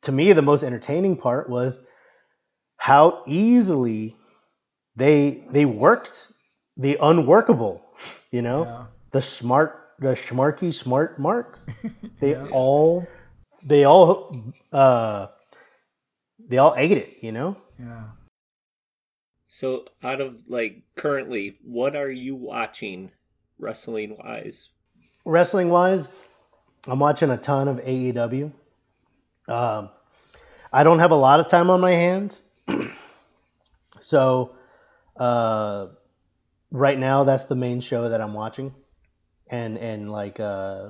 to 0.03 0.12
me, 0.12 0.34
the 0.34 0.41
most 0.41 0.64
entertaining 0.64 1.16
part 1.18 1.49
was 1.49 1.78
how 2.78 3.22
easily 3.28 4.16
they 4.95 5.43
they 5.51 5.66
worked 5.66 6.32
the 6.78 6.97
unworkable. 7.01 7.86
You 8.32 8.41
know, 8.41 8.64
Yeah. 8.64 8.86
the 9.12 9.22
smart, 9.22 9.81
the 10.02 10.10
schmarky 10.10 10.74
smart 10.74 11.18
marks. 11.18 11.70
They 12.20 12.36
all, 12.36 13.08
they 13.66 13.84
all, 13.84 14.36
uh, 14.72 15.28
they 16.47 16.60
all 16.60 16.76
ate 16.78 16.97
it. 16.97 17.10
You 17.22 17.32
know. 17.32 17.58
Yeah. 17.80 18.04
So, 19.47 19.86
out 20.04 20.22
of 20.22 20.43
like 20.47 20.84
currently, 20.95 21.58
what 21.64 21.95
are 21.95 22.12
you 22.12 22.36
watching 22.36 23.12
wrestling 23.58 24.18
wise? 24.24 24.70
Wrestling 25.26 25.70
wise, 25.70 26.12
I'm 26.86 26.99
watching 26.99 27.32
a 27.32 27.38
ton 27.38 27.68
of 27.68 27.80
AEW. 27.80 28.52
Um, 29.47 29.89
I 30.72 30.84
don't 30.84 30.99
have 30.99 31.12
a 31.12 31.16
lot 31.16 31.39
of 31.39 31.47
time 31.47 31.72
on 31.72 31.82
my 31.82 31.91
hands, 31.91 32.43
so 33.99 34.56
uh, 35.18 35.88
right 36.72 36.99
now 36.99 37.24
that's 37.24 37.45
the 37.45 37.56
main 37.56 37.80
show 37.80 38.10
that 38.10 38.22
I'm 38.22 38.34
watching, 38.34 38.74
and 39.52 39.78
and 39.78 40.12
like 40.12 40.39
uh, 40.39 40.89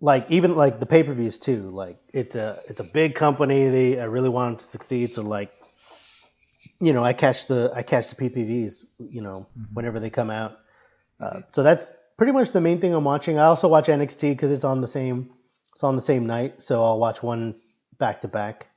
like 0.00 0.30
even 0.30 0.54
like 0.56 0.80
the 0.80 0.86
pay 0.86 1.02
per 1.02 1.14
views 1.14 1.38
too. 1.38 1.70
Like 1.70 1.98
it's 2.12 2.36
a 2.36 2.58
it's 2.68 2.80
a 2.80 2.84
big 2.84 3.14
company. 3.14 3.68
They 3.68 4.00
I 4.00 4.04
really 4.04 4.28
want 4.28 4.50
them 4.50 4.58
to 4.58 4.64
succeed. 4.64 5.10
So 5.10 5.22
like, 5.22 5.50
you 6.80 6.92
know, 6.92 7.04
I 7.04 7.12
catch 7.12 7.46
the 7.46 7.72
I 7.74 7.82
catch 7.82 8.08
the 8.10 8.16
PPVs. 8.16 8.84
You 8.98 9.22
know, 9.22 9.46
Mhm. 9.58 9.66
whenever 9.74 9.98
they 10.00 10.10
come 10.10 10.30
out. 10.30 10.58
Uh, 11.20 11.40
so 11.52 11.62
that's 11.62 11.94
pretty 12.16 12.32
much 12.32 12.52
the 12.52 12.60
main 12.60 12.80
thing 12.80 12.94
I'm 12.94 13.04
watching. 13.04 13.38
I 13.38 13.44
also 13.44 13.68
watch 13.68 13.88
NXT 13.88 14.30
because 14.30 14.50
it's 14.50 14.64
on 14.64 14.80
the 14.80 14.88
same 14.88 15.30
it's 15.72 15.84
on 15.84 15.96
the 15.96 16.02
same 16.02 16.26
night. 16.26 16.60
So 16.60 16.84
I'll 16.84 16.98
watch 16.98 17.22
one 17.22 17.54
back 17.98 18.20
to 18.22 18.28
back. 18.28 18.68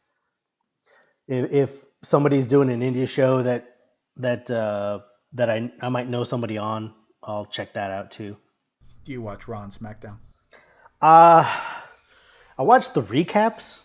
If 1.27 1.51
if 1.51 1.85
somebody's 2.03 2.45
doing 2.45 2.69
an 2.69 2.81
indie 2.81 3.07
show 3.09 3.43
that 3.43 3.75
that 4.17 4.49
uh, 4.49 4.99
that 5.33 5.49
I 5.49 5.71
I 5.81 5.89
might 5.89 6.07
know 6.07 6.23
somebody 6.23 6.57
on, 6.57 6.93
I'll 7.23 7.45
check 7.45 7.73
that 7.73 7.91
out 7.91 8.11
too. 8.11 8.37
Do 9.03 9.11
you 9.11 9.21
watch 9.21 9.47
Raw 9.47 9.63
and 9.63 9.71
SmackDown? 9.71 10.17
Uh 11.01 11.45
I 12.57 12.63
watch 12.63 12.93
the 12.93 13.03
recaps. 13.03 13.83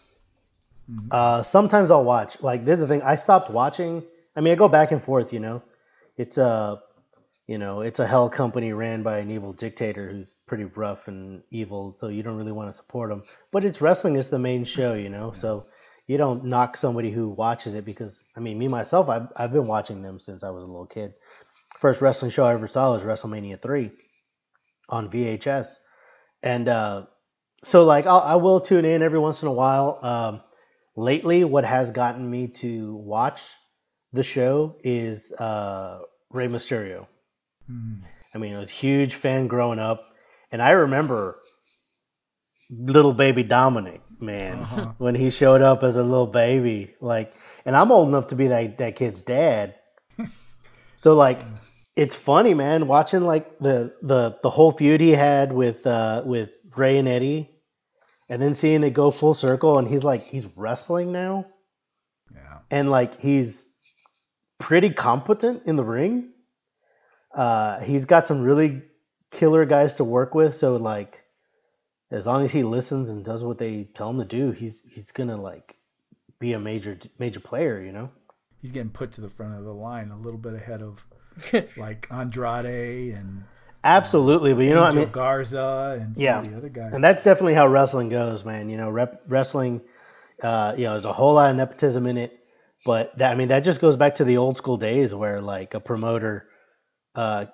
Uh 1.11 1.43
sometimes 1.43 1.91
I'll 1.91 2.05
watch. 2.05 2.41
Like 2.43 2.65
this 2.65 2.75
is 2.75 2.81
the 2.81 2.87
thing. 2.89 3.03
I 3.03 3.17
stopped 3.17 3.51
watching. 3.51 4.03
I 4.37 4.41
mean 4.41 4.53
I 4.53 4.57
go 4.57 4.69
back 4.69 4.93
and 4.93 5.03
forth, 5.03 5.33
you 5.33 5.41
know. 5.41 5.63
It's 6.17 6.39
a 6.39 6.83
you 7.47 7.59
know, 7.59 7.81
it's 7.81 7.99
a 7.99 8.07
hell 8.07 8.31
company 8.31 8.73
ran 8.73 9.03
by 9.03 9.19
an 9.19 9.31
evil 9.31 9.53
dictator 9.53 10.09
who's 10.09 10.37
pretty 10.47 10.65
rough 10.65 11.09
and 11.09 11.43
evil, 11.51 11.97
so 11.99 12.09
you 12.09 12.23
don't 12.23 12.37
really 12.37 12.53
want 12.53 12.71
to 12.71 12.73
support 12.73 13.11
him. 13.11 13.23
But 13.51 13.65
it's 13.65 13.81
wrestling 13.81 14.17
is 14.17 14.29
the 14.29 14.39
main 14.39 14.65
show, 14.65 14.95
you 14.95 15.09
know. 15.09 15.33
So 15.33 15.67
you 16.07 16.17
don't 16.17 16.45
knock 16.45 16.77
somebody 16.77 17.11
who 17.11 17.29
watches 17.29 17.75
it 17.75 17.85
because 17.85 18.25
I 18.37 18.41
mean, 18.41 18.59
me 18.59 18.69
myself, 18.69 19.09
I've 19.09 19.29
I've 19.37 19.53
been 19.53 19.67
watching 19.67 20.03
them 20.03 20.21
since 20.21 20.43
I 20.43 20.51
was 20.51 20.63
a 20.63 20.67
little 20.67 20.87
kid. 20.87 21.15
First 21.83 22.01
wrestling 22.01 22.31
show 22.31 22.45
I 22.47 22.55
ever 22.55 22.69
saw 22.69 22.93
was 22.93 23.03
WrestleMania 23.03 23.61
three 23.61 23.91
on 24.89 25.11
VHS, 25.11 25.79
and 26.41 26.69
uh, 26.69 27.07
so 27.65 27.85
like 27.85 28.07
I'll, 28.07 28.21
I 28.21 28.37
will 28.37 28.61
tune 28.61 28.85
in 28.85 29.03
every 29.03 29.19
once 29.19 29.43
in 29.43 29.49
a 29.49 29.53
while. 29.53 29.99
Um, 30.01 30.43
lately, 30.97 31.43
what 31.43 31.65
has 31.65 31.91
gotten 31.91 32.31
me 32.31 32.47
to 32.63 32.95
watch 32.95 33.51
the 34.13 34.23
show 34.23 34.77
is 34.85 35.33
uh, 35.33 36.03
Rey 36.31 36.47
Mysterio. 36.47 37.09
Hmm. 37.67 38.03
I 38.33 38.39
mean, 38.39 38.55
I 38.55 38.61
was 38.61 38.71
a 38.71 38.75
huge 38.75 39.17
fan 39.17 39.49
growing 39.49 39.81
up, 39.81 40.05
and 40.53 40.63
I 40.63 40.71
remember 40.71 41.41
little 42.71 43.13
baby 43.13 43.43
Dominic, 43.43 44.03
man, 44.21 44.61
Uh-huh. 44.61 44.93
when 44.99 45.17
he 45.17 45.31
showed 45.31 45.63
up 45.63 45.83
as 45.83 45.97
a 45.97 46.03
little 46.05 46.29
baby, 46.29 46.95
like, 47.01 47.35
and 47.65 47.75
I'm 47.75 47.91
old 47.91 48.07
enough 48.07 48.29
to 48.29 48.37
be 48.37 48.47
that 48.47 48.79
that 48.79 48.95
kid's 48.95 49.21
dad. 49.21 49.75
so 50.97 51.17
like, 51.17 51.41
it's 51.97 52.17
funny, 52.17 52.55
man, 52.55 52.87
watching 52.87 53.23
like 53.23 53.59
the 53.59 53.95
the 54.03 54.39
the 54.43 54.51
whole 54.51 54.73
feud 54.73 55.01
he 55.01 55.11
had 55.11 55.53
with 55.53 55.87
uh 55.87 56.23
with 56.25 56.51
Rey 56.77 56.99
and 56.99 57.09
Eddie, 57.09 57.51
and 58.29 58.41
then 58.41 58.55
seeing 58.55 58.83
it 58.83 58.91
go 58.95 59.11
full 59.11 59.35
circle, 59.35 59.79
and 59.79 59.87
he's 59.87 60.05
like 60.05 60.23
he's 60.23 60.47
wrestling 60.57 61.13
now, 61.13 61.47
Yeah. 62.35 62.59
and 62.71 62.91
like 62.91 63.21
he's 63.21 63.69
pretty 64.59 64.91
competent 64.91 65.65
in 65.67 65.77
the 65.77 65.85
ring. 65.85 66.31
Uh, 67.35 67.81
he's 67.81 68.05
got 68.05 68.27
some 68.27 68.43
really 68.43 68.83
killer 69.31 69.65
guys 69.65 69.95
to 69.95 70.05
work 70.05 70.35
with. 70.35 70.55
So 70.55 70.77
like, 70.77 71.25
as 72.11 72.27
long 72.27 72.45
as 72.45 72.53
he 72.53 72.63
listens 72.63 73.09
and 73.09 73.25
does 73.25 73.43
what 73.45 73.59
they 73.59 73.85
tell 73.95 74.11
him 74.11 74.19
to 74.19 74.25
do, 74.25 74.51
he's 74.51 74.83
he's 74.89 75.13
gonna 75.13 75.37
like 75.37 75.77
be 76.39 76.55
a 76.55 76.59
major 76.59 76.99
major 77.19 77.41
player. 77.41 77.83
You 77.83 77.93
know. 77.93 78.11
He's 78.63 78.73
getting 78.73 78.91
put 78.91 79.13
to 79.13 79.21
the 79.21 79.29
front 79.29 79.59
of 79.59 79.65
the 79.65 79.75
line 79.75 80.11
a 80.11 80.17
little 80.17 80.39
bit 80.39 80.55
ahead 80.55 80.83
of 80.83 81.05
like 81.77 82.07
Andrade 82.11 83.15
and 83.15 83.45
Absolutely, 83.85 84.55
but 84.55 84.61
you 84.65 84.75
know 84.75 84.83
what 84.83 84.93
I 84.93 84.97
mean. 84.97 85.11
Garza 85.11 85.99
and 86.01 86.17
Yeah. 86.17 86.41
the 86.41 86.57
other 86.57 86.69
guys. 86.69 86.95
And 86.95 87.03
that's 87.03 87.25
definitely 87.25 87.55
how 87.55 87.67
wrestling 87.67 88.09
goes, 88.11 88.45
man. 88.45 88.69
You 88.69 88.77
know, 88.77 88.89
rep, 88.91 89.23
wrestling, 89.27 89.81
uh, 90.43 90.75
you 90.77 90.85
know, 90.85 90.93
there's 90.93 91.05
a 91.05 91.13
whole 91.13 91.35
lot 91.35 91.51
of 91.51 91.57
nepotism 91.57 92.07
in 92.07 92.17
it, 92.17 92.39
but 92.87 93.17
that 93.19 93.33
I 93.33 93.35
mean, 93.35 93.49
that 93.49 93.65
just 93.65 93.81
goes 93.81 93.97
back 93.97 94.15
to 94.17 94.25
the 94.25 94.37
old 94.37 94.57
school 94.57 94.77
days 94.77 95.13
where 95.15 95.41
like 95.41 95.75
a 95.75 95.81
promoter 95.81 96.47
uh, 97.17 97.47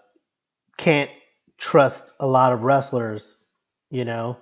can't 0.76 1.10
trust 1.56 2.12
a 2.20 2.26
lot 2.26 2.52
of 2.52 2.62
wrestlers, 2.62 3.38
you 3.90 4.04
know, 4.04 4.36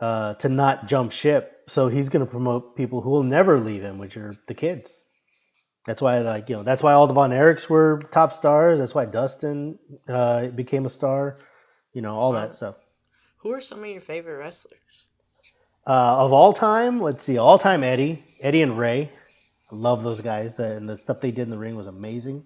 uh, 0.00 0.34
to 0.34 0.48
not 0.50 0.86
jump 0.86 1.12
ship. 1.12 1.62
So 1.66 1.88
he's 1.88 2.10
going 2.10 2.24
to 2.24 2.30
promote 2.30 2.76
people 2.76 3.00
who 3.00 3.10
will 3.10 3.22
never 3.22 3.58
leave 3.58 3.82
him, 3.82 3.98
which 3.98 4.16
are 4.18 4.34
the 4.48 4.54
kids. 4.54 5.06
That's 5.86 6.00
why, 6.00 6.18
like 6.20 6.48
you 6.48 6.56
know, 6.56 6.62
that's 6.62 6.82
why 6.82 6.92
all 6.92 7.06
the 7.06 7.14
Von 7.14 7.30
Erichs 7.30 7.68
were 7.68 8.02
top 8.10 8.32
stars. 8.32 8.78
That's 8.78 8.94
why 8.94 9.04
Dustin 9.04 9.78
uh, 10.08 10.48
became 10.48 10.86
a 10.86 10.90
star. 10.90 11.38
You 11.92 12.02
know, 12.02 12.14
all 12.14 12.32
that 12.32 12.54
stuff. 12.54 12.76
Who 13.38 13.50
are 13.52 13.60
some 13.60 13.80
of 13.82 13.90
your 13.90 14.00
favorite 14.00 14.38
wrestlers? 14.38 15.06
Uh, 15.86 16.24
of 16.24 16.32
all 16.32 16.52
time, 16.52 17.00
let's 17.00 17.24
see, 17.24 17.38
all 17.38 17.58
time 17.58 17.82
Eddie, 17.82 18.22
Eddie 18.40 18.62
and 18.62 18.78
Rey. 18.78 19.10
I 19.70 19.74
love 19.74 20.04
those 20.04 20.20
guys. 20.20 20.54
The, 20.54 20.76
and 20.76 20.88
the 20.88 20.96
stuff 20.96 21.20
they 21.20 21.32
did 21.32 21.42
in 21.42 21.50
the 21.50 21.58
ring 21.58 21.74
was 21.74 21.88
amazing. 21.88 22.44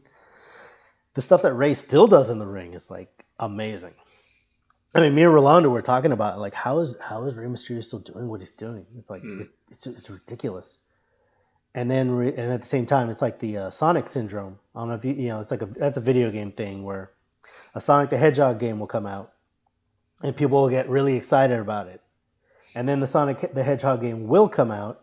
The 1.15 1.23
stuff 1.23 1.43
that 1.43 1.53
Rey 1.53 1.75
still 1.75 2.07
does 2.07 2.31
in 2.31 2.39
the 2.39 2.47
ring 2.47 2.73
is 2.73 2.91
like 2.91 3.11
amazing. 3.39 3.93
I 4.95 5.01
mean, 5.01 5.15
me 5.15 5.25
and 5.25 5.35
Rolando 5.35 5.69
were 5.69 5.83
talking 5.83 6.13
about 6.13 6.39
like 6.39 6.55
how 6.55 6.79
is 6.79 6.97
how 7.01 7.25
is 7.25 7.37
Rey 7.37 7.47
Mysterio 7.47 7.85
still 7.85 7.99
doing 7.99 8.29
what 8.29 8.41
he's 8.41 8.53
doing? 8.53 8.87
It's 8.97 9.11
like 9.11 9.21
Hmm. 9.21 9.43
it's 9.71 9.87
it's 9.87 10.09
ridiculous. 10.09 10.79
And 11.77 11.89
then 11.89 12.11
re- 12.11 12.35
and 12.35 12.51
at 12.51 12.61
the 12.61 12.67
same 12.67 12.87
time, 12.87 13.09
it's 13.09 13.23
like 13.23 13.39
the 13.39 13.57
uh, 13.59 13.71
Sonic 13.71 14.09
syndrome. 14.09 14.59
I 14.75 14.81
don't 14.81 14.89
know 14.89 14.95
if 14.95 15.05
you 15.05 15.13
you 15.13 15.29
know 15.29 15.41
it's 15.41 15.53
like 15.53 15.63
a 15.63 15.67
that's 15.67 15.97
a 15.97 16.01
video 16.01 16.33
game 16.33 16.51
thing 16.51 16.83
where 16.83 17.13
a 17.77 17.81
Sonic 17.81 18.11
the 18.11 18.17
Hedgehog 18.17 18.59
game 18.59 18.81
will 18.81 18.89
come 18.89 19.07
out, 19.07 19.33
and 20.23 20.35
people 20.35 20.61
will 20.61 20.71
get 20.71 20.89
really 20.89 21.17
excited 21.17 21.61
about 21.61 21.87
it 21.87 22.01
and 22.77 22.87
then 22.89 23.01
the 23.01 23.07
Sonic 23.07 23.53
the 23.55 23.63
Hedgehog 23.63 24.03
game 24.03 24.27
will 24.29 24.49
come 24.49 24.71
out, 24.71 25.01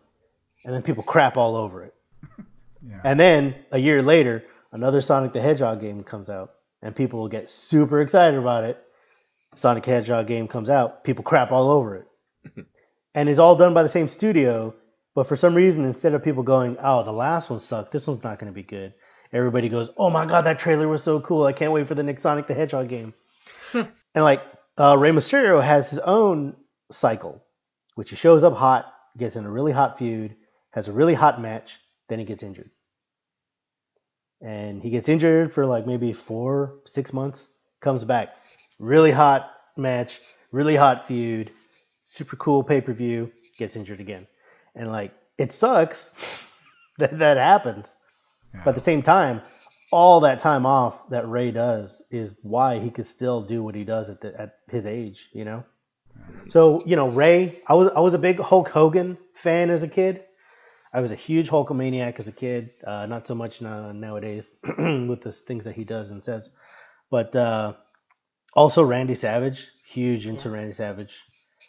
and 0.64 0.72
then 0.72 0.82
people 0.82 1.02
crap 1.02 1.36
all 1.36 1.56
over 1.56 1.84
it. 1.84 1.94
Yeah. 2.86 3.00
And 3.02 3.18
then 3.18 3.54
a 3.72 3.78
year 3.78 4.02
later, 4.02 4.44
another 4.72 5.00
Sonic 5.00 5.32
the 5.32 5.40
Hedgehog 5.40 5.80
game 5.80 6.04
comes 6.04 6.28
out, 6.28 6.56
and 6.82 6.94
people 6.94 7.18
will 7.18 7.30
get 7.30 7.48
super 7.48 8.02
excited 8.02 8.38
about 8.38 8.64
it. 8.64 8.78
Sonic 9.54 9.84
the 9.84 9.90
Hedgehog 9.90 10.26
game 10.26 10.46
comes 10.46 10.68
out, 10.68 11.02
people 11.02 11.24
crap 11.24 11.50
all 11.50 11.70
over 11.70 11.96
it. 11.96 12.66
and 13.14 13.30
it's 13.30 13.38
all 13.38 13.56
done 13.56 13.72
by 13.72 13.82
the 13.82 13.88
same 13.88 14.06
studio, 14.06 14.74
but 15.14 15.26
for 15.26 15.36
some 15.36 15.54
reason, 15.54 15.84
instead 15.84 16.14
of 16.14 16.22
people 16.22 16.42
going, 16.42 16.76
oh, 16.80 17.02
the 17.02 17.12
last 17.12 17.50
one 17.50 17.60
sucked, 17.60 17.92
this 17.92 18.06
one's 18.06 18.22
not 18.22 18.38
going 18.38 18.52
to 18.52 18.54
be 18.54 18.62
good, 18.62 18.94
everybody 19.32 19.68
goes, 19.68 19.90
oh 19.96 20.10
my 20.10 20.26
god, 20.26 20.42
that 20.42 20.58
trailer 20.58 20.88
was 20.88 21.02
so 21.02 21.20
cool, 21.20 21.44
I 21.44 21.52
can't 21.52 21.72
wait 21.72 21.88
for 21.88 21.94
the 21.94 22.02
next 22.02 22.22
Sonic 22.22 22.46
the 22.46 22.54
Hedgehog 22.54 22.88
game. 22.88 23.14
and 23.74 23.88
like, 24.14 24.42
uh, 24.78 24.96
Rey 24.98 25.10
Mysterio 25.10 25.62
has 25.62 25.90
his 25.90 25.98
own 26.00 26.56
cycle 26.90 27.44
which 27.94 28.10
he 28.10 28.16
shows 28.16 28.42
up 28.42 28.54
hot, 28.54 28.92
gets 29.16 29.36
in 29.36 29.44
a 29.44 29.50
really 29.50 29.72
hot 29.72 29.98
feud, 29.98 30.34
has 30.70 30.88
a 30.88 30.92
really 30.92 31.14
hot 31.14 31.40
match, 31.40 31.78
then 32.08 32.18
he 32.18 32.24
gets 32.24 32.42
injured. 32.42 32.70
And 34.42 34.82
he 34.82 34.90
gets 34.90 35.08
injured 35.08 35.52
for 35.52 35.64
like 35.64 35.86
maybe 35.86 36.12
four, 36.12 36.80
six 36.84 37.12
months, 37.12 37.48
comes 37.80 38.04
back. 38.04 38.34
Really 38.78 39.10
hot 39.10 39.50
match, 39.76 40.20
really 40.50 40.76
hot 40.76 41.06
feud, 41.06 41.50
super 42.02 42.36
cool 42.36 42.62
pay 42.62 42.80
per 42.80 42.92
view, 42.92 43.32
gets 43.56 43.76
injured 43.76 44.00
again. 44.00 44.26
And 44.74 44.90
like, 44.90 45.12
it 45.38 45.52
sucks 45.52 46.44
that 46.98 47.18
that 47.18 47.36
happens. 47.36 47.96
But 48.52 48.70
at 48.70 48.74
the 48.74 48.80
same 48.80 49.02
time, 49.02 49.42
all 49.92 50.20
that 50.20 50.38
time 50.38 50.66
off 50.66 51.08
that 51.08 51.28
Rey 51.28 51.50
does 51.50 52.06
is 52.10 52.36
why 52.42 52.78
he 52.78 52.90
could 52.90 53.06
still 53.06 53.42
do 53.42 53.62
what 53.62 53.74
he 53.74 53.84
does 53.84 54.10
at, 54.10 54.20
the, 54.20 54.40
at 54.40 54.58
his 54.68 54.86
age, 54.86 55.28
you 55.32 55.44
know? 55.44 55.64
So 56.48 56.82
you 56.86 56.96
know, 56.96 57.08
Ray, 57.08 57.60
I 57.68 57.74
was 57.74 57.90
I 57.94 58.00
was 58.00 58.14
a 58.14 58.18
big 58.18 58.38
Hulk 58.38 58.68
Hogan 58.68 59.18
fan 59.34 59.70
as 59.70 59.82
a 59.82 59.88
kid. 59.88 60.24
I 60.92 61.00
was 61.00 61.10
a 61.10 61.16
huge 61.16 61.50
Hulkamaniac 61.50 62.18
as 62.18 62.28
a 62.28 62.32
kid. 62.32 62.70
Uh, 62.86 63.06
not 63.06 63.26
so 63.26 63.34
much 63.34 63.60
now, 63.60 63.90
nowadays 63.90 64.56
with 64.78 65.22
the 65.22 65.32
things 65.32 65.64
that 65.64 65.74
he 65.74 65.82
does 65.82 66.12
and 66.12 66.22
says, 66.22 66.50
but 67.10 67.34
uh, 67.34 67.74
also 68.54 68.84
Randy 68.84 69.14
Savage. 69.14 69.68
Huge 69.84 70.26
into 70.26 70.50
Randy 70.50 70.72
Savage. 70.72 71.24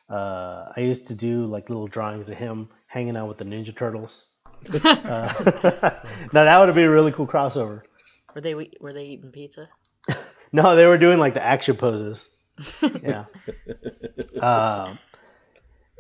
Uh, 0.10 0.72
I 0.76 0.82
used 0.82 1.08
to 1.08 1.16
do 1.16 1.46
like 1.46 1.70
little 1.70 1.88
drawings 1.88 2.30
of 2.30 2.38
him 2.38 2.70
hanging 2.88 3.18
out 3.18 3.28
with 3.28 3.38
the 3.38 3.46
Ninja 3.46 3.76
Turtles. 3.76 4.28
Uh, 4.84 5.32
now 6.34 6.44
that 6.44 6.58
would 6.58 6.68
have 6.68 6.76
been 6.76 6.86
a 6.86 6.92
really 6.92 7.12
cool 7.12 7.28
crossover. 7.28 7.84
Were 8.34 8.42
they 8.42 8.56
were 8.56 8.94
they 8.94 9.06
eating 9.06 9.32
pizza? 9.32 9.70
No, 10.52 10.76
they 10.76 10.86
were 10.86 10.98
doing 10.98 11.20
like 11.20 11.34
the 11.34 11.44
action 11.44 11.76
poses. 11.76 12.30
yeah. 13.04 13.26
um, 14.40 14.98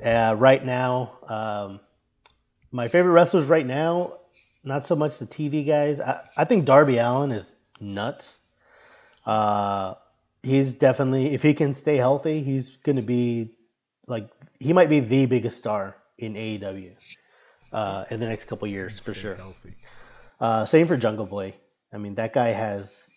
uh, 0.01 0.35
right 0.37 0.65
now, 0.65 1.17
um, 1.27 1.81
my 2.71 2.87
favorite 2.87 3.11
wrestlers 3.11 3.45
right 3.45 3.65
now, 3.65 4.13
not 4.63 4.85
so 4.85 4.95
much 4.95 5.17
the 5.17 5.25
TV 5.25 5.67
guys. 5.67 5.99
I, 5.99 6.23
I 6.37 6.45
think 6.45 6.63
Darby 6.63 6.97
Allin 6.97 7.31
is 7.31 7.55
nuts. 7.81 8.45
Uh, 9.25 9.95
he's 10.41 10.73
definitely 10.73 11.33
if 11.33 11.43
he 11.43 11.53
can 11.53 11.73
stay 11.73 11.97
healthy, 11.97 12.41
he's 12.41 12.77
going 12.77 12.95
to 12.95 13.01
be 13.01 13.51
like 14.07 14.29
he 14.59 14.73
might 14.73 14.89
be 14.89 14.99
the 14.99 15.25
biggest 15.25 15.57
star 15.57 15.95
in 16.17 16.33
AEW 16.33 16.91
uh, 17.73 18.05
in 18.09 18.19
the 18.19 18.25
next 18.27 18.45
couple 18.45 18.67
years 18.67 18.99
for 18.99 19.13
sure. 19.13 19.37
Uh, 20.39 20.65
same 20.65 20.87
for 20.87 20.97
Jungle 20.97 21.25
Boy. 21.25 21.53
I 21.93 21.97
mean, 21.97 22.15
that 22.15 22.33
guy 22.33 22.49
has 22.49 23.09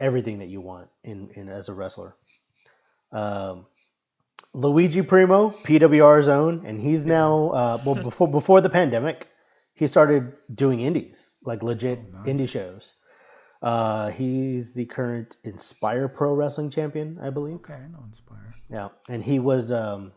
everything 0.00 0.38
that 0.40 0.48
you 0.48 0.60
want 0.60 0.88
in, 1.04 1.30
in 1.34 1.48
as 1.48 1.68
a 1.68 1.72
wrestler. 1.74 2.16
Um, 3.12 3.66
Luigi 4.52 5.02
Primo, 5.02 5.50
PWR's 5.50 6.28
own, 6.28 6.64
and 6.66 6.80
he's 6.80 7.04
now 7.04 7.50
uh, 7.50 7.80
well 7.84 7.94
before 8.02 8.28
before 8.30 8.60
the 8.60 8.70
pandemic, 8.70 9.28
he 9.74 9.86
started 9.86 10.32
doing 10.50 10.80
indies 10.80 11.34
like 11.44 11.62
legit 11.62 11.98
Oh, 12.14 12.18
nice. 12.18 12.26
indie 12.26 12.48
shows. 12.48 12.94
Uh, 13.62 14.10
he's 14.10 14.72
the 14.74 14.84
current 14.86 15.36
Inspire 15.44 16.08
Pro 16.08 16.34
Wrestling 16.34 16.70
champion, 16.70 17.18
I 17.20 17.30
believe. 17.30 17.56
Okay, 17.56 17.74
I 17.74 17.88
know 17.88 18.04
Inspire. 18.06 18.54
Yeah, 18.70 18.88
and 19.08 19.22
he 19.24 19.38
was, 19.38 19.72
um, 19.72 20.12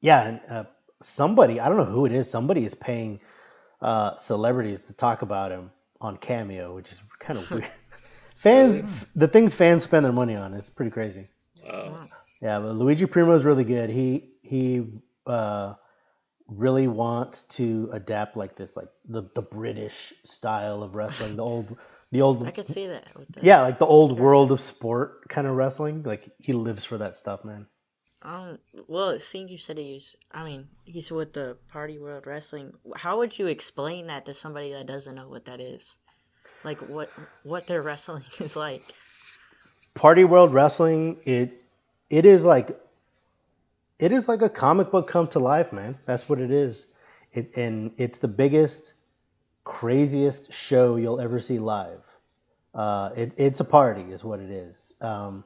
yeah, 0.00 0.26
and, 0.26 0.40
uh, 0.48 0.64
somebody 1.02 1.60
I 1.60 1.68
don't 1.68 1.76
know 1.76 1.84
who 1.84 2.06
it 2.06 2.12
is. 2.12 2.30
Somebody 2.30 2.64
is 2.64 2.74
paying 2.74 3.20
uh, 3.80 4.14
celebrities 4.14 4.82
to 4.82 4.92
talk 4.92 5.22
about 5.22 5.50
him 5.50 5.70
on 6.00 6.16
Cameo, 6.16 6.74
which 6.74 6.92
is 6.92 7.02
kind 7.18 7.38
of 7.38 7.50
weird. 7.50 7.70
fans, 8.36 9.06
the 9.14 9.28
things 9.28 9.54
fans 9.54 9.84
spend 9.84 10.04
their 10.04 10.12
money 10.12 10.34
on, 10.34 10.54
it's 10.54 10.70
pretty 10.70 10.90
crazy. 10.90 11.28
Wow. 11.64 12.08
Yeah, 12.40 12.58
but 12.58 12.72
Luigi 12.72 13.06
Primo 13.06 13.34
is 13.34 13.44
really 13.44 13.64
good. 13.64 13.90
He 13.90 14.30
he 14.42 14.86
uh, 15.26 15.74
really 16.48 16.88
wants 16.88 17.42
to 17.44 17.90
adapt 17.92 18.36
like 18.36 18.56
this, 18.56 18.76
like 18.76 18.88
the 19.06 19.30
the 19.34 19.42
British 19.42 20.14
style 20.24 20.82
of 20.82 20.94
wrestling, 20.94 21.36
the 21.36 21.44
old 21.44 21.78
the 22.12 22.22
old 22.22 22.46
I 22.46 22.50
could 22.50 22.66
see 22.66 22.86
that. 22.86 23.06
Yeah, 23.42 23.60
like 23.60 23.78
the 23.78 23.86
old 23.86 24.18
world 24.18 24.52
of 24.52 24.60
sport 24.60 25.28
kind 25.28 25.46
of 25.46 25.54
wrestling. 25.54 26.02
Like 26.02 26.30
he 26.38 26.54
lives 26.54 26.84
for 26.84 26.96
that 26.96 27.14
stuff, 27.14 27.44
man. 27.44 27.66
Um. 28.22 28.58
Well, 28.86 29.18
seeing 29.18 29.48
you 29.48 29.56
said 29.56 29.78
he's, 29.78 30.14
I 30.30 30.44
mean, 30.44 30.68
he's 30.84 31.10
with 31.10 31.32
the 31.32 31.56
Party 31.72 31.98
World 31.98 32.26
Wrestling. 32.26 32.74
How 32.94 33.18
would 33.18 33.38
you 33.38 33.46
explain 33.46 34.08
that 34.08 34.26
to 34.26 34.34
somebody 34.34 34.72
that 34.72 34.86
doesn't 34.86 35.14
know 35.14 35.28
what 35.28 35.46
that 35.46 35.60
is? 35.60 35.96
Like 36.64 36.78
what 36.88 37.10
what 37.44 37.66
their 37.66 37.82
wrestling 37.82 38.24
is 38.38 38.56
like? 38.56 38.82
Party 39.94 40.24
World 40.24 40.52
Wrestling, 40.52 41.18
it 41.24 41.64
it 42.10 42.26
is 42.26 42.44
like 42.44 42.78
it 43.98 44.12
is 44.12 44.28
like 44.28 44.42
a 44.42 44.48
comic 44.48 44.90
book 44.90 45.06
come 45.08 45.28
to 45.28 45.38
life, 45.38 45.72
man. 45.72 45.96
That's 46.06 46.28
what 46.28 46.40
it 46.40 46.50
is. 46.50 46.92
It 47.32 47.56
and 47.56 47.92
it's 47.96 48.18
the 48.18 48.28
biggest, 48.28 48.94
craziest 49.64 50.52
show 50.52 50.96
you'll 50.96 51.20
ever 51.20 51.38
see 51.38 51.58
live. 51.58 52.02
Uh, 52.74 53.10
it, 53.16 53.32
it's 53.36 53.60
a 53.60 53.64
party, 53.64 54.02
is 54.02 54.24
what 54.24 54.40
it 54.40 54.50
is. 54.50 54.94
Um, 55.00 55.44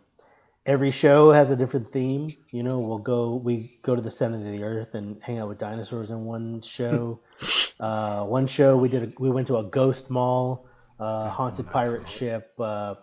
every 0.67 0.91
show 0.91 1.31
has 1.31 1.51
a 1.51 1.57
different 1.57 1.93
theme. 1.93 2.29
You 2.51 2.63
know, 2.63 2.79
we'll 2.79 2.99
go 2.99 3.37
we 3.37 3.79
go 3.83 3.95
to 3.95 4.03
the 4.03 4.11
center 4.11 4.37
of 4.37 4.45
the 4.45 4.63
earth 4.63 4.95
and 4.95 5.23
hang 5.23 5.39
out 5.39 5.49
with 5.49 5.59
dinosaurs 5.59 6.11
in 6.11 6.25
one 6.25 6.61
show. 6.63 7.21
uh, 7.81 8.25
one 8.25 8.47
show 8.47 8.77
we 8.77 8.89
did 8.89 9.03
a, 9.03 9.13
we 9.19 9.31
went 9.31 9.47
to 9.49 9.59
a 9.59 9.65
ghost 9.65 10.11
mall, 10.11 10.67
uh, 10.99 11.29
haunted 11.29 11.71
pirate 11.71 12.09
ship. 12.09 12.53
Uh, 12.59 12.95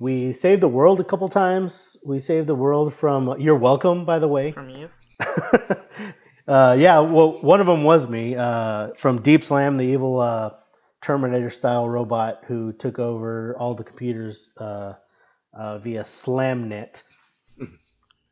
we 0.00 0.32
saved 0.32 0.60
the 0.60 0.68
world 0.68 1.00
a 1.00 1.04
couple 1.04 1.28
times. 1.28 1.96
We 2.04 2.18
saved 2.18 2.46
the 2.46 2.54
world 2.54 2.92
from. 2.92 3.40
You're 3.40 3.56
welcome, 3.56 4.04
by 4.04 4.18
the 4.18 4.28
way. 4.28 4.52
From 4.52 4.70
you? 4.70 4.90
uh, 6.48 6.76
yeah, 6.78 6.98
well, 6.98 7.32
one 7.42 7.60
of 7.60 7.66
them 7.66 7.84
was 7.84 8.08
me 8.08 8.34
uh, 8.34 8.90
from 8.98 9.22
Deep 9.22 9.44
Slam, 9.44 9.76
the 9.76 9.84
evil 9.84 10.18
uh, 10.18 10.50
Terminator 11.00 11.50
style 11.50 11.88
robot 11.88 12.40
who 12.46 12.72
took 12.72 12.98
over 12.98 13.56
all 13.56 13.74
the 13.74 13.84
computers 13.84 14.50
uh, 15.54 15.78
via 15.78 16.02
SlamNet. 16.02 17.02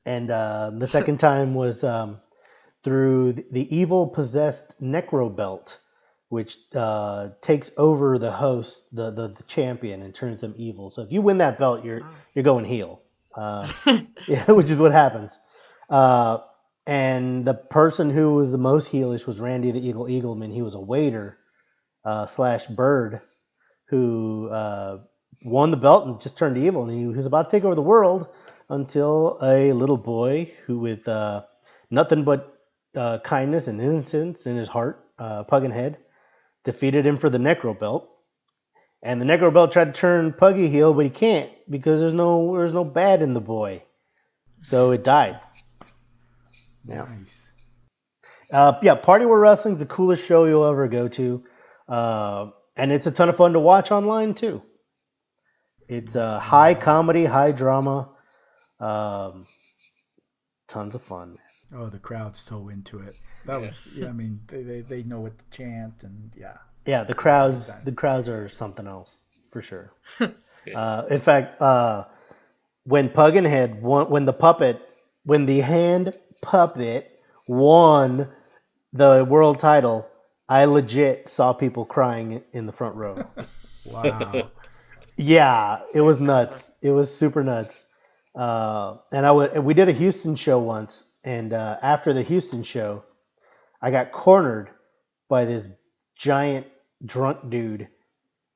and 0.07 0.31
uh, 0.31 0.71
the 0.75 0.89
second 0.89 1.19
time 1.19 1.55
was 1.55 1.85
um, 1.85 2.21
through 2.83 3.35
the, 3.35 3.47
the 3.51 3.77
evil 3.77 4.07
possessed 4.07 4.83
Necro 4.83 5.35
Belt, 5.35 5.79
which 6.29 6.57
uh, 6.75 7.31
takes 7.41 7.71
over 7.77 8.19
the 8.19 8.33
host, 8.33 8.95
the, 8.95 9.11
the 9.11 9.29
the 9.29 9.43
champion, 9.45 10.03
and 10.03 10.15
turns 10.15 10.41
them 10.41 10.55
evil. 10.57 10.91
So 10.91 11.03
if 11.03 11.13
you 11.13 11.23
win 11.23 11.39
that 11.39 11.59
belt, 11.59 11.85
you're 11.85 12.03
you're 12.35 12.45
going 12.45 12.65
heel. 12.65 13.03
Uh, 13.35 13.71
yeah, 14.27 14.45
which 14.51 14.71
is 14.71 14.79
what 14.79 14.93
happens. 14.93 15.39
Uh, 15.89 16.39
and 16.87 17.45
the 17.45 17.55
person 17.55 18.11
who 18.11 18.35
was 18.35 18.51
the 18.51 18.59
most 18.59 18.91
heelish 18.91 19.27
was 19.27 19.41
Randy 19.41 19.71
the 19.71 19.87
Eagle 19.87 20.07
Eagleman. 20.07 20.53
He 20.53 20.63
was 20.63 20.75
a 20.75 20.81
waiter 20.81 21.39
uh, 22.05 22.27
slash 22.27 22.67
bird 22.67 23.21
who 23.87 24.49
uh, 24.49 24.99
won 25.45 25.71
the 25.71 25.77
belt 25.77 26.07
and 26.07 26.21
just 26.21 26.39
turned 26.39 26.57
evil, 26.57 26.89
and 26.89 26.99
he 26.99 27.07
was 27.07 27.27
about 27.27 27.49
to 27.49 27.57
take 27.57 27.65
over 27.65 27.75
the 27.75 27.83
world 27.83 28.29
until 28.69 29.39
a 29.43 29.73
little 29.73 29.97
boy 29.97 30.51
who, 30.67 30.79
with 30.79 31.07
uh, 31.09 31.43
nothing 31.91 32.25
but 32.25 32.59
uh, 32.97 33.19
kindness 33.21 33.69
and 33.69 33.81
innocence 33.81 34.47
in 34.47 34.57
his 34.57 34.69
heart, 34.69 35.05
uh, 35.19 35.45
Pumpkinhead, 35.45 35.99
defeated 36.65 37.07
him 37.07 37.17
for 37.17 37.31
the 37.31 37.39
Necro 37.39 37.79
Belt. 37.79 38.09
And 39.03 39.21
the 39.21 39.25
Necro 39.25 39.53
Belt 39.53 39.73
tried 39.73 39.95
to 39.95 40.01
turn 40.01 40.33
Puggy 40.33 40.69
heel, 40.69 40.95
but 40.95 41.05
he 41.05 41.11
can't 41.11 41.51
because 41.69 42.01
there's 42.01 42.13
no 42.13 42.57
there's 42.57 42.73
no 42.73 42.85
bad 42.85 43.21
in 43.21 43.35
the 43.35 43.41
boy, 43.41 43.83
so 44.63 44.93
it 44.93 45.03
died. 45.03 45.41
Yeah. 46.85 47.07
Nice. 47.09 47.41
Uh, 48.53 48.79
yeah, 48.83 48.95
Party 48.95 49.25
War 49.25 49.41
Wrestling 49.41 49.75
is 49.75 49.81
the 49.81 49.87
coolest 49.87 50.25
show 50.25 50.45
you'll 50.45 50.67
ever 50.67 50.87
go 50.87 51.09
to, 51.09 51.43
uh, 51.89 52.51
and 52.77 52.93
it's 52.93 53.07
a 53.07 53.11
ton 53.11 53.29
of 53.29 53.37
fun 53.37 53.55
to 53.55 53.59
watch 53.59 53.91
online 53.91 54.35
too. 54.35 54.63
It's 55.93 56.17
uh, 56.17 56.39
high 56.39 56.75
comedy, 56.75 57.27
high 57.27 57.53
drama, 57.53 58.09
um, 58.81 59.47
tons 60.67 60.95
of 60.95 61.03
fun. 61.03 61.37
Oh, 61.75 61.91
the 61.91 61.99
crowd's 61.99 62.39
so 62.39 62.71
into 62.71 62.99
it. 63.01 63.15
That 63.45 63.61
was, 63.61 63.89
yeah, 63.95 64.09
I 64.09 64.13
mean, 64.13 64.41
they, 64.47 64.63
they, 64.63 64.81
they 64.81 65.03
know 65.03 65.21
what 65.21 65.39
to 65.39 65.45
chant, 65.51 66.03
and 66.03 66.33
yeah. 66.35 66.57
Yeah, 66.87 67.05
the 67.05 67.15
crowds 67.15 67.71
the 67.85 67.93
crowds 67.93 68.29
are 68.31 68.49
something 68.49 68.87
else 68.87 69.25
for 69.51 69.61
sure. 69.61 69.93
uh, 70.75 71.05
in 71.11 71.21
fact, 71.21 71.61
uh, 71.61 72.05
when 72.85 73.11
Pug 73.11 73.35
won, 73.83 74.09
when 74.09 74.25
the 74.25 74.33
puppet, 74.33 74.81
when 75.25 75.45
the 75.45 75.61
hand 75.61 76.17
puppet 76.41 77.21
won 77.47 78.29
the 78.95 79.27
world 79.29 79.61
title, 79.61 80.09
I 80.49 80.65
legit 80.65 81.29
saw 81.29 81.53
people 81.53 81.85
crying 81.85 82.43
in 82.53 82.65
the 82.65 82.73
front 82.73 82.97
row. 82.97 83.27
Wow. 83.85 84.53
Yeah, 85.17 85.81
it 85.95 86.01
was 86.01 86.21
nuts. 86.21 86.73
It 86.83 86.91
was 86.91 87.15
super 87.15 87.45
nuts. 87.45 87.87
Uh, 88.35 88.97
and 89.13 89.27
I 89.27 89.29
w- 89.29 89.61
we 89.61 89.75
did 89.75 89.89
a 89.89 89.93
Houston 89.93 90.35
show 90.35 90.59
once, 90.59 91.17
and 91.25 91.53
uh, 91.53 91.79
after 91.83 92.13
the 92.13 92.23
Houston 92.23 92.63
show, 92.63 93.05
I 93.83 93.91
got 93.91 94.11
cornered 94.11 94.71
by 95.29 95.45
this 95.45 95.69
giant 96.17 96.67
drunk 97.05 97.51
dude, 97.51 97.89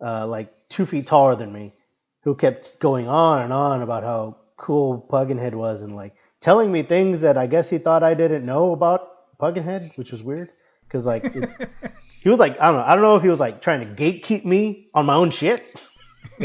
uh, 0.01 0.27
like 0.27 0.49
two 0.71 0.87
feet 0.87 1.07
taller 1.07 1.37
than 1.37 1.53
me, 1.53 1.75
who 2.23 2.35
kept 2.35 2.81
going 2.81 3.07
on 3.07 3.43
and 3.43 3.53
on 3.53 3.83
about 3.83 4.03
how 4.03 4.39
cool 4.57 4.99
Pumpkinhead 4.99 5.55
was, 5.55 5.83
and 5.83 5.95
like 5.95 6.15
telling 6.41 6.73
me 6.73 6.83
things 6.83 7.21
that 7.21 7.37
I 7.37 7.47
guess 7.47 7.69
he 7.69 7.77
thought 7.77 8.03
I 8.03 8.15
didn't 8.15 8.47
know 8.47 8.73
about 8.73 9.37
Pumpkinhead, 9.39 9.93
which 9.97 10.11
was 10.11 10.25
weird 10.25 10.51
because 10.89 11.05
like 11.05 11.25
it, 11.25 11.51
he 12.23 12.31
was 12.31 12.39
like 12.39 12.59
I 12.59 12.67
don't 12.67 12.77
know 12.77 12.85
I 12.85 12.95
don't 12.95 13.03
know 13.03 13.17
if 13.17 13.23
he 13.23 13.29
was 13.29 13.41
like 13.41 13.61
trying 13.61 13.83
to 13.83 13.89
gatekeep 13.89 14.47
me 14.47 14.89
on 14.95 15.05
my 15.05 15.15
own 15.15 15.31
shit. 15.31 15.85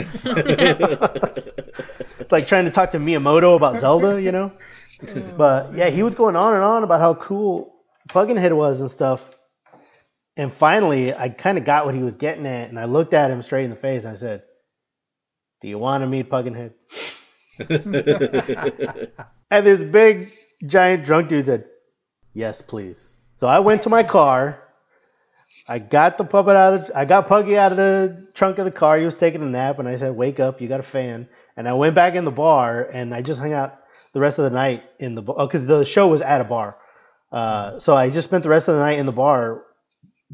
like 2.31 2.47
trying 2.47 2.65
to 2.65 2.71
talk 2.71 2.91
to 2.91 2.99
Miyamoto 2.99 3.55
about 3.55 3.81
Zelda, 3.81 4.21
you 4.21 4.31
know. 4.31 4.51
But 5.37 5.73
yeah, 5.73 5.89
he 5.89 6.03
was 6.03 6.15
going 6.15 6.35
on 6.35 6.53
and 6.53 6.63
on 6.63 6.83
about 6.83 7.01
how 7.01 7.15
cool 7.15 7.73
Pumpkinhead 8.09 8.53
was 8.53 8.81
and 8.81 8.91
stuff. 8.91 9.29
And 10.37 10.53
finally, 10.53 11.13
I 11.13 11.29
kind 11.29 11.57
of 11.57 11.65
got 11.65 11.85
what 11.85 11.95
he 11.95 12.01
was 12.01 12.15
getting 12.15 12.45
at, 12.45 12.69
and 12.69 12.79
I 12.79 12.85
looked 12.85 13.13
at 13.13 13.31
him 13.31 13.41
straight 13.41 13.65
in 13.65 13.69
the 13.69 13.75
face 13.75 14.03
and 14.03 14.13
I 14.13 14.15
said, 14.15 14.43
"Do 15.61 15.67
you 15.67 15.77
want 15.77 16.03
to 16.03 16.07
meet 16.07 16.29
Pumpkinhead?" 16.29 16.73
and 19.51 19.65
this 19.65 19.81
big, 19.81 20.31
giant 20.65 21.03
drunk 21.03 21.29
dude 21.29 21.47
said, 21.47 21.65
"Yes, 22.33 22.61
please." 22.61 23.15
So 23.35 23.47
I 23.47 23.59
went 23.59 23.83
to 23.83 23.89
my 23.89 24.03
car. 24.03 24.63
I 25.67 25.79
got 25.79 26.17
the 26.17 26.23
puppet 26.23 26.55
out 26.55 26.73
of 26.73 26.87
the, 26.87 26.97
I 26.97 27.05
got 27.05 27.27
Puggy 27.27 27.57
out 27.57 27.71
of 27.71 27.77
the 27.77 28.27
trunk 28.33 28.57
of 28.57 28.65
the 28.65 28.71
car. 28.71 28.97
He 28.97 29.05
was 29.05 29.15
taking 29.15 29.41
a 29.41 29.45
nap, 29.45 29.79
and 29.79 29.87
I 29.87 29.95
said, 29.95 30.15
"Wake 30.15 30.39
up! 30.39 30.61
You 30.61 30.67
got 30.67 30.79
a 30.79 30.83
fan." 30.83 31.27
And 31.57 31.67
I 31.67 31.73
went 31.73 31.95
back 31.95 32.15
in 32.15 32.25
the 32.25 32.31
bar, 32.31 32.83
and 32.83 33.13
I 33.13 33.21
just 33.21 33.39
hung 33.39 33.53
out 33.53 33.77
the 34.13 34.19
rest 34.19 34.39
of 34.39 34.45
the 34.45 34.49
night 34.49 34.83
in 34.99 35.15
the 35.15 35.21
bar 35.21 35.45
because 35.45 35.65
the 35.65 35.83
show 35.83 36.07
was 36.07 36.21
at 36.21 36.41
a 36.41 36.45
bar. 36.45 36.77
Uh, 37.31 37.79
so 37.79 37.95
I 37.95 38.09
just 38.09 38.27
spent 38.27 38.43
the 38.43 38.49
rest 38.49 38.67
of 38.67 38.75
the 38.75 38.81
night 38.81 38.99
in 38.99 39.05
the 39.05 39.11
bar 39.11 39.63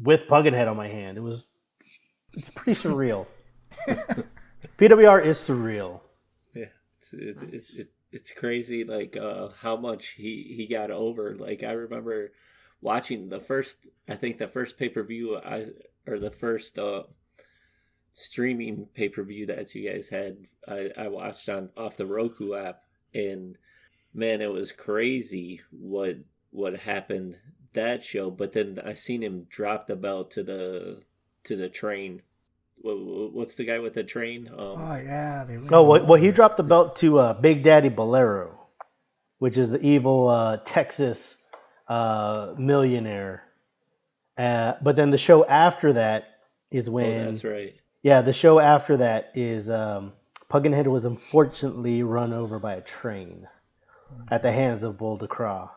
with 0.00 0.26
Pumpkinhead 0.28 0.68
on 0.68 0.76
my 0.76 0.88
hand. 0.88 1.18
It 1.18 1.22
was 1.22 1.44
it's 2.34 2.50
pretty 2.50 2.72
surreal. 2.72 3.26
PWR 4.78 5.24
is 5.24 5.38
surreal. 5.38 6.00
Yeah, 6.54 6.66
it's 7.00 7.12
it, 7.12 7.36
it's 7.52 7.74
it, 7.74 7.90
it's 8.12 8.32
crazy. 8.32 8.84
Like 8.84 9.16
uh, 9.16 9.48
how 9.60 9.76
much 9.76 10.14
he 10.16 10.54
he 10.56 10.66
got 10.66 10.90
over. 10.90 11.34
Like 11.34 11.62
I 11.62 11.72
remember 11.72 12.32
watching 12.80 13.28
the 13.28 13.40
first. 13.40 13.86
I 14.08 14.14
think 14.14 14.38
the 14.38 14.48
first 14.48 14.78
pay 14.78 14.88
per 14.88 15.02
view 15.02 15.36
I 15.36 15.66
or 16.06 16.18
the 16.18 16.30
first 16.30 16.78
uh, 16.78 17.04
streaming 18.12 18.86
pay 18.94 19.08
per 19.08 19.22
view 19.22 19.46
that 19.46 19.74
you 19.74 19.90
guys 19.90 20.08
had. 20.08 20.38
I, 20.66 20.90
I 20.96 21.08
watched 21.08 21.48
on 21.48 21.70
off 21.76 21.96
the 21.96 22.06
Roku 22.06 22.54
app, 22.54 22.82
and 23.14 23.56
man, 24.14 24.40
it 24.40 24.52
was 24.52 24.72
crazy 24.72 25.62
what 25.70 26.18
what 26.50 26.80
happened 26.80 27.36
that 27.74 28.02
show. 28.02 28.30
But 28.30 28.52
then 28.52 28.80
I 28.84 28.94
seen 28.94 29.22
him 29.22 29.46
drop 29.48 29.86
the 29.86 29.96
belt 29.96 30.30
to 30.32 30.42
the 30.42 31.02
to 31.44 31.56
the 31.56 31.68
train. 31.68 32.22
What, 32.80 33.32
what's 33.32 33.56
the 33.56 33.64
guy 33.64 33.80
with 33.80 33.94
the 33.94 34.04
train? 34.04 34.48
Um, 34.48 34.58
Oh 34.58 35.02
yeah, 35.04 35.44
they 35.44 35.56
Oh 35.70 35.82
well, 35.82 36.06
well, 36.06 36.20
he 36.20 36.30
dropped 36.30 36.58
the 36.58 36.62
belt 36.62 36.96
to 36.96 37.18
uh, 37.18 37.32
Big 37.34 37.62
Daddy 37.62 37.88
Bolero, 37.88 38.68
which 39.38 39.58
is 39.58 39.68
the 39.68 39.80
evil 39.84 40.28
uh, 40.28 40.58
Texas 40.64 41.42
uh, 41.88 42.54
millionaire. 42.56 43.44
Uh, 44.36 44.74
but 44.82 44.96
then 44.96 45.10
the 45.10 45.18
show 45.18 45.44
after 45.46 45.94
that 45.94 46.38
is 46.70 46.88
oh, 46.88 46.92
when 46.92 47.26
that's 47.26 47.44
right. 47.44 47.74
Yeah, 48.02 48.20
the 48.20 48.32
show 48.32 48.60
after 48.60 48.98
that 48.98 49.32
is 49.34 49.68
um, 49.68 50.12
Pumpkin 50.48 50.90
was 50.90 51.04
unfortunately 51.04 52.02
run 52.02 52.32
over 52.32 52.58
by 52.58 52.74
a 52.74 52.80
train 52.80 53.48
at 54.30 54.42
the 54.42 54.52
hands 54.52 54.82
of 54.82 54.96
Bull 54.96 55.18
DeCraw. 55.18 55.70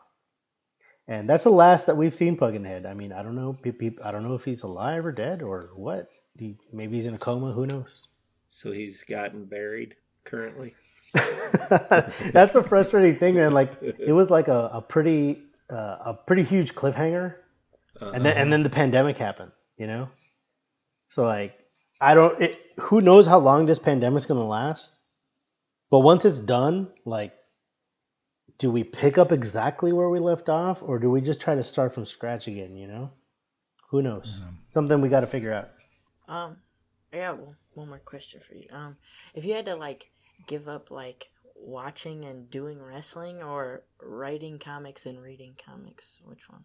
And 1.07 1.28
that's 1.30 1.43
the 1.43 1.49
last 1.49 1.88
that 1.88 1.97
we've 1.97 2.16
seen 2.16 2.38
Pumpkin 2.38 2.66
I 2.86 2.93
mean, 2.93 3.12
I 3.12 3.24
don't 3.24 3.36
know. 3.36 3.57
I 4.03 4.12
don't 4.12 4.24
know 4.24 4.36
if 4.36 4.45
he's 4.45 4.64
alive 4.64 5.05
or 5.05 5.12
dead 5.12 5.41
or 5.41 5.72
what. 5.76 6.09
He, 6.38 6.55
maybe 6.72 6.95
he's 6.95 7.05
in 7.05 7.16
a 7.16 7.18
coma. 7.18 7.51
Who 7.51 7.66
knows? 7.66 8.07
So 8.49 8.72
he's 8.72 9.03
gotten 9.03 9.45
buried 9.45 9.95
currently. 10.24 10.74
that's 12.32 12.55
a 12.55 12.64
frustrating 12.64 13.18
thing, 13.18 13.36
man. 13.36 13.51
Like 13.51 13.72
it 13.82 14.14
was 14.14 14.30
like 14.30 14.47
a, 14.47 14.70
a 14.74 14.82
pretty 14.82 15.41
uh, 15.72 15.97
a 16.05 16.13
pretty 16.13 16.43
huge 16.43 16.76
cliffhanger, 16.76 17.36
and 17.99 18.26
then 18.26 18.38
and 18.38 18.51
then 18.51 18.63
the 18.63 18.69
pandemic 18.69 19.17
happened. 19.17 19.51
You 19.78 19.88
know, 19.88 20.09
so 21.09 21.24
like 21.26 21.57
I 21.99 22.13
don't. 22.13 22.39
It, 22.41 22.59
who 22.80 23.01
knows 23.01 23.28
how 23.28 23.39
long 23.39 23.65
this 23.65 23.80
pandemic's 23.80 24.26
gonna 24.26 24.43
last? 24.43 24.97
But 25.89 25.99
once 25.99 26.26
it's 26.26 26.39
done, 26.39 26.89
like, 27.05 27.34
do 28.59 28.72
we 28.72 28.84
pick 28.84 29.17
up 29.17 29.32
exactly 29.32 29.91
where 29.91 30.09
we 30.09 30.19
left 30.19 30.49
off, 30.49 30.82
or 30.82 30.99
do 30.99 31.11
we 31.11 31.22
just 31.22 31.41
try 31.41 31.53
to 31.53 31.63
start 31.63 31.93
from 31.93 32.05
scratch 32.05 32.47
again? 32.47 32.76
You 32.76 32.88
know, 32.88 33.11
who 33.89 34.01
knows? 34.01 34.43
Something 34.72 35.01
we 35.01 35.09
got 35.09 35.22
to 35.22 35.28
figure 35.28 35.53
out. 35.53 35.69
Um, 36.28 36.57
I 37.13 37.17
got 37.17 37.38
one, 37.38 37.55
one 37.74 37.89
more 37.89 37.99
question 37.99 38.39
for 38.39 38.55
you. 38.55 38.67
Um, 38.72 38.97
if 39.36 39.43
you 39.43 39.53
had 39.53 39.65
to 39.65 39.76
like 39.76 40.11
give 40.47 40.67
up 40.67 40.91
like 40.91 41.30
watching 41.62 42.26
and 42.26 42.49
doing 42.49 42.82
wrestling 42.82 43.41
or 43.43 43.84
writing 44.01 44.59
comics 44.59 45.05
and 45.05 45.22
reading 45.22 45.55
comics, 45.64 46.20
which 46.26 46.49
one? 46.49 46.64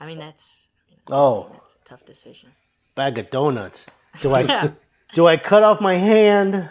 I 0.00 0.06
mean, 0.06 0.18
that's 0.18 0.68
I 0.86 0.90
mean, 0.90 1.00
Oh. 1.10 1.48
that's 1.52 1.76
a 1.80 1.84
tough 1.88 2.04
decision. 2.04 2.50
Bag 2.94 3.18
of 3.18 3.30
donuts. 3.30 3.86
Do 4.20 4.34
I 4.34 4.40
Yeah. 4.48 4.70
do 5.14 5.26
I 5.26 5.36
cut 5.36 5.62
off 5.62 5.80
my 5.80 5.94
hand 5.94 6.68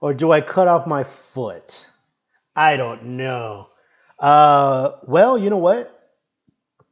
or 0.00 0.12
do 0.14 0.32
I 0.32 0.40
cut 0.40 0.68
off 0.68 0.86
my 0.86 1.04
foot? 1.04 1.86
I 2.56 2.76
don't 2.76 3.04
know. 3.16 3.68
Uh, 4.18 4.92
well, 5.04 5.38
you 5.38 5.50
know 5.50 5.56
what? 5.58 5.88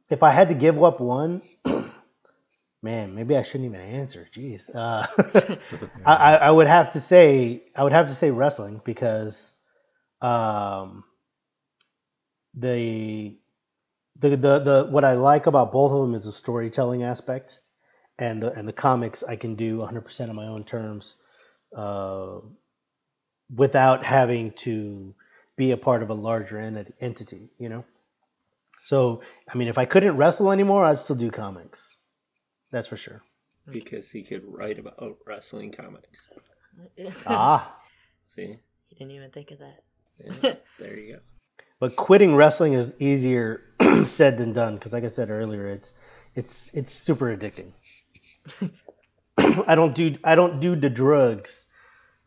If 0.09 0.23
I 0.23 0.31
had 0.31 0.49
to 0.49 0.55
give 0.55 0.83
up 0.83 0.99
one, 0.99 1.41
man, 2.81 3.13
maybe 3.15 3.37
I 3.37 3.43
shouldn't 3.43 3.69
even 3.73 3.79
answer. 3.81 4.27
Jeez, 4.33 4.69
uh, 4.75 5.07
I, 6.05 6.15
I 6.15 6.35
I 6.35 6.51
would 6.51 6.67
have 6.67 6.93
to 6.93 6.99
say 6.99 7.63
I 7.75 7.83
would 7.83 7.93
have 7.93 8.07
to 8.07 8.15
say 8.15 8.31
wrestling 8.31 8.81
because 8.83 9.53
um, 10.21 11.03
the 12.53 13.37
the 14.19 14.29
the 14.29 14.59
the 14.59 14.87
what 14.89 15.03
I 15.03 15.13
like 15.13 15.47
about 15.47 15.71
both 15.71 15.91
of 15.91 16.01
them 16.01 16.13
is 16.13 16.25
the 16.25 16.31
storytelling 16.31 17.03
aspect 17.03 17.59
and 18.19 18.41
the 18.43 18.51
and 18.53 18.67
the 18.67 18.73
comics 18.73 19.23
I 19.23 19.35
can 19.35 19.55
do 19.55 19.79
100% 19.79 20.29
on 20.29 20.35
my 20.35 20.47
own 20.47 20.63
terms 20.63 21.15
uh, 21.75 22.39
without 23.55 24.03
having 24.03 24.51
to 24.51 25.15
be 25.57 25.71
a 25.71 25.77
part 25.77 26.03
of 26.03 26.09
a 26.09 26.13
larger 26.13 26.59
ent- 26.59 26.93
entity, 27.01 27.49
you 27.57 27.69
know. 27.69 27.83
So, 28.83 29.21
I 29.53 29.57
mean, 29.57 29.67
if 29.67 29.77
I 29.77 29.85
couldn't 29.85 30.17
wrestle 30.17 30.51
anymore, 30.51 30.83
I'd 30.85 30.97
still 30.97 31.15
do 31.15 31.29
comics. 31.29 31.97
That's 32.71 32.87
for 32.87 32.97
sure. 32.97 33.21
because 33.71 34.09
he 34.09 34.23
could 34.23 34.43
write 34.45 34.79
about 34.79 35.17
wrestling 35.27 35.71
comics. 35.71 36.27
Ah, 37.27 37.75
See, 38.27 38.57
he 38.87 38.95
didn't 38.95 39.11
even 39.11 39.29
think 39.29 39.51
of 39.51 39.59
that. 39.59 39.83
Yeah, 40.17 40.53
there 40.79 40.97
you 40.97 41.13
go. 41.13 41.19
but 41.79 41.95
quitting 41.95 42.35
wrestling 42.35 42.73
is 42.73 42.95
easier 42.99 43.61
said 44.05 44.37
than 44.37 44.53
done 44.53 44.75
because, 44.75 44.93
like 44.93 45.03
I 45.03 45.07
said 45.07 45.29
earlier, 45.29 45.67
it's 45.67 45.93
it's 46.35 46.69
it's 46.73 46.91
super 46.93 47.35
addicting. 47.35 47.71
I 49.67 49.75
don't 49.75 49.95
do 49.95 50.17
I 50.23 50.35
don't 50.35 50.59
do 50.59 50.75
the 50.75 50.89
drugs, 50.89 51.65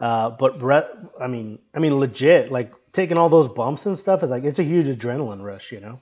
uh, 0.00 0.30
but 0.30 0.60
re- 0.62 0.88
I 1.20 1.26
mean 1.26 1.58
I 1.74 1.78
mean 1.78 1.98
legit 1.98 2.50
like 2.50 2.72
taking 2.92 3.16
all 3.18 3.28
those 3.28 3.48
bumps 3.48 3.86
and 3.86 3.98
stuff 3.98 4.22
is 4.22 4.30
like 4.30 4.44
it's 4.44 4.58
a 4.58 4.64
huge 4.64 4.86
adrenaline 4.86 5.42
rush, 5.42 5.72
you 5.72 5.80
know, 5.80 5.98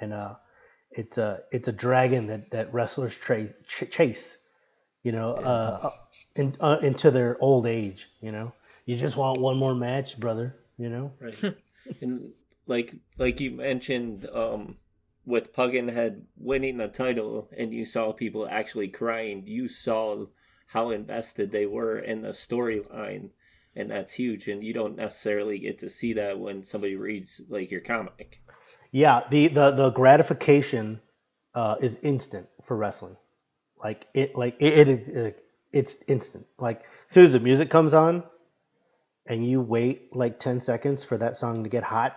and 0.00 0.12
uh, 0.12 0.34
it's 0.90 1.18
a 1.18 1.42
it's 1.52 1.68
a 1.68 1.72
dragon 1.72 2.26
that 2.28 2.50
that 2.50 2.72
wrestlers 2.72 3.18
tra- 3.18 3.48
ch- 3.66 3.90
chase, 3.90 4.38
you 5.02 5.12
know, 5.12 5.32
uh, 5.34 5.78
uh, 5.82 5.90
in, 6.36 6.56
uh, 6.60 6.78
into 6.82 7.10
their 7.10 7.36
old 7.40 7.66
age. 7.66 8.08
You 8.20 8.32
know, 8.32 8.52
you 8.86 8.96
just 8.96 9.16
want 9.16 9.40
one 9.40 9.56
more 9.56 9.74
match, 9.74 10.18
brother. 10.18 10.56
You 10.78 10.88
know. 10.88 11.12
Right. 11.20 11.54
and 12.00 12.32
like 12.66 12.94
like 13.18 13.40
you 13.40 13.50
mentioned, 13.50 14.28
um, 14.32 14.76
with 15.26 15.52
Pumpkinhead 15.52 16.26
winning 16.36 16.76
the 16.76 16.88
title, 16.88 17.48
and 17.56 17.72
you 17.72 17.84
saw 17.84 18.12
people 18.12 18.48
actually 18.48 18.88
crying. 18.88 19.44
You 19.46 19.68
saw 19.68 20.26
how 20.68 20.90
invested 20.90 21.50
they 21.50 21.66
were 21.66 21.98
in 21.98 22.22
the 22.22 22.30
storyline, 22.30 23.30
and 23.74 23.90
that's 23.90 24.14
huge. 24.14 24.48
And 24.48 24.62
you 24.62 24.72
don't 24.72 24.96
necessarily 24.96 25.58
get 25.58 25.78
to 25.80 25.90
see 25.90 26.12
that 26.14 26.38
when 26.38 26.62
somebody 26.62 26.96
reads 26.96 27.40
like 27.48 27.70
your 27.70 27.80
comic. 27.80 28.42
Yeah, 28.90 29.22
the 29.30 29.48
the 29.48 29.70
the 29.70 29.90
gratification 29.90 31.00
uh, 31.54 31.76
is 31.80 31.98
instant 32.02 32.48
for 32.62 32.76
wrestling. 32.76 33.16
Like 33.82 34.06
it, 34.14 34.36
like 34.36 34.56
it, 34.60 34.78
it 34.78 34.88
is, 34.88 35.34
it's 35.72 36.02
instant. 36.08 36.46
Like 36.58 36.80
as 36.80 37.14
soon 37.14 37.26
as 37.26 37.32
the 37.32 37.40
music 37.40 37.70
comes 37.70 37.94
on, 37.94 38.24
and 39.28 39.46
you 39.46 39.60
wait 39.60 40.14
like 40.14 40.38
ten 40.38 40.60
seconds 40.60 41.04
for 41.04 41.18
that 41.18 41.36
song 41.36 41.62
to 41.62 41.70
get 41.70 41.82
hot, 41.84 42.16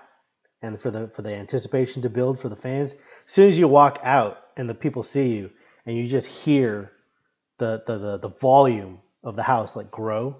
and 0.62 0.80
for 0.80 0.92
the 0.92 1.08
for 1.10 1.22
the 1.22 1.34
anticipation 1.34 2.02
to 2.04 2.10
build 2.10 2.40
for 2.40 2.50
the 2.50 2.56
fans. 2.56 2.94
As 3.26 3.32
soon 3.32 3.50
as 3.50 3.58
you 3.58 3.68
walk 3.68 4.00
out 4.04 4.46
and 4.58 4.70
the 4.70 4.76
people 4.76 5.04
see 5.04 5.36
you, 5.38 5.52
and 5.86 5.96
you 5.98 6.08
just 6.08 6.28
hear 6.28 6.92
the 7.58 7.84
the 7.86 7.98
the, 7.98 8.18
the 8.20 8.30
volume 8.30 9.00
of 9.24 9.36
the 9.36 9.44
house 9.44 9.76
like 9.76 9.92
grow, 9.92 10.36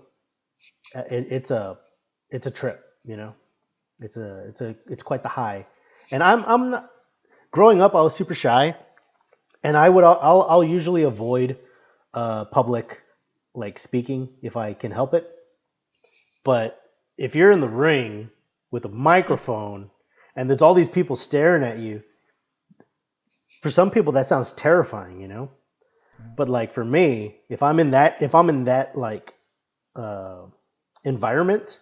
uh, 0.96 1.04
it, 1.12 1.28
it's 1.32 1.52
a 1.52 1.78
it's 2.32 2.48
a 2.48 2.52
trip. 2.52 2.84
You 3.06 3.18
know, 3.18 3.36
it's 4.00 4.18
a 4.18 4.48
it's 4.48 4.62
a 4.62 4.76
it's 4.88 5.04
quite 5.04 5.24
the 5.24 5.30
high 5.30 5.66
and 6.12 6.24
I'm 6.24 6.44
I'm 6.46 6.70
not 6.72 6.92
growing 7.52 7.82
up. 7.82 7.96
I 7.96 8.02
was 8.02 8.16
super 8.16 8.36
shy, 8.36 8.76
and 9.64 9.76
I 9.78 9.90
would 9.90 10.04
I'll 10.04 10.46
I'll 10.50 10.64
usually 10.64 11.04
avoid 11.04 11.58
uh, 12.14 12.46
public 12.46 13.02
like 13.54 13.80
speaking 13.80 14.30
if 14.42 14.58
I 14.58 14.74
can 14.74 14.92
help 14.92 15.14
it. 15.14 15.30
But 16.44 16.82
if 17.18 17.36
you're 17.36 17.52
in 17.52 17.60
the 17.60 17.70
ring 17.70 18.30
with 18.72 18.86
a 18.86 18.90
microphone 18.90 19.90
and 20.36 20.50
there's 20.50 20.62
all 20.62 20.74
these 20.74 20.90
people 20.90 21.16
staring 21.16 21.64
at 21.64 21.80
you, 21.80 22.04
for 23.62 23.72
some 23.72 23.90
people 23.90 24.14
that 24.14 24.28
sounds 24.28 24.52
terrifying, 24.54 25.20
you 25.20 25.28
know. 25.28 25.50
But 26.36 26.50
like 26.50 26.72
for 26.72 26.86
me, 26.86 27.42
if 27.50 27.62
I'm 27.64 27.80
in 27.80 27.92
that 27.92 28.22
if 28.22 28.34
I'm 28.36 28.50
in 28.50 28.64
that 28.64 28.96
like 28.96 29.36
uh, 29.96 30.46
environment, 31.04 31.80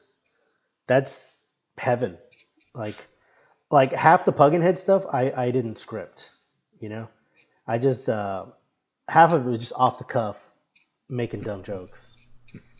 that's 0.88 1.42
heaven. 1.78 2.18
Like 2.74 3.08
like 3.72 3.92
half 3.92 4.26
the 4.26 4.32
Pumpkinhead 4.32 4.78
stuff 4.78 5.06
I, 5.12 5.32
I 5.32 5.52
didn't 5.52 5.78
script, 5.78 6.32
you 6.80 6.90
know? 6.90 7.08
I 7.68 7.78
just 7.78 8.08
uh 8.10 8.46
half 9.08 9.34
of 9.34 9.46
it 9.46 9.50
was 9.50 9.60
just 9.60 9.74
off 9.76 9.98
the 9.98 10.04
cuff 10.04 10.50
making 11.10 11.42
dumb 11.42 11.64
jokes. 11.64 12.28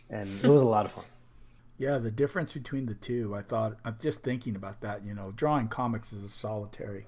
And 0.10 0.30
it 0.44 0.48
was 0.48 0.62
a 0.62 0.66
lot 0.66 0.86
of 0.86 0.92
fun. 0.92 1.06
Yeah, 1.78 1.98
the 1.98 2.12
difference 2.12 2.54
between 2.54 2.86
the 2.86 2.96
two, 2.96 3.36
I 3.36 3.42
thought, 3.42 3.78
I'm 3.84 3.98
just 4.02 4.24
thinking 4.24 4.56
about 4.56 4.82
that. 4.82 5.04
You 5.04 5.14
know, 5.14 5.32
drawing 5.32 5.68
comics 5.68 6.14
is 6.14 6.24
a 6.24 6.30
solitary 6.30 7.08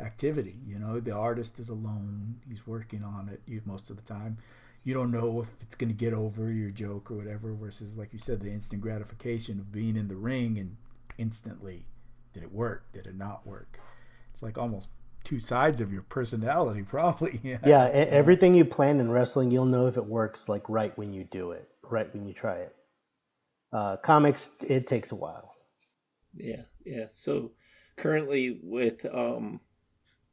activity. 0.00 0.56
You 0.66 0.78
know, 0.78 1.00
the 1.00 1.12
artist 1.12 1.58
is 1.58 1.68
alone, 1.68 2.40
he's 2.48 2.66
working 2.66 3.04
on 3.04 3.28
it 3.28 3.66
most 3.66 3.90
of 3.90 3.96
the 3.96 4.02
time. 4.02 4.38
You 4.84 4.94
don't 4.94 5.10
know 5.10 5.42
if 5.42 5.48
it's 5.60 5.74
going 5.74 5.90
to 5.90 5.94
get 5.94 6.12
over 6.12 6.50
your 6.50 6.70
joke 6.70 7.10
or 7.10 7.16
whatever, 7.16 7.52
versus, 7.52 7.96
like 7.96 8.12
you 8.12 8.18
said, 8.18 8.40
the 8.40 8.50
instant 8.50 8.80
gratification 8.80 9.58
of 9.58 9.70
being 9.70 9.96
in 9.96 10.08
the 10.08 10.16
ring 10.16 10.58
and 10.58 10.76
instantly 11.18 11.84
did 12.32 12.42
it 12.42 12.52
work? 12.52 12.84
Did 12.92 13.06
it 13.06 13.16
not 13.16 13.46
work? 13.46 13.80
It's 14.32 14.42
like 14.42 14.56
almost 14.56 14.88
two 15.24 15.38
sides 15.40 15.80
of 15.80 15.92
your 15.92 16.02
personality, 16.02 16.82
probably. 16.88 17.40
Yeah. 17.42 17.58
Yeah, 17.64 17.84
everything 17.86 18.54
you 18.54 18.64
plan 18.64 19.00
in 19.00 19.10
wrestling, 19.10 19.50
you'll 19.50 19.66
know 19.66 19.86
if 19.86 19.96
it 19.96 20.06
works 20.06 20.48
like 20.48 20.68
right 20.68 20.96
when 20.96 21.12
you 21.12 21.24
do 21.24 21.52
it, 21.52 21.68
right 21.90 22.12
when 22.14 22.26
you 22.26 22.32
try 22.32 22.56
it. 22.56 22.74
Uh, 23.72 23.96
comics, 23.98 24.50
it 24.60 24.86
takes 24.86 25.12
a 25.12 25.16
while. 25.16 25.54
Yeah, 26.34 26.62
yeah. 26.84 27.06
So 27.10 27.52
currently 27.96 28.60
with 28.62 29.04
um 29.12 29.60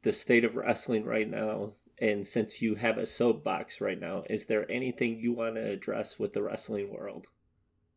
the 0.02 0.12
state 0.12 0.44
of 0.44 0.56
wrestling 0.56 1.04
right 1.04 1.28
now, 1.28 1.72
and 1.98 2.26
since 2.26 2.62
you 2.62 2.76
have 2.76 2.98
a 2.98 3.06
soapbox 3.06 3.80
right 3.80 3.98
now, 3.98 4.22
is 4.30 4.46
there 4.46 4.70
anything 4.70 5.18
you 5.18 5.32
want 5.32 5.56
to 5.56 5.70
address 5.70 6.18
with 6.18 6.32
the 6.32 6.42
wrestling 6.42 6.92
world? 6.92 7.26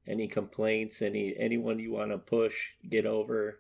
Any 0.07 0.27
complaints? 0.27 1.01
Any 1.01 1.35
anyone 1.37 1.79
you 1.79 1.91
want 1.91 2.11
to 2.11 2.17
push, 2.17 2.71
get 2.89 3.05
over? 3.05 3.59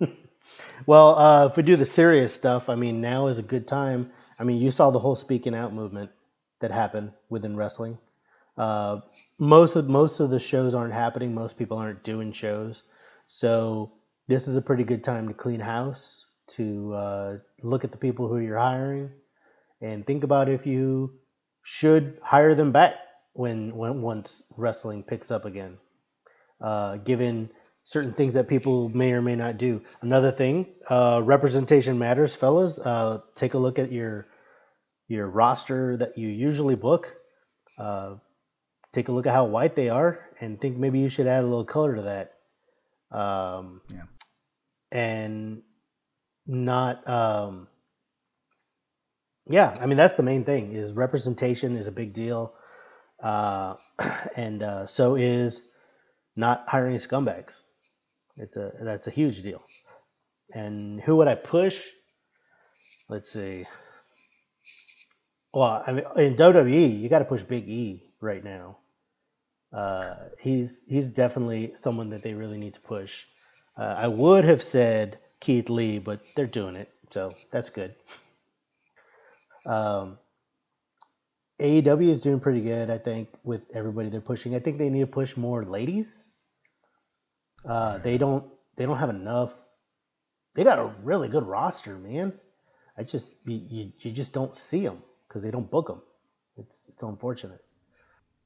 well, 0.86 1.18
uh, 1.18 1.46
if 1.46 1.56
we 1.56 1.62
do 1.62 1.76
the 1.76 1.84
serious 1.84 2.34
stuff, 2.34 2.68
I 2.68 2.74
mean, 2.74 3.00
now 3.00 3.26
is 3.26 3.38
a 3.38 3.42
good 3.42 3.66
time. 3.66 4.10
I 4.38 4.44
mean, 4.44 4.62
you 4.62 4.70
saw 4.70 4.90
the 4.90 5.00
whole 5.00 5.16
speaking 5.16 5.54
out 5.54 5.74
movement 5.74 6.10
that 6.60 6.70
happened 6.70 7.12
within 7.28 7.56
wrestling. 7.56 7.98
Uh, 8.58 9.00
most 9.38 9.76
of 9.76 9.88
most 9.88 10.20
of 10.20 10.30
the 10.30 10.38
shows 10.38 10.74
aren't 10.74 10.92
happening. 10.94 11.34
Most 11.34 11.56
people 11.56 11.78
aren't 11.78 12.02
doing 12.02 12.32
shows, 12.32 12.82
so 13.26 13.92
this 14.26 14.48
is 14.48 14.56
a 14.56 14.62
pretty 14.62 14.84
good 14.84 15.04
time 15.04 15.28
to 15.28 15.34
clean 15.34 15.60
house, 15.60 16.26
to 16.48 16.92
uh, 16.92 17.38
look 17.62 17.84
at 17.84 17.92
the 17.92 17.98
people 17.98 18.28
who 18.28 18.38
you're 18.38 18.58
hiring, 18.58 19.10
and 19.80 20.04
think 20.04 20.24
about 20.24 20.48
if 20.48 20.66
you 20.66 21.14
should 21.62 22.18
hire 22.22 22.54
them 22.54 22.72
back 22.72 22.96
when 23.32 23.76
when 23.76 24.02
once 24.02 24.42
wrestling 24.56 25.04
picks 25.04 25.30
up 25.30 25.44
again. 25.44 25.78
Uh, 26.60 26.96
given 26.96 27.48
certain 27.84 28.12
things 28.12 28.34
that 28.34 28.48
people 28.48 28.90
may 28.90 29.12
or 29.12 29.22
may 29.22 29.36
not 29.36 29.56
do. 29.56 29.80
Another 30.02 30.32
thing, 30.32 30.66
uh, 30.90 31.22
representation 31.24 31.98
matters, 31.98 32.34
fellas. 32.34 32.78
Uh, 32.78 33.20
take 33.36 33.54
a 33.54 33.58
look 33.58 33.78
at 33.78 33.92
your 33.92 34.26
your 35.06 35.28
roster 35.28 35.96
that 35.96 36.18
you 36.18 36.28
usually 36.28 36.74
book. 36.74 37.16
Uh, 37.78 38.16
take 38.92 39.08
a 39.08 39.12
look 39.12 39.26
at 39.26 39.34
how 39.34 39.46
white 39.46 39.76
they 39.76 39.88
are, 39.88 40.20
and 40.40 40.60
think 40.60 40.76
maybe 40.76 40.98
you 40.98 41.08
should 41.08 41.26
add 41.26 41.44
a 41.44 41.46
little 41.46 41.64
color 41.64 41.96
to 41.96 42.02
that. 42.02 43.16
Um, 43.16 43.80
yeah. 43.92 44.02
And 44.90 45.62
not. 46.46 47.08
Um, 47.08 47.68
yeah, 49.46 49.74
I 49.80 49.86
mean 49.86 49.96
that's 49.96 50.14
the 50.14 50.22
main 50.22 50.44
thing. 50.44 50.72
Is 50.72 50.92
representation 50.92 51.76
is 51.76 51.86
a 51.86 51.92
big 51.92 52.12
deal, 52.12 52.54
uh, 53.22 53.74
and 54.36 54.62
uh, 54.62 54.86
so 54.86 55.16
is 55.16 55.68
not 56.36 56.64
hiring 56.68 56.96
scumbags. 56.96 57.68
It's 58.36 58.56
a 58.56 58.72
that's 58.80 59.06
a 59.06 59.10
huge 59.10 59.42
deal. 59.42 59.62
And 60.54 61.00
who 61.00 61.16
would 61.16 61.28
I 61.28 61.34
push? 61.34 61.88
Let's 63.08 63.32
see. 63.32 63.66
Well, 65.52 65.82
I 65.86 65.92
mean, 65.92 66.04
in 66.16 66.36
WWE, 66.36 67.00
you 67.00 67.08
got 67.08 67.20
to 67.20 67.24
push 67.24 67.42
Big 67.42 67.68
E 67.68 68.07
right 68.20 68.42
now. 68.42 68.78
Uh, 69.72 70.14
he's 70.40 70.82
he's 70.88 71.10
definitely 71.10 71.72
someone 71.74 72.10
that 72.10 72.22
they 72.22 72.34
really 72.34 72.58
need 72.58 72.74
to 72.74 72.80
push. 72.80 73.24
Uh, 73.76 73.94
I 73.98 74.08
would 74.08 74.44
have 74.44 74.62
said 74.62 75.18
Keith 75.40 75.68
Lee, 75.68 75.98
but 75.98 76.22
they're 76.34 76.46
doing 76.46 76.74
it, 76.74 76.90
so 77.10 77.32
that's 77.50 77.70
good. 77.70 77.94
Um, 79.66 80.18
AEW 81.60 82.08
is 82.08 82.20
doing 82.20 82.40
pretty 82.40 82.60
good, 82.60 82.88
I 82.88 82.98
think, 82.98 83.28
with 83.44 83.66
everybody 83.74 84.08
they're 84.08 84.20
pushing. 84.20 84.54
I 84.54 84.60
think 84.60 84.78
they 84.78 84.90
need 84.90 85.00
to 85.00 85.06
push 85.06 85.36
more 85.36 85.64
ladies. 85.64 86.32
Uh, 87.64 87.98
they 87.98 88.16
don't 88.16 88.44
they 88.76 88.86
don't 88.86 88.98
have 88.98 89.10
enough. 89.10 89.54
They 90.54 90.64
got 90.64 90.78
a 90.78 90.92
really 91.02 91.28
good 91.28 91.44
roster, 91.44 91.98
man. 91.98 92.32
I 92.96 93.02
just 93.02 93.34
you 93.46 93.60
you, 93.68 93.92
you 94.00 94.12
just 94.12 94.32
don't 94.32 94.56
see 94.56 94.84
them 94.84 95.02
because 95.26 95.42
they 95.42 95.50
don't 95.50 95.70
book 95.70 95.88
them. 95.88 96.00
It's 96.56 96.86
it's 96.88 97.02
unfortunate. 97.02 97.62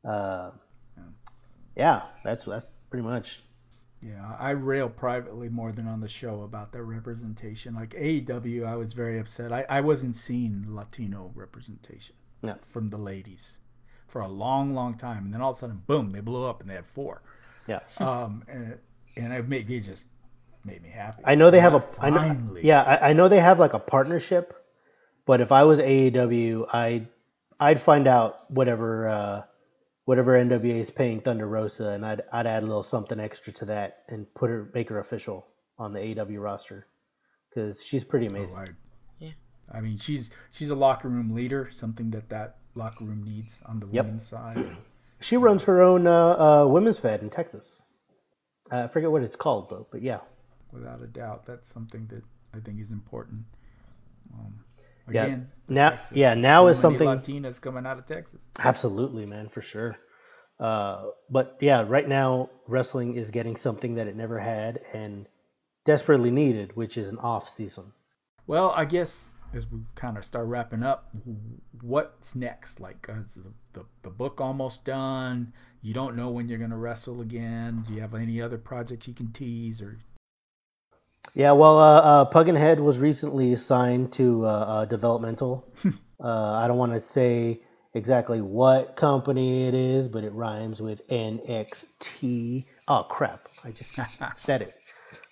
Uh, 0.04 0.50
yeah, 1.76 2.02
that's 2.24 2.44
that's 2.44 2.70
pretty 2.90 3.04
much. 3.04 3.42
Yeah, 4.00 4.34
I 4.38 4.50
rail 4.50 4.88
privately 4.88 5.48
more 5.48 5.70
than 5.70 5.86
on 5.86 6.00
the 6.00 6.08
show 6.08 6.42
about 6.42 6.72
their 6.72 6.82
representation. 6.82 7.74
Like 7.74 7.90
AEW, 7.90 8.66
I 8.66 8.74
was 8.74 8.94
very 8.94 9.20
upset. 9.20 9.52
I, 9.52 9.64
I 9.68 9.80
wasn't 9.80 10.16
seeing 10.16 10.66
Latino 10.68 11.30
representation 11.36 12.16
yeah. 12.42 12.56
from 12.68 12.88
the 12.88 12.96
ladies 12.96 13.58
for 14.08 14.20
a 14.20 14.28
long, 14.28 14.74
long 14.74 14.94
time. 14.94 15.26
And 15.26 15.32
then 15.32 15.40
all 15.40 15.50
of 15.50 15.56
a 15.56 15.60
sudden, 15.60 15.82
boom, 15.86 16.10
they 16.10 16.20
blew 16.20 16.44
up 16.44 16.60
and 16.60 16.68
they 16.68 16.74
had 16.74 16.84
four. 16.84 17.22
Yeah. 17.68 17.78
Um, 17.98 18.42
and, 18.48 18.78
and 19.16 19.32
it 19.32 19.48
made 19.48 19.70
it 19.70 19.80
just 19.80 20.04
made 20.64 20.82
me 20.82 20.90
happy. 20.90 21.22
I 21.24 21.34
know 21.34 21.50
they 21.50 21.60
have 21.60 21.74
a 21.74 21.84
I 22.00 22.10
know, 22.10 22.56
yeah, 22.60 22.82
I, 22.82 23.10
I 23.10 23.12
know 23.12 23.28
they 23.28 23.40
have 23.40 23.60
like 23.60 23.72
a 23.72 23.78
partnership, 23.78 24.52
but 25.26 25.40
if 25.40 25.52
I 25.52 25.64
was 25.64 25.78
AEW, 25.78 26.66
I 26.72 27.06
I'd 27.58 27.80
find 27.80 28.06
out 28.06 28.50
whatever 28.50 29.08
uh, 29.08 29.42
whatever 30.04 30.32
NWA 30.34 30.80
is 30.80 30.90
paying 30.90 31.20
Thunder 31.20 31.46
Rosa, 31.46 31.90
and 31.90 32.04
I'd 32.04 32.22
I'd 32.32 32.46
add 32.46 32.62
a 32.62 32.66
little 32.66 32.82
something 32.82 33.20
extra 33.20 33.52
to 33.54 33.64
that 33.66 34.04
and 34.08 34.32
put 34.34 34.50
her 34.50 34.70
make 34.74 34.88
her 34.88 34.98
official 34.98 35.46
on 35.78 35.92
the 35.92 36.20
AW 36.20 36.40
roster 36.40 36.86
because 37.48 37.84
she's 37.84 38.04
pretty 38.04 38.26
oh, 38.26 38.30
amazing. 38.30 38.58
Oh, 38.58 38.62
I, 38.62 38.66
yeah, 39.18 39.32
I 39.72 39.80
mean 39.80 39.98
she's 39.98 40.30
she's 40.50 40.70
a 40.70 40.74
locker 40.74 41.08
room 41.08 41.34
leader, 41.34 41.70
something 41.72 42.10
that 42.10 42.28
that 42.30 42.58
locker 42.74 43.04
room 43.04 43.22
needs 43.22 43.56
on 43.66 43.80
the 43.80 43.86
yep. 43.90 44.04
women's 44.04 44.26
side. 44.26 44.76
She 45.22 45.36
runs 45.36 45.62
her 45.62 45.82
own 45.82 46.08
uh, 46.08 46.64
uh, 46.64 46.66
women's 46.66 46.98
fed 46.98 47.22
in 47.22 47.30
Texas. 47.30 47.80
Uh, 48.72 48.82
I 48.82 48.86
forget 48.88 49.08
what 49.08 49.22
it's 49.22 49.36
called 49.36 49.70
though, 49.70 49.86
but 49.92 50.02
yeah. 50.02 50.18
Without 50.72 51.00
a 51.00 51.06
doubt, 51.06 51.46
that's 51.46 51.72
something 51.72 52.08
that 52.08 52.24
I 52.52 52.58
think 52.58 52.80
is 52.80 52.90
important. 52.90 53.44
Um, 54.34 54.52
Again, 55.08 55.50
yeah. 55.68 55.74
Now, 55.74 55.90
Texas. 55.90 56.16
yeah, 56.16 56.34
now 56.34 56.64
so 56.64 56.68
is 56.68 56.78
something 56.78 57.08
Latinas 57.08 57.60
coming 57.60 57.86
out 57.86 57.98
of 57.98 58.06
Texas. 58.06 58.40
Absolutely, 58.58 59.26
man, 59.26 59.48
for 59.48 59.62
sure. 59.62 59.96
Uh, 60.60 61.06
but 61.28 61.56
yeah, 61.60 61.84
right 61.86 62.08
now 62.08 62.50
wrestling 62.68 63.16
is 63.16 63.30
getting 63.30 63.56
something 63.56 63.96
that 63.96 64.06
it 64.06 64.14
never 64.14 64.38
had 64.38 64.80
and 64.92 65.26
desperately 65.84 66.30
needed, 66.30 66.76
which 66.76 66.96
is 66.96 67.08
an 67.08 67.18
off 67.18 67.48
season. 67.48 67.92
Well, 68.46 68.70
I 68.76 68.84
guess 68.84 69.30
as 69.54 69.70
we 69.70 69.80
kind 69.94 70.16
of 70.16 70.24
start 70.24 70.46
wrapping 70.46 70.82
up, 70.82 71.10
what's 71.80 72.34
next? 72.34 72.80
Like, 72.80 73.08
uh, 73.08 73.22
the, 73.36 73.52
the, 73.80 73.86
the 74.02 74.10
book 74.10 74.40
almost 74.40 74.84
done? 74.84 75.52
You 75.80 75.94
don't 75.94 76.16
know 76.16 76.30
when 76.30 76.48
you're 76.48 76.58
going 76.58 76.70
to 76.70 76.76
wrestle 76.76 77.20
again. 77.20 77.84
Do 77.86 77.94
you 77.94 78.00
have 78.00 78.14
any 78.14 78.40
other 78.40 78.58
projects 78.58 79.08
you 79.08 79.14
can 79.14 79.32
tease 79.32 79.82
or 79.82 79.98
yeah, 81.34 81.52
well, 81.52 81.78
uh, 81.78 82.00
uh, 82.00 82.24
Pumpkinhead 82.26 82.78
was 82.78 82.98
recently 82.98 83.54
assigned 83.54 84.12
to 84.14 84.44
uh, 84.44 84.48
uh 84.48 84.84
developmental. 84.86 85.66
Uh, 86.20 86.60
I 86.62 86.68
don't 86.68 86.78
want 86.78 86.92
to 86.92 87.02
say 87.02 87.62
exactly 87.94 88.40
what 88.40 88.94
company 88.94 89.66
it 89.66 89.74
is, 89.74 90.08
but 90.08 90.22
it 90.22 90.32
rhymes 90.32 90.80
with 90.80 91.04
NXT. 91.08 92.64
Oh 92.86 93.02
crap! 93.10 93.40
I 93.64 93.72
just 93.72 93.98
said 94.36 94.62
it. 94.62 94.76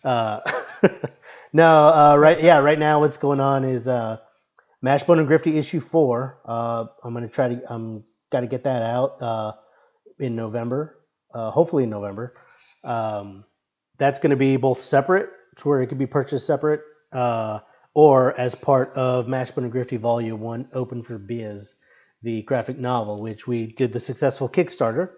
Uh, 0.02 0.40
no, 1.52 2.16
right? 2.18 2.42
Yeah, 2.42 2.58
right 2.58 2.76
now 2.76 2.98
what's 2.98 3.18
going 3.18 3.38
on 3.38 3.62
is 3.62 3.86
Mashbone 3.86 5.20
and 5.20 5.28
Grifty 5.28 5.54
issue 5.54 5.78
four. 5.78 6.40
I'm 6.44 7.14
gonna 7.14 7.28
try 7.28 7.54
to. 7.54 7.62
I'm 7.72 8.02
got 8.30 8.40
to 8.40 8.48
get 8.48 8.64
that 8.64 8.82
out 8.82 9.56
in 10.18 10.34
November. 10.34 10.98
hopefully 11.32 11.84
in 11.84 11.90
November. 11.90 12.34
Um, 12.82 13.44
that's 13.96 14.18
going 14.18 14.30
to 14.30 14.36
be 14.36 14.56
both 14.56 14.80
separate 14.80 15.30
to 15.56 15.68
where 15.68 15.82
it 15.82 15.88
could 15.88 15.98
be 15.98 16.06
purchased 16.06 16.46
separate, 16.46 16.80
uh, 17.12 17.60
or 17.94 18.38
as 18.38 18.54
part 18.54 18.92
of 18.94 19.26
Mashbone 19.26 19.64
and 19.64 19.72
Grifty 19.72 19.98
Volume 19.98 20.40
One, 20.40 20.68
Open 20.72 21.02
for 21.02 21.18
Biz, 21.18 21.76
the 22.22 22.42
graphic 22.42 22.78
novel, 22.78 23.20
which 23.20 23.46
we 23.46 23.66
did 23.66 23.92
the 23.92 24.00
successful 24.00 24.48
Kickstarter. 24.48 25.10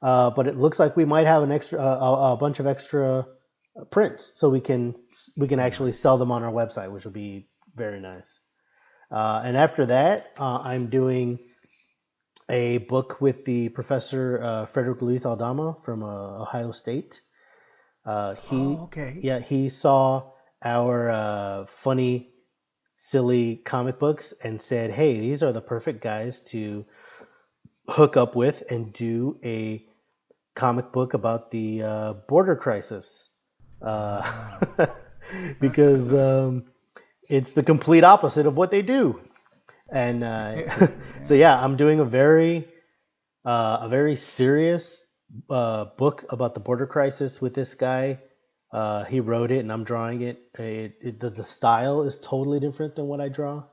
Uh, 0.00 0.30
but 0.30 0.46
it 0.46 0.54
looks 0.54 0.78
like 0.78 0.96
we 0.96 1.04
might 1.04 1.26
have 1.26 1.42
an 1.42 1.50
extra, 1.50 1.80
uh, 1.80 2.32
a 2.32 2.36
bunch 2.36 2.60
of 2.60 2.66
extra 2.66 3.26
prints, 3.90 4.32
so 4.36 4.48
we 4.48 4.60
can 4.60 4.94
we 5.36 5.48
can 5.48 5.60
actually 5.60 5.92
sell 5.92 6.18
them 6.18 6.30
on 6.30 6.44
our 6.44 6.52
website, 6.52 6.90
which 6.90 7.04
will 7.04 7.12
be 7.12 7.48
very 7.74 8.00
nice. 8.00 8.40
Uh, 9.10 9.42
and 9.44 9.56
after 9.56 9.86
that, 9.86 10.32
uh, 10.38 10.58
I'm 10.58 10.88
doing 10.88 11.38
a 12.48 12.78
book 12.78 13.20
with 13.20 13.44
the 13.44 13.68
professor 13.70 14.40
uh, 14.42 14.66
Frederick 14.66 15.02
Luis 15.02 15.26
Aldama 15.26 15.76
from 15.82 16.02
uh, 16.02 16.42
Ohio 16.42 16.72
State. 16.72 17.20
Uh, 18.08 18.34
he, 18.36 18.56
oh, 18.56 18.84
okay. 18.84 19.16
Yeah, 19.20 19.38
he 19.38 19.68
saw 19.68 20.30
our 20.64 21.10
uh, 21.10 21.66
funny, 21.66 22.30
silly 22.96 23.56
comic 23.66 23.98
books 23.98 24.32
and 24.42 24.62
said, 24.62 24.92
"Hey, 24.92 25.20
these 25.20 25.42
are 25.42 25.52
the 25.52 25.60
perfect 25.60 26.00
guys 26.00 26.40
to 26.44 26.86
hook 27.86 28.16
up 28.16 28.34
with 28.34 28.62
and 28.70 28.94
do 28.94 29.38
a 29.44 29.84
comic 30.54 30.90
book 30.90 31.12
about 31.12 31.50
the 31.50 31.82
uh, 31.82 32.12
border 32.28 32.56
crisis." 32.56 33.34
Uh, 33.82 34.58
because 35.60 36.14
um, 36.14 36.64
it's 37.28 37.52
the 37.52 37.62
complete 37.62 38.04
opposite 38.04 38.46
of 38.46 38.56
what 38.56 38.70
they 38.70 38.80
do. 38.80 39.20
And 39.92 40.24
uh, 40.24 40.88
so, 41.24 41.34
yeah, 41.34 41.62
I'm 41.62 41.76
doing 41.76 42.00
a 42.00 42.06
very, 42.06 42.66
uh, 43.44 43.80
a 43.82 43.88
very 43.90 44.16
serious 44.16 45.07
uh, 45.50 45.86
book 45.96 46.24
about 46.30 46.54
the 46.54 46.60
border 46.60 46.86
crisis 46.86 47.40
with 47.40 47.54
this 47.54 47.74
guy. 47.74 48.20
Uh, 48.72 49.04
he 49.04 49.20
wrote 49.20 49.50
it, 49.50 49.60
and 49.60 49.72
I'm 49.72 49.84
drawing 49.84 50.22
it. 50.22 50.42
it, 50.58 50.96
it 51.00 51.20
the, 51.20 51.30
the, 51.30 51.44
style 51.44 52.02
is 52.02 52.18
totally 52.20 52.60
different 52.60 52.96
than 52.96 53.06
what 53.06 53.20
I 53.20 53.28
draw. 53.28 53.64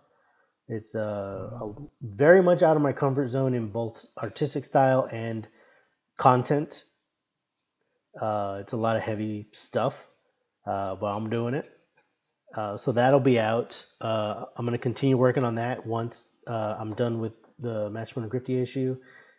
It's 0.67 0.95
uh, 0.95 1.49
a, 1.61 1.73
very 2.01 2.41
much 2.41 2.63
out 2.63 2.75
of 2.75 2.81
my 2.81 2.93
comfort 2.93 3.27
zone 3.27 3.53
in 3.53 3.67
both 3.67 4.05
artistic 4.21 4.65
style 4.65 5.07
and 5.11 5.47
content. 6.17 6.85
Uh, 8.19 8.59
it's 8.61 8.71
a 8.71 8.77
lot 8.77 8.95
of 8.95 9.01
heavy 9.01 9.49
stuff, 9.51 10.07
uh, 10.65 10.95
but 10.95 11.07
I'm 11.07 11.29
doing 11.29 11.53
it. 11.53 11.69
Uh, 12.55 12.77
so 12.77 12.93
that'll 12.93 13.19
be 13.19 13.37
out. 13.37 13.85
Uh, 13.99 14.45
I'm 14.55 14.65
gonna 14.65 14.77
continue 14.77 15.17
working 15.17 15.43
on 15.43 15.55
that 15.55 15.85
once 15.85 16.31
uh, 16.47 16.77
I'm 16.79 16.93
done 16.93 17.19
with 17.19 17.33
the 17.59 17.89
Mashbone 17.89 18.23
and 18.23 18.31
Grifty 18.31 18.61
issue, 18.61 18.97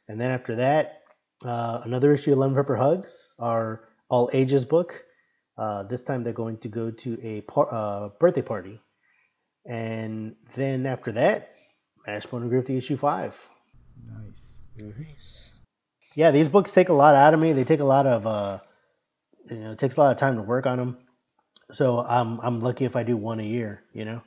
and 0.09 0.21
then 0.21 0.31
after 0.31 0.57
that, 0.57 1.03
uh, 1.45 1.81
another 1.85 2.13
issue 2.13 2.33
of 2.33 2.39
Lemon 2.39 2.57
Pepper 2.57 2.77
Hugs, 2.77 3.35
our 3.39 3.89
all 4.09 4.31
ages 4.33 4.65
book. 4.65 5.05
Uh, 5.59 5.83
this 5.85 6.03
time 6.03 6.23
they're 6.23 6.33
going 6.33 6.59
to 6.59 6.69
go 6.69 6.91
to 6.91 7.19
a 7.23 7.41
par- 7.43 7.73
uh, 7.73 8.09
birthday 8.21 8.43
party, 8.43 8.81
and 9.65 10.37
then 10.55 10.87
after 10.87 11.13
that, 11.13 11.57
Mashbone 12.07 12.43
and 12.43 12.51
Grifty 12.51 12.77
issue 12.77 12.97
five. 12.97 13.49
Nice. 14.07 14.55
Nice. 14.79 15.61
Yeah, 16.15 16.31
these 16.31 16.49
books 16.49 16.73
take 16.73 16.89
a 16.89 16.95
lot 16.95 17.15
out 17.15 17.35
of 17.35 17.41
me. 17.41 17.53
They 17.53 17.65
take 17.65 17.81
a 17.81 17.85
lot 17.85 18.07
of, 18.07 18.27
uh, 18.27 18.61
you 19.51 19.57
know, 19.57 19.73
it 19.73 19.79
takes 19.79 19.97
a 19.97 20.01
lot 20.01 20.13
of 20.13 20.17
time 20.17 20.37
to 20.37 20.43
work 20.43 20.67
on 20.67 20.79
them. 20.79 20.99
So 21.73 21.99
I'm 22.01 22.39
I'm 22.41 22.61
lucky 22.61 22.85
if 22.85 22.97
I 22.97 23.03
do 23.03 23.17
one 23.17 23.41
a 23.41 23.45
year. 23.45 23.85
You 23.93 24.05
know, 24.05 24.23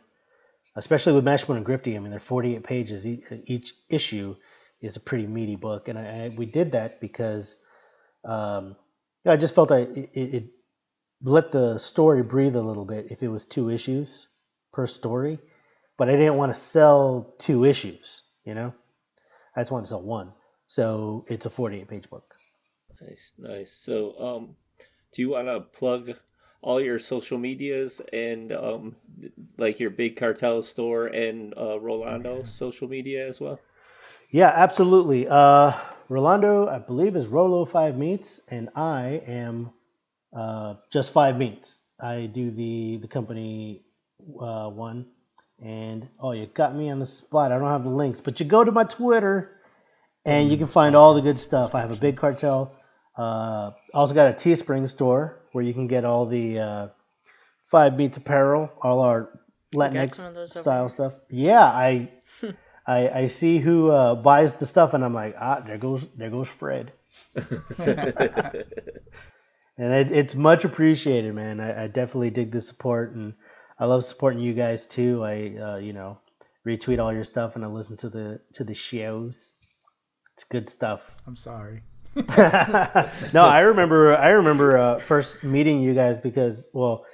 especially 0.76 1.14
with 1.14 1.26
Mashbone 1.26 1.58
and 1.58 1.66
Grifty. 1.66 1.96
I 1.96 2.00
mean, 2.00 2.12
they're 2.12 2.20
48 2.20 2.64
pages 2.64 3.06
each, 3.06 3.24
each 3.46 3.74
issue 3.90 4.36
is 4.82 4.96
a 4.96 5.00
pretty 5.00 5.28
meaty 5.28 5.56
book, 5.56 5.88
and 5.88 5.98
I, 5.98 6.02
I 6.04 6.32
we 6.38 6.46
did 6.46 6.72
that 6.74 7.00
because 7.02 7.62
um, 8.26 8.76
I 9.26 9.38
just 9.38 9.56
felt 9.56 9.72
I 9.72 9.80
it, 9.80 10.10
it 10.14 10.44
let 11.22 11.52
the 11.52 11.78
story 11.78 12.24
breathe 12.24 12.56
a 12.56 12.62
little 12.62 12.86
bit 12.86 13.12
if 13.12 13.22
it 13.22 13.28
was 13.28 13.46
two 13.46 13.70
issues 13.70 14.28
per 14.72 14.88
story, 14.88 15.40
but 15.98 16.10
I 16.10 16.14
didn't 16.14 16.38
want 16.38 16.54
to 16.54 16.60
sell 16.60 17.34
two 17.38 17.66
issues. 17.66 18.24
You 18.46 18.56
know, 18.56 18.74
I 19.56 19.62
just 19.62 19.72
wanted 19.72 19.84
to 19.84 19.90
sell 19.90 20.04
one. 20.04 20.34
So 20.68 21.26
it's 21.28 21.46
a 21.46 21.50
48 21.50 21.88
page 21.88 22.10
book. 22.10 22.36
Nice, 23.02 23.34
nice. 23.38 23.72
So, 23.72 24.20
um, 24.20 24.56
do 25.14 25.22
you 25.22 25.30
want 25.32 25.48
to 25.48 25.62
plug 25.62 26.14
all 26.62 26.82
your 26.82 27.00
social 27.00 27.38
medias 27.38 28.02
and 28.12 28.52
um, 28.52 28.96
like 29.58 29.80
your 29.80 29.90
big 29.90 30.16
cartel 30.16 30.62
store 30.62 31.08
and 31.08 31.54
uh, 31.56 31.80
Rolando's 31.80 32.52
social 32.52 32.88
media 32.88 33.28
as 33.28 33.40
well? 33.40 33.60
Yeah, 34.32 34.52
absolutely. 34.56 35.28
Uh, 35.28 35.74
Rolando, 36.10 36.68
I 36.68 36.80
believe, 36.80 37.16
is 37.16 37.28
Rolo 37.28 37.66
Five 37.66 37.98
Meats, 37.98 38.42
and 38.50 38.70
I 38.76 39.22
am 39.28 39.72
uh, 40.34 40.76
just 40.92 41.14
Five 41.14 41.38
Meats. 41.38 41.82
I 42.02 42.28
do 42.28 42.52
the 42.52 42.98
the 42.98 43.08
company 43.08 43.84
uh, 44.40 44.70
one, 44.70 45.08
and 45.64 46.08
oh, 46.20 46.32
you 46.32 46.46
got 46.48 46.76
me 46.76 46.90
on 46.90 47.00
the 47.00 47.06
spot. 47.06 47.52
I 47.52 47.58
don't 47.58 47.68
have 47.68 47.84
the 47.84 47.90
links, 47.90 48.20
but 48.20 48.40
you 48.40 48.46
go 48.46 48.64
to 48.64 48.72
my 48.72 48.84
Twitter, 48.84 49.60
and 50.26 50.50
you 50.50 50.58
can 50.58 50.68
find 50.68 50.96
all 50.96 51.14
the 51.14 51.22
good 51.22 51.40
stuff. 51.40 51.76
I 51.76 51.82
have 51.82 51.92
a 51.92 51.96
big 51.96 52.18
cartel. 52.18 52.76
Uh, 53.16 53.72
also 53.94 54.14
got 54.14 54.32
a 54.32 54.34
Teespring 54.34 54.88
store 54.88 55.42
where 55.52 55.64
you 55.64 55.74
can 55.74 55.88
get 55.88 56.06
all 56.06 56.26
the 56.26 56.60
uh, 56.60 56.88
Five 57.66 57.98
Meats 57.98 58.18
apparel, 58.18 58.72
all 58.82 59.02
our 59.02 59.40
Latinx 59.74 60.16
some 60.16 60.28
of 60.28 60.34
those 60.36 60.56
over 60.56 60.64
style 60.64 60.90
stuff. 60.90 61.16
Yeah, 61.30 61.64
I, 61.64 62.10
I 62.90 63.10
I 63.22 63.28
see 63.28 63.60
who 63.60 63.92
uh, 63.92 64.16
buys 64.16 64.54
the 64.54 64.66
stuff, 64.66 64.94
and 64.94 65.06
I'm 65.06 65.14
like, 65.14 65.36
ah, 65.40 65.62
there 65.66 65.78
goes 65.78 66.06
there 66.18 66.30
goes 66.32 66.50
Fred, 66.50 66.92
and 67.36 67.46
it, 69.78 70.12
it's 70.12 70.36
much 70.36 70.66
appreciated, 70.66 71.34
man. 71.36 71.60
I, 71.60 71.84
I 71.84 71.88
definitely 71.88 72.32
dig 72.32 72.52
the 72.52 72.62
support, 72.62 73.14
and 73.14 73.34
I 73.80 73.86
love 73.86 74.04
supporting 74.06 74.42
you 74.42 74.54
guys 74.54 74.86
too. 74.86 75.24
I 75.24 75.56
uh, 75.58 75.78
you 75.78 75.94
know 75.94 76.20
retweet 76.68 77.00
all 77.00 77.14
your 77.14 77.24
stuff, 77.24 77.56
and 77.56 77.64
I 77.64 77.68
listen 77.68 77.98
to 77.98 78.10
the 78.10 78.42
to 78.54 78.64
the 78.64 78.74
shows. 78.74 79.56
It's 80.36 80.44
good 80.46 80.70
stuff. 80.70 81.02
I'm 81.28 81.36
sorry. 81.36 81.84
no, 82.16 83.44
I 83.44 83.60
remember. 83.60 84.18
I 84.18 84.30
remember 84.30 84.78
uh, 84.78 85.00
first 85.00 85.44
meeting 85.44 85.82
you 85.82 85.94
guys 85.94 86.20
because, 86.20 86.68
well, 86.74 87.06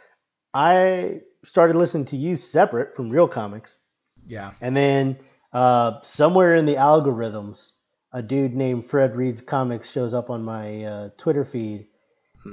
I 0.54 1.20
started 1.44 1.76
listening 1.76 2.06
to 2.06 2.18
you 2.18 2.36
separate 2.38 2.96
from 2.96 3.10
Real 3.10 3.28
Comics, 3.28 3.80
Yeah. 4.26 4.54
and 4.62 4.76
then 4.76 5.18
uh, 5.56 6.02
somewhere 6.02 6.56
in 6.56 6.66
the 6.66 6.76
algorithms, 6.76 7.72
a 8.14 8.22
dude 8.22 8.54
named 8.54 8.86
Fred 8.86 9.16
Reads 9.16 9.42
Comics 9.42 9.90
shows 9.92 10.14
up 10.14 10.30
on 10.30 10.44
my 10.44 10.84
uh, 10.84 11.10
Twitter 11.18 11.46
feed, 11.46 11.88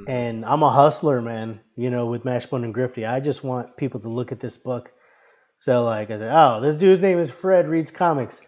and 0.09 0.45
I'm 0.45 0.63
a 0.63 0.71
hustler, 0.71 1.21
man. 1.21 1.61
You 1.77 1.91
know, 1.91 2.07
with 2.07 2.23
Mashbone 2.25 2.65
and 2.65 2.75
Grifty, 2.75 3.07
I 3.07 3.21
just 3.21 3.45
want 3.45 3.77
people 3.77 4.01
to 4.01 4.09
look 4.09 4.33
at 4.33 4.41
this 4.41 4.57
book. 4.57 4.93
So, 5.59 5.85
like, 5.85 6.11
I 6.11 6.19
said, 6.19 6.31
oh, 6.33 6.61
this 6.61 6.77
dude's 6.77 7.03
name 7.03 7.19
is 7.19 7.31
Fred 7.31 7.69
Reads 7.69 7.91
Comics. 7.91 8.41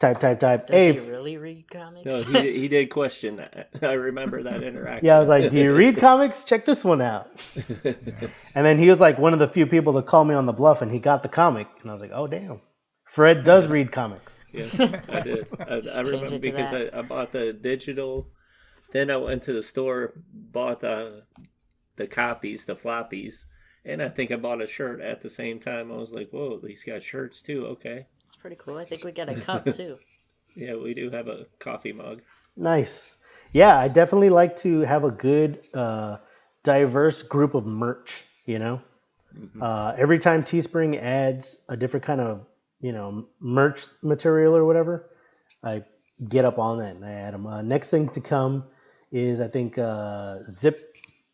Type, 0.00 0.18
type, 0.18 0.40
type. 0.40 0.66
Does 0.66 0.74
Hey, 0.74 0.92
he 0.92 1.10
really 1.10 1.36
read 1.36 1.70
comics? 1.70 2.04
No, 2.04 2.16
he 2.16 2.32
did, 2.32 2.56
he 2.56 2.68
did 2.68 2.90
question 2.90 3.36
that. 3.36 3.70
I 3.82 3.92
remember 3.92 4.42
that 4.42 4.62
interaction. 4.62 5.06
Yeah, 5.06 5.16
I 5.16 5.20
was 5.20 5.28
like, 5.28 5.50
"Do 5.50 5.56
you 5.56 5.74
read 5.74 5.96
comics? 5.98 6.44
Check 6.44 6.66
this 6.66 6.82
one 6.84 7.00
out." 7.00 7.30
and 7.84 8.66
then 8.66 8.78
he 8.78 8.90
was 8.90 8.98
like 8.98 9.18
one 9.18 9.32
of 9.32 9.38
the 9.38 9.48
few 9.48 9.66
people 9.66 9.94
to 9.94 10.02
call 10.02 10.24
me 10.24 10.34
on 10.34 10.46
the 10.46 10.52
bluff, 10.52 10.82
and 10.82 10.90
he 10.90 10.98
got 10.98 11.22
the 11.22 11.28
comic, 11.28 11.68
and 11.80 11.90
I 11.90 11.94
was 11.94 12.02
like, 12.02 12.10
"Oh 12.12 12.26
damn, 12.26 12.60
Fred 13.14 13.44
does 13.44 13.68
read 13.68 13.92
comics." 13.92 14.44
Yeah, 14.52 14.66
I 15.08 15.20
did. 15.20 15.46
I, 15.60 15.74
I 15.98 16.00
remember 16.10 16.38
because 16.38 16.74
I. 16.74 16.98
I 16.98 17.02
bought 17.02 17.30
the 17.32 17.52
digital. 17.52 18.26
Then 18.92 19.10
I 19.10 19.16
went 19.16 19.42
to 19.44 19.52
the 19.52 19.62
store, 19.62 20.14
bought 20.32 20.80
the 20.80 21.22
the 21.96 22.06
copies, 22.08 22.64
the 22.64 22.74
floppies, 22.74 23.44
and 23.84 24.02
I 24.02 24.08
think 24.08 24.32
I 24.32 24.36
bought 24.36 24.60
a 24.62 24.66
shirt 24.66 25.00
at 25.00 25.22
the 25.22 25.30
same 25.30 25.60
time. 25.60 25.92
I 25.92 25.96
was 25.96 26.10
like, 26.10 26.30
"Whoa, 26.30 26.60
he's 26.66 26.82
got 26.84 27.02
shirts 27.04 27.40
too." 27.40 27.66
Okay, 27.66 28.06
It's 28.26 28.36
pretty 28.36 28.56
cool. 28.56 28.78
I 28.78 28.84
think 28.84 29.04
we 29.04 29.12
got 29.12 29.28
a 29.28 29.36
cup 29.36 29.64
too. 29.74 29.96
yeah, 30.56 30.74
we 30.74 30.92
do 30.94 31.10
have 31.10 31.28
a 31.28 31.46
coffee 31.60 31.92
mug. 31.92 32.22
Nice. 32.56 33.18
Yeah, 33.52 33.78
I 33.78 33.86
definitely 33.86 34.30
like 34.30 34.56
to 34.56 34.80
have 34.80 35.04
a 35.04 35.10
good, 35.12 35.68
uh, 35.74 36.16
diverse 36.64 37.22
group 37.22 37.54
of 37.54 37.64
merch. 37.66 38.24
You 38.44 38.58
know, 38.58 38.80
uh, 39.60 39.94
every 39.96 40.18
time 40.18 40.42
Teespring 40.42 40.98
adds 41.00 41.62
a 41.68 41.76
different 41.76 42.04
kind 42.04 42.20
of 42.20 42.46
you 42.86 42.92
know 42.92 43.26
merch 43.40 43.80
material 44.02 44.54
or 44.54 44.64
whatever, 44.68 44.94
I 45.62 45.84
get 46.28 46.44
up 46.44 46.58
on 46.58 46.78
that 46.78 46.94
and 46.96 47.04
I 47.04 47.12
add 47.12 47.32
them. 47.34 47.46
Uh, 47.46 47.62
next 47.62 47.88
thing 47.90 48.08
to 48.10 48.20
come 48.20 48.64
is 49.10 49.40
I 49.40 49.48
think 49.48 49.78
uh, 49.78 50.42
zip 50.60 50.76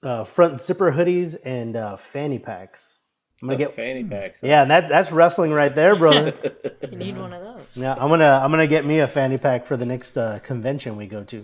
uh, 0.02 0.24
front 0.24 0.60
zipper 0.60 0.92
hoodies 0.92 1.36
and 1.44 1.76
uh, 1.76 1.96
fanny 1.96 2.38
packs. 2.38 3.00
I'm 3.42 3.48
gonna 3.48 3.56
Oh, 3.56 3.66
get 3.66 3.74
fanny 3.74 4.04
packs. 4.04 4.38
yeah, 4.42 4.64
that 4.66 4.88
that's 4.88 5.10
wrestling 5.10 5.52
right 5.52 5.74
there, 5.74 5.94
brother. 5.96 6.32
You 6.90 6.96
need 6.98 7.18
one 7.18 7.32
of 7.32 7.42
those. 7.42 7.66
yeah, 7.74 7.94
I'm 7.94 8.08
gonna 8.14 8.40
I'm 8.42 8.50
gonna 8.50 8.66
get 8.76 8.84
me 8.84 9.00
a 9.00 9.08
fanny 9.08 9.38
pack 9.38 9.66
for 9.66 9.76
the 9.76 9.86
next 9.86 10.16
uh, 10.16 10.38
convention 10.50 10.96
we 10.96 11.06
go 11.06 11.24
to. 11.24 11.36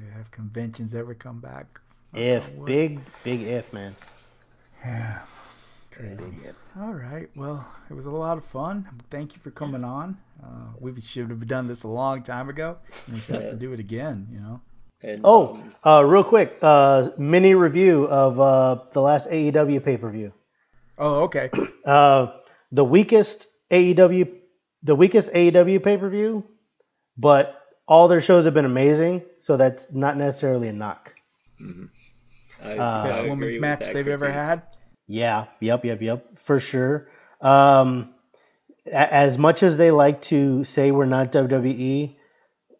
Yeah, 0.00 0.20
if 0.20 0.30
conventions 0.30 0.94
ever 0.94 1.14
come 1.14 1.40
back. 1.40 1.80
If 2.14 2.42
big 2.64 3.00
big 3.24 3.40
if 3.42 3.72
man. 3.72 3.94
Yeah. 4.84 5.18
All 6.78 6.92
right. 6.94 7.28
Well, 7.36 7.66
it 7.90 7.94
was 7.94 8.06
a 8.06 8.10
lot 8.10 8.38
of 8.38 8.44
fun. 8.44 8.88
Thank 9.10 9.34
you 9.34 9.40
for 9.42 9.50
coming 9.50 9.84
on. 9.84 10.16
Uh, 10.42 10.72
we 10.78 10.98
should 11.00 11.30
have 11.30 11.46
done 11.46 11.66
this 11.66 11.82
a 11.82 11.88
long 11.88 12.22
time 12.22 12.48
ago. 12.48 12.78
We 13.12 13.18
should 13.20 13.34
have 13.34 13.50
to 13.50 13.56
do 13.56 13.72
it 13.72 13.80
again, 13.80 14.28
you 14.32 14.40
know? 14.40 14.60
And, 15.02 15.20
Oh, 15.24 15.54
um, 15.54 15.74
uh, 15.84 16.04
real 16.04 16.24
quick, 16.24 16.56
uh, 16.62 17.08
mini 17.18 17.54
review 17.54 18.04
of 18.08 18.38
uh, 18.38 18.84
the 18.92 19.00
last 19.00 19.30
AEW 19.30 19.82
pay 19.84 19.96
per 19.96 20.10
view. 20.10 20.32
Oh, 20.98 21.22
okay. 21.24 21.50
Uh, 21.84 22.36
the 22.70 22.84
weakest 22.84 23.46
AEW, 23.70 24.30
the 24.82 24.94
weakest 24.94 25.30
AEW 25.30 25.82
pay 25.82 25.96
per 25.96 26.08
view, 26.10 26.44
but 27.16 27.56
all 27.88 28.06
their 28.06 28.20
shows 28.20 28.44
have 28.44 28.54
been 28.54 28.66
amazing. 28.66 29.22
So 29.40 29.56
that's 29.56 29.92
not 29.92 30.16
necessarily 30.18 30.68
a 30.68 30.72
knock. 30.72 31.14
I, 32.62 32.76
Uh, 32.76 33.04
Best 33.06 33.18
agree 33.20 33.30
women's 33.30 33.58
match 33.58 33.80
they've 33.92 34.06
ever 34.06 34.26
critique. 34.26 34.34
had. 34.34 34.62
Yeah, 35.10 35.46
yep, 35.58 35.84
yep, 35.84 36.00
yep, 36.00 36.38
for 36.38 36.60
sure. 36.60 37.08
Um, 37.40 38.14
a- 38.86 39.12
as 39.12 39.38
much 39.38 39.64
as 39.64 39.76
they 39.76 39.90
like 39.90 40.22
to 40.22 40.62
say 40.62 40.92
we're 40.92 41.04
not 41.04 41.32
WWE, 41.32 42.16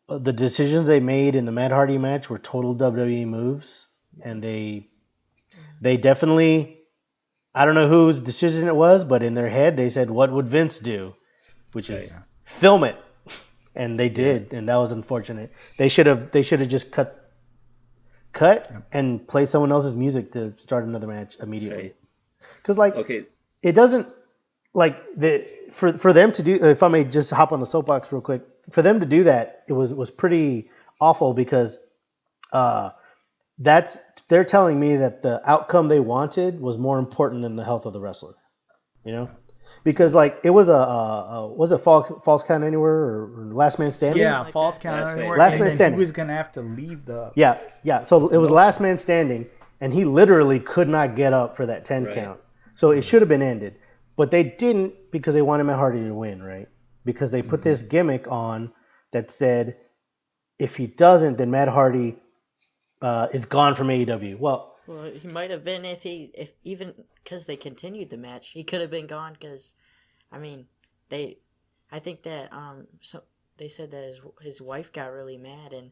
the 0.09 0.33
decisions 0.33 0.87
they 0.87 1.01
made 1.01 1.35
in 1.35 1.45
the 1.45 1.51
Matt 1.51 1.72
Hardy 1.72 1.99
match 1.99 2.31
were 2.31 2.39
total 2.39 2.76
WWE 2.76 3.26
moves, 3.26 3.87
and 4.22 4.41
they 4.43 4.89
they 5.81 5.97
definitely. 5.97 6.76
I 7.53 7.64
don't 7.64 7.74
know 7.74 7.89
whose 7.89 8.20
decision 8.20 8.68
it 8.68 8.76
was, 8.76 9.03
but 9.05 9.24
in 9.24 9.35
their 9.35 9.49
head 9.49 9.76
they 9.76 9.91
said, 9.91 10.09
"What 10.09 10.31
would 10.31 10.47
Vince 10.47 10.78
do?" 10.78 11.14
Which 11.72 11.91
is 11.91 12.14
film 12.45 12.85
it, 12.85 12.97
and 13.74 13.99
they 13.99 14.09
did, 14.09 14.53
and 14.53 14.68
that 14.68 14.76
was 14.76 14.93
unfortunate. 14.93 15.51
They 15.78 15.89
should 15.89 16.07
have 16.07 16.31
they 16.31 16.43
should 16.45 16.61
have 16.61 16.68
just 16.68 16.93
cut 16.93 17.33
cut 18.33 18.70
and 18.93 19.26
play 19.26 19.47
someone 19.47 19.72
else's 19.72 19.97
music 19.97 20.31
to 20.33 20.57
start 20.59 20.85
another 20.85 21.09
match 21.09 21.37
immediately. 21.41 21.83
Right. 21.83 21.97
Because 22.70 22.78
like 22.78 22.94
Okay, 22.96 23.24
it 23.62 23.72
doesn't 23.72 24.06
like 24.74 24.96
the 25.16 25.44
for 25.72 25.98
for 25.98 26.12
them 26.12 26.30
to 26.32 26.42
do. 26.42 26.54
If 26.54 26.82
I 26.82 26.88
may 26.88 27.02
just 27.04 27.30
hop 27.30 27.50
on 27.52 27.58
the 27.60 27.66
soapbox 27.66 28.12
real 28.12 28.20
quick, 28.20 28.42
for 28.70 28.82
them 28.82 29.00
to 29.00 29.06
do 29.06 29.24
that, 29.24 29.64
it 29.68 29.72
was 29.72 29.92
was 29.92 30.10
pretty 30.10 30.70
awful 31.00 31.34
because 31.34 31.80
uh, 32.52 32.90
that's 33.58 33.96
they're 34.28 34.44
telling 34.44 34.78
me 34.78 34.94
that 34.96 35.22
the 35.22 35.42
outcome 35.50 35.88
they 35.88 35.98
wanted 35.98 36.60
was 36.60 36.78
more 36.78 36.98
important 37.00 37.42
than 37.42 37.56
the 37.56 37.64
health 37.64 37.86
of 37.86 37.92
the 37.92 38.00
wrestler. 38.00 38.34
You 39.04 39.12
know, 39.12 39.30
because 39.82 40.14
like 40.14 40.38
it 40.44 40.50
was 40.50 40.68
a, 40.68 40.72
a, 40.72 40.76
a 40.76 41.48
was 41.48 41.72
it 41.72 41.78
falls 41.78 42.06
falls 42.24 42.44
count 42.44 42.62
anywhere 42.62 42.92
or, 42.94 43.22
or 43.40 43.54
last 43.54 43.80
man 43.80 43.90
standing? 43.90 44.22
Yeah, 44.22 44.42
like 44.42 44.52
false 44.52 44.76
that. 44.78 44.82
count 44.82 45.00
Last 45.00 45.08
man- 45.10 45.18
anywhere. 45.18 45.38
Last 45.38 45.58
man 45.58 45.74
standing. 45.74 45.98
He 45.98 46.00
was 46.00 46.12
gonna 46.12 46.36
have 46.36 46.52
to 46.52 46.62
leave 46.62 47.04
the. 47.06 47.32
Yeah, 47.34 47.58
yeah. 47.82 48.04
So 48.04 48.28
it 48.28 48.36
was 48.36 48.50
last 48.50 48.80
man 48.80 48.96
standing, 48.98 49.46
and 49.80 49.92
he 49.92 50.04
literally 50.04 50.60
could 50.60 50.88
not 50.88 51.16
get 51.16 51.32
up 51.32 51.56
for 51.56 51.66
that 51.66 51.84
ten 51.84 52.04
Right. 52.04 52.14
count. 52.14 52.40
So 52.81 52.93
it 52.93 53.03
should 53.03 53.20
have 53.20 53.28
been 53.28 53.43
ended. 53.43 53.74
but 54.16 54.31
they 54.31 54.43
didn't 54.43 54.95
because 55.11 55.35
they 55.35 55.43
wanted 55.43 55.64
Matt 55.64 55.76
Hardy 55.76 56.03
to 56.03 56.14
win, 56.14 56.43
right? 56.43 56.66
Because 57.05 57.31
they 57.31 57.43
put 57.43 57.61
this 57.61 57.83
gimmick 57.83 58.26
on 58.28 58.72
that 59.12 59.31
said 59.31 59.76
if 60.59 60.76
he 60.76 60.87
doesn't, 60.87 61.37
then 61.37 61.51
Matt 61.51 61.68
Hardy 61.68 62.16
uh, 63.03 63.28
is 63.35 63.45
gone 63.45 63.74
from 63.74 63.89
AEW. 63.89 64.39
Well, 64.39 64.76
Well, 64.87 65.11
he 65.11 65.28
might 65.28 65.51
have 65.51 65.62
been 65.62 65.85
if 65.85 66.03
he 66.03 66.31
if 66.33 66.53
even 66.64 66.95
because 67.22 67.45
they 67.45 67.57
continued 67.57 68.09
the 68.09 68.16
match, 68.16 68.53
he 68.53 68.64
could 68.64 68.81
have 68.81 68.91
been 68.91 69.07
gone. 69.07 69.35
Because, 69.35 69.74
I 70.33 70.39
mean, 70.39 70.66
they, 71.11 71.37
I 71.93 71.99
think 71.99 72.22
that 72.22 72.51
um 72.51 72.87
so 73.03 73.22
they 73.59 73.68
said 73.68 73.91
that 73.91 74.05
his 74.05 74.20
his 74.41 74.62
wife 74.62 74.91
got 74.91 75.12
really 75.12 75.37
mad, 75.37 75.74
and 75.74 75.91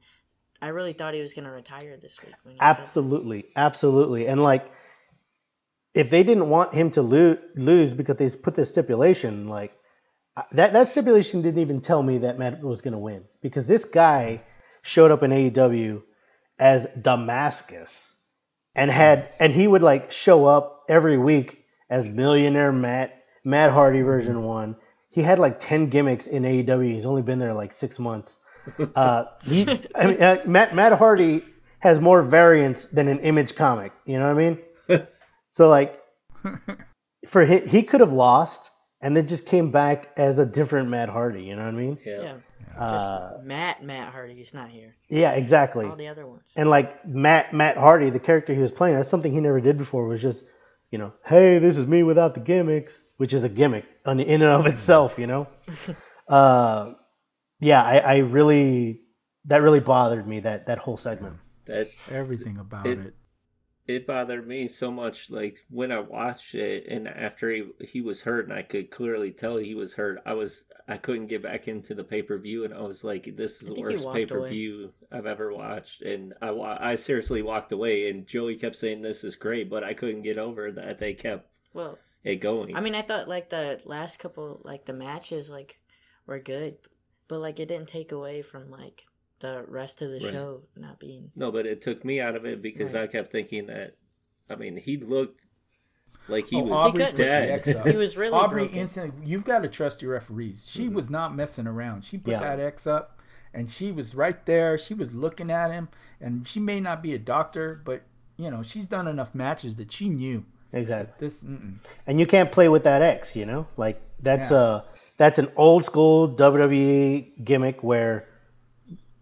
I 0.63 0.69
really 0.69 0.95
thought 0.95 1.13
he 1.13 1.21
was 1.21 1.35
gonna 1.35 1.53
retire 1.53 1.99
this 1.99 2.19
week. 2.23 2.37
When 2.45 2.57
absolutely, 2.61 3.45
absolutely, 3.57 4.27
and 4.27 4.43
like 4.43 4.73
if 5.99 6.11
they 6.11 6.23
didn't 6.23 6.49
want 6.49 6.73
him 6.73 6.93
to 6.93 7.03
lo- 7.03 7.37
lose 7.57 7.93
because 7.93 8.17
they 8.17 8.29
put 8.41 8.55
this 8.55 8.71
stipulation, 8.71 9.49
like 9.49 9.77
uh, 10.37 10.45
that 10.53 10.73
that 10.73 10.89
stipulation 10.89 11.43
didn't 11.43 11.61
even 11.61 11.81
tell 11.81 12.05
me 12.05 12.19
that 12.19 12.39
Matt 12.39 12.63
was 12.63 12.81
going 12.81 12.93
to 12.93 12.99
win 12.99 13.25
because 13.43 13.67
this 13.67 13.85
guy 13.85 14.41
showed 14.83 15.11
up 15.11 15.25
in 15.25 15.33
AEW 15.33 16.01
as 16.61 16.87
Damascus 17.03 18.15
and 18.77 18.93
had 18.93 19.29
and 19.41 19.53
he 19.53 19.67
would 19.67 19.83
like 19.83 20.13
show 20.13 20.47
up 20.47 20.85
every 20.89 21.19
week 21.19 21.65
as 21.91 22.07
millionaire 22.07 22.71
Matt 22.71 23.25
Matt 23.43 23.73
Hardy 23.73 24.03
version 24.03 24.45
one. 24.45 24.77
He 25.09 25.23
had 25.23 25.41
like 25.41 25.59
ten 25.59 25.89
gimmicks 25.89 26.29
in 26.29 26.45
AEW. 26.45 26.95
He's 26.95 27.07
only 27.07 27.23
been 27.23 27.41
there 27.41 27.55
like 27.55 27.73
six 27.73 27.99
months. 27.99 28.39
Uh, 28.95 29.25
he, 29.43 29.63
I 29.97 30.07
mean, 30.07 30.23
uh, 30.23 30.43
Matt 30.47 30.77
Matt 30.77 30.93
Hardy 30.93 31.45
has 31.81 31.99
more 31.99 32.23
variants 32.23 32.87
than 32.87 33.09
an 33.09 33.19
Image 33.19 33.57
comic. 33.57 33.93
You 34.07 34.21
know 34.21 34.33
what 34.33 34.41
I 34.41 34.49
mean? 34.49 34.59
so 35.59 35.69
like, 35.69 36.01
for 37.27 37.45
he, 37.45 37.59
he 37.59 37.83
could 37.83 37.99
have 38.01 38.13
lost 38.13 38.71
and 39.01 39.17
then 39.17 39.27
just 39.27 39.45
came 39.45 39.73
back 39.73 40.11
as 40.17 40.39
a 40.39 40.47
different 40.47 40.89
Matt 40.89 41.09
Hardy. 41.09 41.43
You 41.43 41.57
know 41.57 41.65
what 41.65 41.75
I 41.75 41.77
mean? 41.77 41.99
Yeah. 42.07 42.23
yeah, 42.23 42.37
Uh, 42.79 42.99
just 43.35 43.45
Matt 43.45 43.83
Matt 43.83 44.13
Hardy 44.13 44.35
is 44.41 44.55
not 44.55 44.69
here. 44.71 44.95
yeah, 45.09 45.33
exactly. 45.33 45.87
All 45.87 45.97
the 45.97 46.07
other 46.07 46.27
ones. 46.29 46.53
And 46.57 46.71
like 46.71 47.05
Matt 47.07 47.53
Matt 47.53 47.77
Hardy, 47.77 48.09
the 48.11 48.21
character 48.21 48.55
he 48.55 48.61
was 48.61 48.71
playing, 48.71 48.95
that's 48.97 49.09
something 49.09 49.33
he 49.33 49.41
never 49.41 49.61
did 49.61 49.77
before. 49.79 50.07
Was 50.07 50.23
just, 50.23 50.45
you 50.93 50.99
know, 50.99 51.13
hey, 51.27 51.59
this 51.59 51.77
is 51.77 51.87
me 51.87 52.05
without 52.05 52.35
the 52.35 52.41
gimmicks, 52.41 53.03
which 53.17 53.33
is 53.33 53.43
a 53.43 53.49
gimmick 53.49 53.85
on- 54.07 54.21
in 54.21 54.43
and 54.43 54.51
of 54.53 54.67
itself, 54.67 55.19
you 55.19 55.27
know. 55.27 55.49
uh, 56.29 56.93
yeah, 57.61 57.83
I, 57.83 57.99
I 57.99 58.17
really 58.19 59.01
that 59.47 59.63
really 59.63 59.81
bothered 59.81 60.27
me 60.29 60.39
that 60.41 60.67
that 60.67 60.79
whole 60.79 60.97
segment. 60.97 61.37
That 61.67 61.89
Everything 62.13 62.59
about 62.59 62.87
It- 62.87 62.99
it. 63.01 63.15
It 63.89 64.07
bothered 64.07 64.47
me 64.47 64.69
so 64.69 64.91
much 64.91 65.31
like 65.31 65.65
when 65.71 65.91
i 65.91 65.99
watched 65.99 66.55
it 66.55 66.87
and 66.89 67.09
after 67.09 67.51
he, 67.51 67.65
he 67.81 68.01
was 68.01 68.23
hurt 68.23 68.47
and 68.49 68.57
i 68.57 68.63
could 68.63 68.91
clearly 68.91 69.33
tell 69.33 69.57
he 69.57 69.75
was 69.75 69.95
hurt 69.95 70.21
i 70.27 70.33
was 70.35 70.65
i 70.87 70.97
couldn't 70.97 71.27
get 71.27 71.43
back 71.43 71.67
into 71.67 71.95
the 71.95 72.05
pay-per-view 72.05 72.65
and 72.65 72.75
i 72.75 72.81
was 72.81 73.03
like 73.03 73.35
this 73.37 73.63
is 73.63 73.69
the 73.69 73.81
worst 73.81 74.07
pay-per-view 74.13 74.93
i've 75.11 75.27
ever 75.27 75.53
watched. 75.53 76.03
And 76.03 76.35
i 76.41 76.51
i 76.51 76.95
seriously 76.95 77.43
walked 77.43 77.73
away 77.73 78.11
and 78.11 78.27
joey 78.27 78.57
kept 78.57 78.77
saying 78.77 79.03
this 79.03 79.25
is 79.25 79.35
great 79.35 79.69
but 79.71 79.83
i 79.83 79.95
couldn't 79.95 80.23
get 80.23 80.39
over 80.39 80.71
that 80.71 80.99
they 80.99 81.15
kept 81.15 81.49
well, 81.73 81.99
it 82.25 82.37
going. 82.37 82.77
I 82.77 82.81
mean, 82.81 82.95
I 82.95 83.03
thought 83.03 83.29
like 83.29 83.51
the 83.51 83.81
last 83.85 84.19
couple 84.19 84.61
like 84.65 84.85
the 84.85 84.93
matches 84.93 85.51
like 85.51 85.79
were 86.27 86.39
good, 86.39 86.77
but 87.29 87.39
like 87.41 87.61
it 87.61 87.69
didn't 87.69 87.89
take 87.89 88.13
away 88.13 88.43
from 88.43 88.71
like 88.71 89.05
the 89.41 89.65
rest 89.69 90.03
of 90.03 90.11
the 90.11 90.21
Right. 90.25 90.33
show 90.33 90.63
not 90.77 90.99
being. 90.99 91.31
no 91.37 91.51
but 91.53 91.67
it 91.67 91.81
took 91.83 92.05
me 92.05 92.21
out 92.21 92.35
of 92.37 92.45
it 92.45 92.61
because 92.63 92.95
Right. 92.95 93.05
i 93.05 93.07
kept 93.07 93.31
thinking 93.31 93.67
that 93.67 93.95
i 94.51 94.55
mean 94.57 94.77
he 94.77 94.97
looked 94.97 95.41
like 96.29 96.49
he 96.49 96.57
Oh, 96.57 96.61
was 96.65 96.73
Aubrey 96.73 96.93
couldn't. 96.93 97.07
put 97.13 97.17
the 97.17 97.23
dead 97.23 97.51
X 97.67 97.69
up. 97.75 97.87
He 97.87 97.97
was 97.97 98.17
really 98.19 98.33
Aubrey 98.35 98.63
broken. 98.65 98.79
instantly. 98.81 99.27
You've 99.27 99.47
got 99.47 99.61
to 99.63 99.69
trust 99.69 100.03
your 100.03 100.13
referees. 100.13 100.67
She 100.69 100.85
Mm-hmm. 100.85 100.95
was 100.95 101.09
not 101.09 101.35
messing 101.35 101.67
around. 101.67 102.05
She 102.05 102.19
put 102.19 102.33
Yeah. 102.33 102.41
that 102.41 102.61
X 102.61 102.87
up, 102.87 103.19
and 103.55 103.71
she 103.71 103.93
was 103.93 104.15
right 104.15 104.45
there. 104.45 104.77
She 104.77 104.93
was 104.93 105.15
looking 105.15 105.51
at 105.51 105.71
him, 105.71 105.89
and 106.21 106.47
she 106.47 106.61
may 106.61 106.81
not 106.81 107.03
be 107.03 107.15
a 107.15 107.19
doctor, 107.19 107.81
but 107.83 108.03
you 108.37 108.51
know 108.51 108.63
she's 108.63 108.87
done 108.87 109.09
enough 109.09 109.35
matches 109.35 109.77
that 109.77 109.91
she 109.91 110.11
knew 110.11 110.45
Exactly. 110.71 111.15
this. 111.19 111.43
Mm-mm. 111.43 111.77
And 112.07 112.21
you 112.21 112.27
can't 112.27 112.53
play 112.53 112.69
with 112.69 112.85
that 112.85 113.01
X, 113.01 113.35
you 113.35 113.47
know? 113.47 113.67
Like 113.79 113.99
that's 114.21 114.51
Yeah. 114.51 114.81
a 114.81 114.83
that's 115.17 115.39
an 115.39 115.51
old 115.57 115.87
school 115.87 116.29
WWE 116.29 117.43
gimmick 117.43 117.83
where 117.83 118.28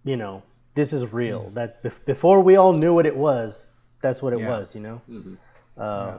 you 0.06 0.16
know, 0.16 0.42
this 0.74 0.92
is 0.92 1.12
real. 1.12 1.50
That 1.50 1.82
bef- 1.82 2.04
before 2.06 2.40
we 2.40 2.56
all 2.56 2.72
knew 2.72 2.94
what 2.94 3.06
it 3.06 3.16
was, 3.16 3.72
that's 4.00 4.22
what 4.22 4.32
it 4.32 4.40
Yeah. 4.40 4.48
was, 4.54 4.74
you 4.74 4.80
know? 4.86 5.00
Uh, 5.76 6.18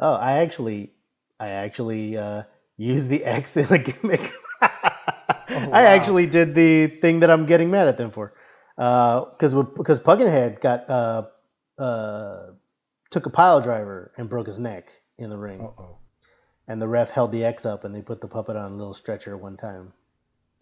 Oh, 0.00 0.14
I 0.14 0.32
actually 0.44 0.92
I 1.40 1.48
actually 1.66 2.16
uh, 2.16 2.42
used 2.76 3.08
the 3.08 3.24
X 3.40 3.56
in 3.56 3.66
a 3.72 3.78
gimmick. 3.78 4.32
I 4.60 5.82
actually 5.96 6.26
did 6.26 6.54
the 6.54 6.86
thing 6.86 7.20
that 7.20 7.30
I'm 7.30 7.46
getting 7.46 7.70
mad 7.70 7.88
at 7.88 7.96
them 7.98 8.10
for. 8.10 8.32
Because 8.76 9.54
because 9.80 9.98
Pumpkinhead 10.00 10.60
got 10.60 10.88
uh, 10.88 11.22
uh, 11.78 12.52
took 13.10 13.26
a 13.26 13.30
pile 13.30 13.60
driver 13.60 14.12
and 14.16 14.28
broke 14.28 14.46
his 14.46 14.58
neck 14.58 14.84
in 15.18 15.30
the 15.30 15.38
ring 15.38 15.60
Uh 15.60 15.82
oh. 15.82 15.98
and 16.68 16.80
the 16.80 16.86
ref 16.86 17.10
held 17.10 17.32
the 17.32 17.44
X 17.44 17.66
up 17.66 17.82
and 17.84 17.92
they 17.94 18.02
put 18.02 18.20
the 18.20 18.28
puppet 18.28 18.54
on 18.56 18.70
a 18.72 18.76
little 18.76 18.94
stretcher 18.94 19.36
one 19.36 19.56
time 19.56 19.92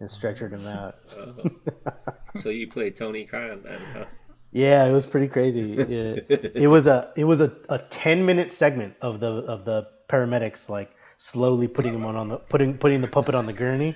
and 0.00 0.08
stretchered 0.08 0.52
him 0.52 0.66
out. 0.66 0.96
Uh-huh. 1.18 2.12
so 2.40 2.48
you 2.50 2.68
played 2.68 2.96
tony 2.96 3.24
khan 3.24 3.62
then 3.64 3.80
huh 3.92 4.04
Yeah, 4.52 4.86
it 4.86 4.92
was 4.92 5.06
pretty 5.06 5.28
crazy. 5.28 5.74
It, 5.74 6.52
it 6.54 6.68
was 6.68 6.86
a 6.86 7.12
it 7.16 7.24
was 7.24 7.40
a, 7.40 7.52
a 7.68 7.78
ten 7.90 8.24
minute 8.24 8.50
segment 8.52 8.94
of 9.02 9.20
the 9.20 9.26
of 9.26 9.64
the 9.64 9.88
paramedics 10.08 10.68
like 10.68 10.90
slowly 11.18 11.68
putting 11.68 11.92
him 11.94 12.04
on, 12.04 12.16
on 12.16 12.28
the 12.28 12.36
putting 12.38 12.78
putting 12.78 13.00
the 13.00 13.08
puppet 13.08 13.34
on 13.34 13.46
the 13.46 13.52
gurney. 13.52 13.94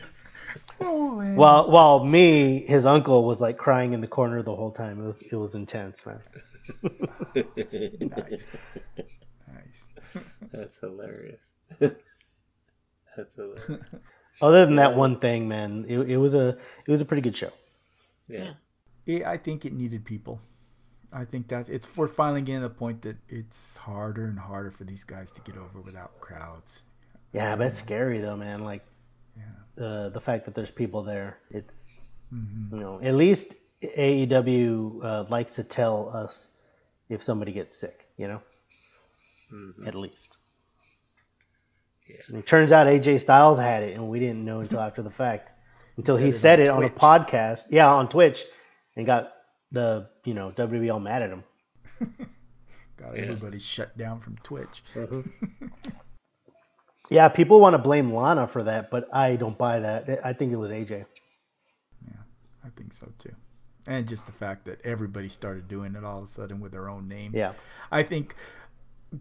While 0.78 1.70
while 1.70 2.04
me, 2.04 2.64
his 2.66 2.84
uncle, 2.84 3.24
was 3.24 3.40
like 3.40 3.56
crying 3.58 3.92
in 3.92 4.00
the 4.00 4.08
corner 4.08 4.42
the 4.42 4.54
whole 4.54 4.72
time. 4.72 5.00
It 5.00 5.04
was 5.04 5.22
it 5.22 5.36
was 5.36 5.54
intense, 5.54 6.04
man. 6.06 6.20
Nice. 8.00 8.56
Nice. 9.52 10.24
That's 10.52 10.76
hilarious. 10.78 11.50
That's 13.16 13.34
hilarious. 13.34 13.70
Other 14.42 14.64
than 14.64 14.76
that 14.76 14.96
one 14.96 15.18
thing, 15.18 15.48
man, 15.48 15.84
it, 15.88 15.98
it 15.98 16.16
was 16.16 16.34
a 16.34 16.48
it 16.86 16.90
was 16.90 17.00
a 17.00 17.04
pretty 17.04 17.22
good 17.22 17.36
show. 17.36 17.52
Yeah. 18.28 18.54
It, 19.06 19.24
I 19.24 19.36
think 19.36 19.64
it 19.64 19.72
needed 19.72 20.04
people. 20.04 20.40
I 21.12 21.24
think 21.24 21.48
that's 21.48 21.68
it's 21.68 21.96
we're 21.96 22.08
finally 22.08 22.42
getting 22.42 22.62
to 22.62 22.68
the 22.68 22.74
point 22.74 23.02
that 23.02 23.16
it's 23.28 23.76
harder 23.76 24.26
and 24.26 24.38
harder 24.38 24.70
for 24.70 24.84
these 24.84 25.04
guys 25.04 25.30
to 25.32 25.40
get 25.40 25.56
over 25.56 25.80
without 25.80 26.18
crowds. 26.20 26.82
Yeah, 27.32 27.56
but 27.56 27.68
it's 27.68 27.78
scary 27.78 28.20
though, 28.20 28.36
man. 28.36 28.64
Like 28.64 28.84
uh, 29.80 30.10
the 30.10 30.20
fact 30.20 30.44
that 30.44 30.54
there's 30.54 30.70
people 30.70 31.02
there. 31.02 31.38
It's 31.50 31.86
you 32.32 32.78
know 32.78 33.00
at 33.02 33.14
least 33.14 33.54
AEW 33.82 35.04
uh, 35.04 35.24
likes 35.28 35.54
to 35.56 35.64
tell 35.64 36.10
us 36.10 36.50
if 37.08 37.22
somebody 37.22 37.52
gets 37.52 37.74
sick. 37.74 38.06
You 38.16 38.28
know, 38.28 38.42
at 39.86 39.94
least. 39.94 40.36
Yeah. 42.10 42.20
And 42.28 42.38
it 42.38 42.46
turns 42.46 42.72
out 42.72 42.86
AJ 42.86 43.20
Styles 43.20 43.58
had 43.58 43.82
it, 43.82 43.94
and 43.94 44.08
we 44.08 44.18
didn't 44.18 44.44
know 44.44 44.60
until 44.60 44.80
after 44.80 45.02
the 45.02 45.10
fact, 45.10 45.52
until 45.96 46.16
he 46.16 46.30
said 46.30 46.40
said 46.40 46.60
it 46.60 46.64
it 46.64 46.68
on 46.68 46.78
on 46.78 46.84
a 46.84 46.90
podcast. 46.90 47.64
Yeah, 47.70 47.92
on 47.92 48.08
Twitch, 48.08 48.44
and 48.96 49.06
got 49.06 49.32
the 49.72 50.08
you 50.24 50.34
know 50.34 50.50
WWE 50.50 50.92
all 50.92 51.00
mad 51.00 51.22
at 51.22 51.30
him. 51.30 51.44
Got 52.96 53.16
Yeah. 53.16 53.22
everybody 53.22 53.58
shut 53.58 53.96
down 53.96 54.20
from 54.20 54.36
Twitch. 54.42 54.82
Mm-hmm. 54.94 55.66
Yeah, 57.10 57.28
people 57.28 57.58
want 57.58 57.74
to 57.74 57.78
blame 57.78 58.14
Lana 58.14 58.46
for 58.46 58.62
that, 58.62 58.88
but 58.88 59.12
I 59.12 59.34
don't 59.34 59.58
buy 59.58 59.80
that. 59.80 60.24
I 60.24 60.32
think 60.32 60.52
it 60.52 60.56
was 60.56 60.70
AJ. 60.70 61.06
Yeah, 62.06 62.12
I 62.64 62.68
think 62.76 62.92
so 62.92 63.12
too. 63.18 63.34
And 63.84 64.06
just 64.06 64.26
the 64.26 64.32
fact 64.32 64.66
that 64.66 64.80
everybody 64.84 65.28
started 65.28 65.66
doing 65.66 65.96
it 65.96 66.04
all 66.04 66.18
of 66.18 66.24
a 66.24 66.26
sudden 66.28 66.60
with 66.60 66.70
their 66.70 66.88
own 66.88 67.08
name. 67.08 67.32
Yeah. 67.34 67.54
I 67.90 68.04
think 68.04 68.36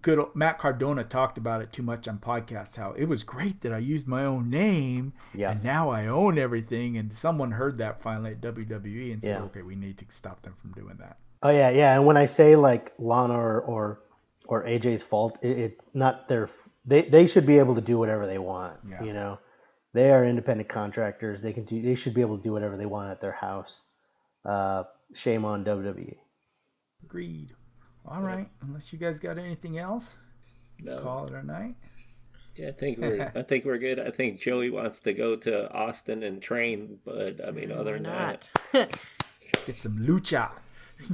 good 0.02 0.24
Matt 0.36 0.60
Cardona 0.60 1.04
talked 1.04 1.38
about 1.38 1.62
it 1.62 1.74
too 1.74 1.82
much 1.84 2.08
on 2.08 2.20
podcast 2.20 2.76
how 2.76 2.92
it 2.94 3.06
was 3.06 3.24
great 3.24 3.62
that 3.62 3.74
I 3.74 3.80
used 3.80 4.08
my 4.08 4.24
own 4.26 4.50
name 4.50 5.14
Yeah. 5.34 5.52
and 5.52 5.64
now 5.64 5.90
I 5.90 6.08
own 6.08 6.38
everything 6.38 6.98
and 6.98 7.12
someone 7.14 7.52
heard 7.52 7.78
that 7.80 8.02
finally 8.02 8.32
at 8.32 8.42
WWE 8.42 9.14
and 9.14 9.22
said 9.22 9.30
Yeah. 9.30 9.44
okay 9.44 9.62
we 9.64 9.76
need 9.76 9.98
to 9.98 10.06
stop 10.10 10.42
them 10.44 10.54
from 10.54 10.72
doing 10.74 10.98
that. 11.00 11.18
Oh 11.42 11.50
yeah, 11.50 11.70
yeah. 11.70 11.96
And 11.96 12.06
when 12.06 12.18
I 12.18 12.26
say 12.26 12.56
like 12.56 12.94
Lana 13.00 13.34
or 13.34 13.62
or, 13.62 14.02
or 14.46 14.66
AJ's 14.66 15.02
fault, 15.04 15.40
it, 15.42 15.58
it's 15.58 15.86
not 15.94 16.28
their. 16.28 16.50
They 16.86 17.04
they 17.04 17.28
should 17.28 17.46
be 17.46 17.60
able 17.60 17.76
to 17.76 17.82
do 17.82 17.98
whatever 17.98 18.26
they 18.26 18.38
want. 18.40 18.78
Yeah. 18.90 19.02
You 19.04 19.14
know, 19.14 19.40
they 19.94 20.12
are 20.12 20.26
independent 20.26 20.68
contractors. 20.70 21.40
They 21.40 21.54
can 21.54 21.64
do. 21.64 21.82
They 21.82 21.96
should 21.96 22.14
be 22.14 22.22
able 22.22 22.36
to 22.38 22.44
do 22.44 22.52
whatever 22.52 22.76
they 22.76 22.86
want 22.86 23.10
at 23.10 23.22
their 23.22 23.32
house. 23.32 23.84
Uh, 24.44 24.84
shame 25.14 25.46
on 25.46 25.64
WWE. 25.64 26.18
Agreed. 27.06 27.52
All 28.10 28.22
right, 28.22 28.49
unless 28.62 28.91
you 28.91 28.97
guys 28.99 29.20
got 29.20 29.38
anything 29.38 29.78
else, 29.78 30.16
No. 30.82 30.99
call 31.01 31.28
it 31.28 31.34
a 31.34 31.45
night. 31.45 31.76
Yeah, 32.55 32.70
I 32.70 32.72
think 32.72 32.97
we're 32.97 33.32
I 33.36 33.41
think 33.43 33.66
we're 33.66 33.78
good. 33.78 33.99
I 33.99 34.10
think 34.12 34.39
Joey 34.39 34.70
wants 34.72 34.99
to 35.01 35.14
go 35.14 35.36
to 35.36 35.72
Austin 35.72 36.24
and 36.24 36.41
train, 36.41 36.97
but 37.05 37.39
I 37.47 37.51
mean 37.51 37.72
other 37.72 37.93
Why 37.97 37.99
than 37.99 38.03
that? 38.03 38.49
Get 39.66 39.76
some 39.76 39.97
lucha. 39.99 40.51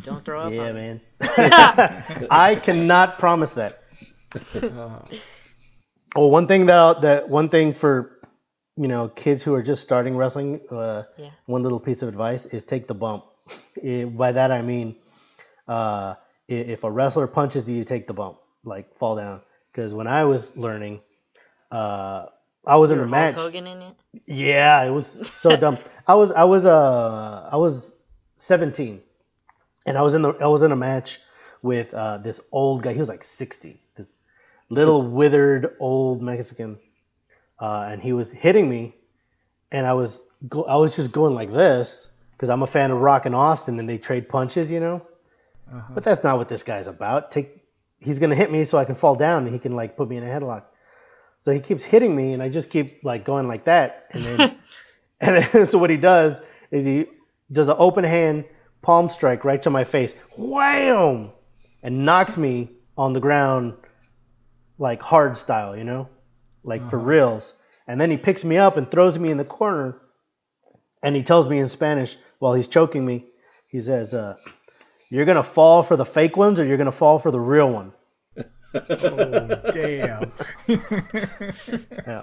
Don't 0.04 0.24
throw 0.26 0.42
up 0.42 0.54
Yeah, 0.54 0.70
on 0.70 0.74
man. 0.76 1.02
I 2.32 2.60
cannot 2.64 3.20
promise 3.20 3.54
that. 3.54 3.80
Oh, 6.16 6.28
one 6.28 6.48
thing 6.48 6.66
that 6.68 7.02
that 7.02 7.30
one 7.30 7.50
thing 7.50 7.74
for 7.74 8.20
you 8.78 8.88
know 8.88 9.10
kids 9.10 9.44
who 9.44 9.54
are 9.54 9.62
just 9.62 9.84
starting 9.84 10.16
wrestling. 10.18 10.62
Uh, 10.72 11.04
Yeah. 11.18 11.30
One 11.46 11.62
little 11.64 11.80
piece 11.80 12.02
of 12.02 12.10
advice 12.10 12.46
is 12.48 12.64
take 12.64 12.88
the 12.88 12.96
bump. 12.96 13.26
Eh, 13.84 14.06
by 14.06 14.32
that 14.32 14.52
I 14.52 14.62
mean, 14.62 14.96
uh, 15.68 16.16
i- 16.18 16.25
if 16.48 16.84
a 16.84 16.92
wrestler 16.92 17.28
punches 17.28 17.70
you, 17.70 17.84
take 17.84 18.08
the 18.08 18.14
bump, 18.14 18.38
like 18.64 18.96
fall 18.98 19.16
down. 19.16 19.42
Because 19.72 19.94
when 19.94 20.08
I 20.08 20.24
was 20.24 20.56
learning, 20.56 21.02
uh, 21.72 22.28
I 22.66 22.78
was 22.78 22.92
in 22.92 23.00
a 23.00 23.06
match. 23.06 23.36
Hogan 23.36 23.68
in 23.68 23.82
it. 23.82 23.96
Yeah, 24.26 24.84
it 24.84 24.92
was 24.92 25.08
so 25.30 25.56
dumb. 25.58 25.78
I 26.08 26.16
was 26.16 26.32
I 26.32 26.44
was 26.44 26.66
uh 26.66 27.50
I 27.52 27.58
was 27.58 27.96
17 28.38 29.02
and 29.86 29.98
I 29.98 30.02
was 30.02 30.14
in 30.14 30.22
the 30.22 30.34
I 30.42 30.48
was 30.48 30.62
in 30.62 30.72
a 30.72 30.76
match 30.76 31.20
with 31.62 31.94
uh 31.94 32.18
this 32.18 32.40
old 32.52 32.84
guy. 32.84 32.94
He 32.94 33.00
was 33.00 33.10
like 33.10 33.24
60. 33.24 33.80
This 33.96 34.18
little 34.70 35.02
withered 35.20 35.76
old 35.80 36.22
Mexican. 36.22 36.80
Uh 37.60 37.90
and 37.92 38.02
he 38.02 38.14
was 38.14 38.32
hitting 38.32 38.70
me 38.70 38.96
and 39.72 39.86
I 39.86 39.94
was 39.94 40.22
go, 40.48 40.64
I 40.64 40.76
was 40.78 40.96
just 40.96 41.12
going 41.12 41.36
like 41.36 41.52
this 41.52 42.18
cuz 42.38 42.50
I'm 42.50 42.64
a 42.64 42.68
fan 42.68 42.92
of 42.92 43.00
Rock 43.00 43.26
and 43.26 43.36
Austin 43.36 43.80
and 43.80 43.88
they 43.88 43.98
trade 43.98 44.28
punches, 44.30 44.72
you 44.72 44.80
know? 44.80 45.02
But 45.94 46.04
that's 46.04 46.24
not 46.24 46.38
what 46.38 46.48
this 46.48 46.64
guy's 46.64 46.88
about. 46.88 47.32
Take 47.32 47.66
he's 48.00 48.20
going 48.20 48.30
to 48.30 48.36
hit 48.36 48.52
me 48.52 48.64
so 48.64 48.78
I 48.78 48.86
can 48.86 48.96
fall 48.96 49.16
down 49.16 49.44
and 49.44 49.54
he 49.54 49.60
can 49.60 49.72
like 49.72 49.98
put 49.98 50.10
me 50.10 50.18
in 50.18 50.24
a 50.24 50.28
headlock. 50.28 50.64
So 51.40 51.52
he 51.52 51.60
keeps 51.60 51.84
hitting 51.84 52.16
me, 52.16 52.34
and 52.34 52.42
I 52.42 52.50
just 52.50 52.72
keep 52.72 53.04
like 53.04 53.24
going 53.24 53.48
like 53.48 53.66
that, 53.66 54.08
and 54.14 54.24
then, 54.24 54.58
and 55.22 55.46
then 55.46 55.66
so 55.68 55.78
what 55.78 55.92
he 55.92 55.98
does 55.98 56.40
is 56.72 56.86
he 56.86 57.06
does 57.52 57.68
an 57.68 57.76
open 57.78 58.04
hand 58.04 58.46
palm 58.82 59.10
strike 59.10 59.46
right 59.46 59.62
to 59.62 59.70
my 59.70 59.84
face, 59.84 60.16
wham, 60.38 61.32
and 61.84 62.04
knocks 62.04 62.36
me 62.36 62.72
on 62.98 63.14
the 63.14 63.20
ground 63.20 63.76
like 64.80 65.02
hard 65.04 65.38
style, 65.38 65.78
you 65.78 65.84
know, 65.84 66.10
like 66.64 66.90
for 66.90 66.98
reals. 66.98 67.54
And 67.88 68.02
then 68.02 68.10
he 68.10 68.18
picks 68.18 68.44
me 68.44 68.58
up 68.58 68.78
and 68.78 68.90
throws 68.90 69.20
me 69.20 69.30
in 69.30 69.38
the 69.38 69.46
corner, 69.46 70.02
and 71.04 71.16
he 71.16 71.22
tells 71.22 71.48
me 71.48 71.60
in 71.60 71.70
Spanish 71.70 72.18
while 72.40 72.56
he's 72.56 72.68
choking 72.68 73.06
me, 73.06 73.26
he 73.68 73.80
says, 73.82 74.16
uh, 74.16 74.36
"You're 75.10 75.26
gonna 75.26 75.44
fall 75.44 75.84
for 75.84 75.96
the 75.96 76.06
fake 76.06 76.36
ones, 76.38 76.60
or 76.60 76.66
you're 76.66 76.78
gonna 76.78 76.92
fall 76.92 77.20
for 77.20 77.32
the 77.32 77.40
real 77.40 77.70
one." 77.70 77.94
Oh, 78.74 79.62
damn. 79.72 80.32
Yeah. 82.08 82.22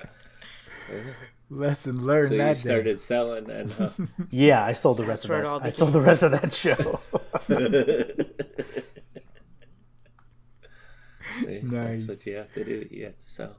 Lesson 1.48 2.04
learned 2.04 2.28
So 2.28 2.34
you 2.34 2.38
that 2.40 2.58
started 2.58 2.84
day. 2.84 2.96
selling 2.96 3.44
then, 3.44 3.70
huh? 3.70 3.88
Yeah, 4.30 4.62
I 4.64 4.72
sold 4.74 4.98
the 4.98 5.04
rest 5.04 5.28
where 5.28 5.44
of 5.46 5.62
that. 5.62 5.66
I 5.66 5.70
sold 5.70 5.92
the 5.92 6.00
rest 6.00 6.22
of 6.22 6.32
that 6.32 6.52
show. 6.52 7.00
Nice. 7.48 8.16
That's 12.04 12.08
what 12.08 12.26
you 12.26 12.36
have 12.36 12.52
to 12.54 12.64
do. 12.64 12.86
You 12.90 13.04
have 13.06 13.18
to 13.18 13.24
sell. 13.24 13.56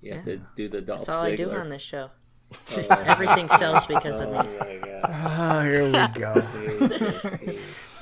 You 0.00 0.12
have 0.14 0.24
to 0.24 0.40
do 0.56 0.68
the 0.68 0.80
Dolph 0.82 1.00
That's 1.00 1.08
all 1.10 1.24
I 1.24 1.36
do 1.36 1.50
on 1.50 1.68
this 1.70 1.82
show. 1.82 2.10
Oh, 2.52 2.86
Everything 3.06 3.48
sells 3.48 3.86
because 3.86 4.20
of 4.20 4.28
oh 4.28 4.42
me. 4.42 4.48
my 4.58 4.76
god. 4.86 5.00
Ah, 5.04 5.62
here 5.64 5.84
we 5.86 5.92
go. 6.20 6.42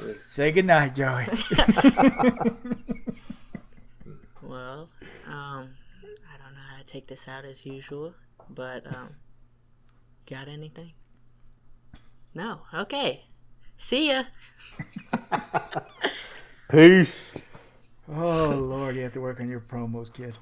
Jesus, 0.03 0.17
Jesus. 0.17 0.33
Say 0.33 0.53
goodnight, 0.53 0.95
Joey. 0.95 1.27
Well, 4.43 4.91
um, 5.29 5.71
I 6.05 6.37
don't 6.43 6.55
know 6.55 6.61
how 6.71 6.79
to 6.79 6.85
take 6.85 7.07
this 7.07 7.27
out 7.27 7.45
as 7.47 7.65
usual, 7.65 8.13
but 8.51 8.87
um, 8.87 9.15
got 10.29 10.49
anything? 10.49 10.93
No. 12.35 12.61
Okay. 12.75 13.25
See 13.77 14.11
ya. 14.11 14.25
Peace. 16.71 17.35
Oh 18.09 18.51
Lord, 18.51 18.97
you 18.97 19.03
have 19.03 19.13
to 19.13 19.21
work 19.21 19.41
on 19.41 19.49
your 19.49 19.61
promos, 19.61 20.13
kid. 20.13 20.35